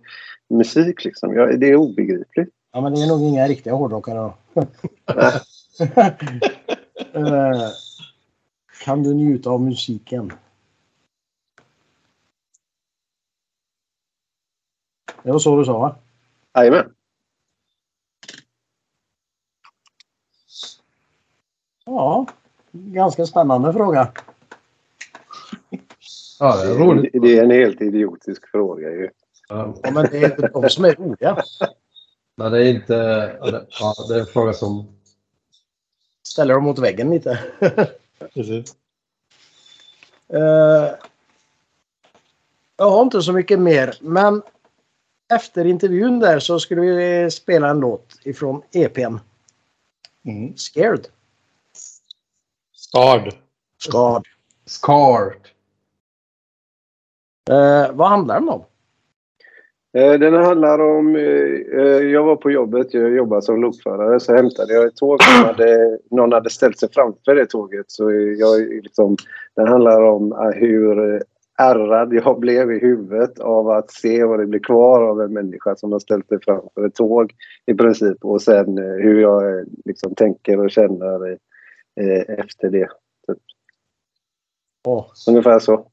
musik 0.49 1.05
liksom. 1.05 1.33
Ja, 1.33 1.45
det 1.45 1.69
är 1.69 1.75
obegripligt. 1.75 2.49
Ja, 2.71 2.81
men 2.81 2.93
det 2.93 3.01
är 3.01 3.07
nog 3.07 3.21
inga 3.21 3.47
riktiga 3.47 3.73
hårdrockare 3.73 4.17
då. 4.17 4.33
Kan 8.79 9.03
du 9.03 9.13
njuta 9.13 9.49
av 9.49 9.61
musiken? 9.61 10.33
Det 15.23 15.31
var 15.31 15.39
så 15.39 15.57
du 15.57 15.65
sa 15.65 15.79
va? 15.79 15.95
Jajamän. 16.55 16.93
Ja, 21.85 22.25
ganska 22.71 23.25
spännande 23.25 23.73
fråga. 23.73 24.11
ja, 26.39 26.57
det 26.57 26.71
är 26.71 26.75
roligt. 26.75 27.21
Det 27.21 27.37
är 27.37 27.43
en 27.43 27.51
helt 27.51 27.81
idiotisk 27.81 28.51
fråga 28.51 28.89
ju. 28.89 29.09
Ja, 29.49 29.75
men 29.83 30.05
det 30.11 30.17
är 30.17 30.31
inte 30.31 30.47
de 30.47 30.69
som 30.69 30.85
är 30.85 30.95
roliga. 30.95 31.43
men 32.35 32.51
det 32.51 32.63
är 32.63 32.69
inte... 32.73 32.93
Ja, 33.41 33.51
det, 33.51 33.67
ja, 33.69 33.93
det 34.09 34.15
är 34.15 34.19
en 34.19 34.25
fråga 34.25 34.53
som... 34.53 34.87
Ställer 36.23 36.53
dem 36.53 36.63
mot 36.63 36.79
väggen 36.79 37.09
lite. 37.09 37.39
Precis. 38.33 38.75
Eh, 40.33 40.95
jag 42.77 42.89
har 42.89 43.01
inte 43.01 43.21
så 43.21 43.33
mycket 43.33 43.59
mer, 43.59 43.97
men 44.01 44.41
efter 45.33 45.65
intervjun 45.65 46.19
där 46.19 46.39
så 46.39 46.59
skulle 46.59 46.81
vi 46.81 47.31
spela 47.31 47.69
en 47.69 47.79
låt 47.79 48.19
ifrån 48.23 48.61
EPn. 48.71 49.17
Mm. 50.25 50.57
Scared. 50.57 51.07
Skard. 52.73 53.33
Skad. 53.77 54.25
Scarred. 54.65 55.47
Eh, 57.49 57.91
vad 57.91 58.09
handlar 58.09 58.39
den 58.39 58.49
om? 58.49 58.65
Eh, 59.93 60.13
Den 60.19 60.33
handlar 60.33 60.79
om... 60.79 61.15
eh, 61.15 61.79
eh, 61.79 62.03
Jag 62.11 62.23
var 62.23 62.35
på 62.35 62.51
jobbet, 62.51 62.93
jag 62.93 63.09
jobbade 63.15 63.41
som 63.41 63.61
lokförare, 63.61 64.19
så 64.19 64.35
hämtade 64.35 64.73
jag 64.73 64.85
ett 64.85 64.95
tåg 64.95 65.23
som 65.23 65.45
hade, 65.45 65.99
någon 66.11 66.31
hade 66.33 66.49
ställt 66.49 66.79
sig 66.79 66.89
framför 66.91 67.35
det 67.35 67.45
tåget. 67.45 67.85
Så 67.87 68.11
jag 68.11 68.59
liksom, 68.61 69.15
den 69.55 69.67
handlar 69.67 70.01
om 70.01 70.51
hur 70.55 71.23
ärrad 71.57 72.13
jag 72.13 72.39
blev 72.39 72.71
i 72.71 72.79
huvudet 72.79 73.39
av 73.39 73.69
att 73.69 73.91
se 73.91 74.23
vad 74.23 74.39
det 74.39 74.45
blir 74.45 74.59
kvar 74.59 75.01
av 75.03 75.21
en 75.21 75.33
människa 75.33 75.75
som 75.75 75.91
har 75.91 75.99
ställt 75.99 76.27
sig 76.27 76.39
framför 76.41 76.85
ett 76.85 76.95
tåg 76.95 77.33
i 77.65 77.73
princip. 77.73 78.25
Och 78.25 78.41
sen 78.41 78.77
hur 78.77 79.21
jag 79.21 79.65
liksom 79.85 80.15
tänker 80.15 80.59
och 80.59 80.71
känner 80.71 81.37
efter 82.27 82.69
det. 82.69 82.87
Åh, 84.87 85.05
Ungefär 85.29 85.59
så. 85.59 85.87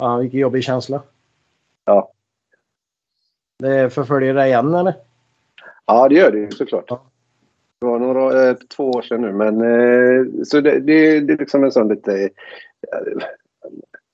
fan, 0.00 0.20
vilken 0.20 0.40
jobbig 0.40 0.64
känsla. 0.64 1.02
Ja. 1.84 2.10
Det 3.58 3.90
förföljer 3.90 4.34
dig 4.34 4.48
igen 4.48 4.74
eller? 4.74 4.94
Ja, 5.86 6.08
det 6.08 6.14
gör 6.14 6.32
det 6.32 6.38
ju 6.38 6.50
såklart. 6.50 6.84
Ja. 6.88 7.02
Det 7.78 7.86
var 7.86 7.98
några, 7.98 8.48
eh, 8.48 8.56
två 8.56 8.90
år 8.90 9.02
sedan 9.02 9.20
nu, 9.20 9.32
men 9.32 9.60
eh, 9.60 10.44
så 10.44 10.60
det, 10.60 10.80
det, 10.80 11.20
det 11.20 11.32
är 11.32 11.38
liksom 11.38 11.64
en 11.64 11.72
sån 11.72 11.88
lite... 11.88 12.22
Eh, 12.22 13.24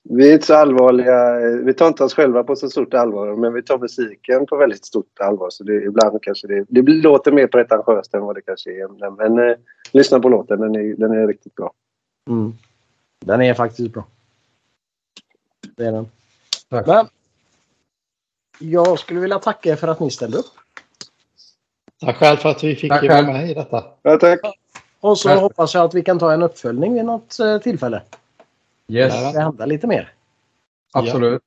vi 0.03 0.29
är 0.29 0.33
inte 0.33 0.45
så 0.45 0.53
allvarliga. 0.55 1.39
eh, 1.41 1.55
Vi 1.55 1.73
tar 1.73 1.87
inte 1.87 2.03
oss 2.03 2.13
själva 2.13 2.43
på 2.43 2.55
så 2.55 2.69
stort 2.69 2.93
allvar, 2.93 3.35
men 3.35 3.53
vi 3.53 3.63
tar 3.63 3.77
musiken 3.77 4.45
på 4.45 4.57
väldigt 4.57 4.85
stort 4.85 5.19
allvar. 5.19 5.49
Så 5.49 5.63
det, 5.63 5.83
ibland 5.83 6.23
kanske 6.23 6.47
det, 6.47 6.65
det 6.69 6.81
låter 6.81 7.31
mer 7.31 7.47
pretentiöst 7.47 8.13
än 8.13 8.21
vad 8.21 8.35
det 8.35 8.41
kanske 8.41 8.71
är. 8.71 8.87
Men, 8.87 9.13
men 9.15 9.49
eh, 9.49 9.55
lyssna 9.91 10.19
på 10.19 10.29
låten, 10.29 10.59
den 10.59 10.75
är, 10.75 10.95
den 10.95 11.11
är 11.11 11.27
riktigt 11.27 11.55
bra. 11.55 11.73
Mm. 12.29 12.53
Den 13.25 13.41
är 13.41 13.53
faktiskt 13.53 13.93
bra. 13.93 14.05
Det 15.75 15.85
är 15.85 15.91
den. 15.91 16.07
Tack. 16.69 16.87
Men 16.87 17.05
jag 18.61 18.99
skulle 18.99 19.19
vilja 19.19 19.39
tacka 19.39 19.69
er 19.69 19.75
för 19.75 19.87
att 19.87 19.99
ni 19.99 20.11
ställde 20.11 20.37
upp. 20.37 20.45
Tack 22.01 22.17
själv 22.17 22.37
för 22.37 22.49
att 22.49 22.63
vi 22.63 22.75
fick 22.75 22.91
Tack 22.91 23.03
vara 23.09 23.21
med 23.21 23.49
i 23.49 23.53
detta. 23.53 23.83
Ja, 24.01 24.17
tack. 24.17 24.39
Och 24.99 25.17
så 25.17 25.29
Tack. 25.29 25.39
hoppas 25.39 25.73
jag 25.73 25.83
att 25.83 25.93
vi 25.93 26.03
kan 26.03 26.19
ta 26.19 26.33
en 26.33 26.41
uppföljning 26.43 26.93
vid 26.93 27.05
något 27.05 27.39
eh, 27.39 27.57
tillfälle. 27.57 28.01
Yes, 28.87 29.13
Ja. 29.15 29.31
Det 29.31 29.39
händer 29.41 29.65
lite 29.67 29.87
mer. 29.87 30.13
absolut. 30.93 31.41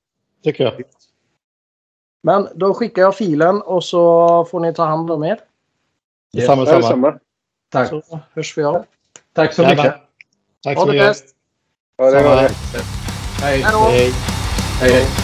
Tycker 0.44 0.64
jag. 0.64 0.82
Men 2.22 2.48
då 2.54 2.74
skickar 2.74 3.02
jag 3.02 3.16
filen 3.16 3.62
och 3.62 3.84
så 3.84 4.44
får 4.44 4.60
ni 4.60 4.74
ta 4.74 4.84
hand 4.84 5.10
om 5.10 5.24
er. 5.24 5.40
Detsamma, 6.32 6.62
Ja, 6.66 6.72
detsamma. 6.78 7.06
detsamma. 7.10 7.18
Tack. 7.70 7.88
Så 7.88 8.20
hörs 8.34 8.58
vi 8.58 8.62
av. 8.64 8.84
Tack 9.32 9.52
så 9.54 9.62
mycket. 9.62 9.94
Tack 10.62 10.76
Ha 10.76 10.84
så 10.84 10.90
det 10.90 10.92
mycket. 10.92 11.08
bäst! 11.08 11.24
Ja, 11.96 12.04
det 12.04 12.12
det. 12.22 12.50
Då! 13.72 13.78
Hej. 13.78 14.12
Hej, 14.80 14.92
hej. 14.92 15.23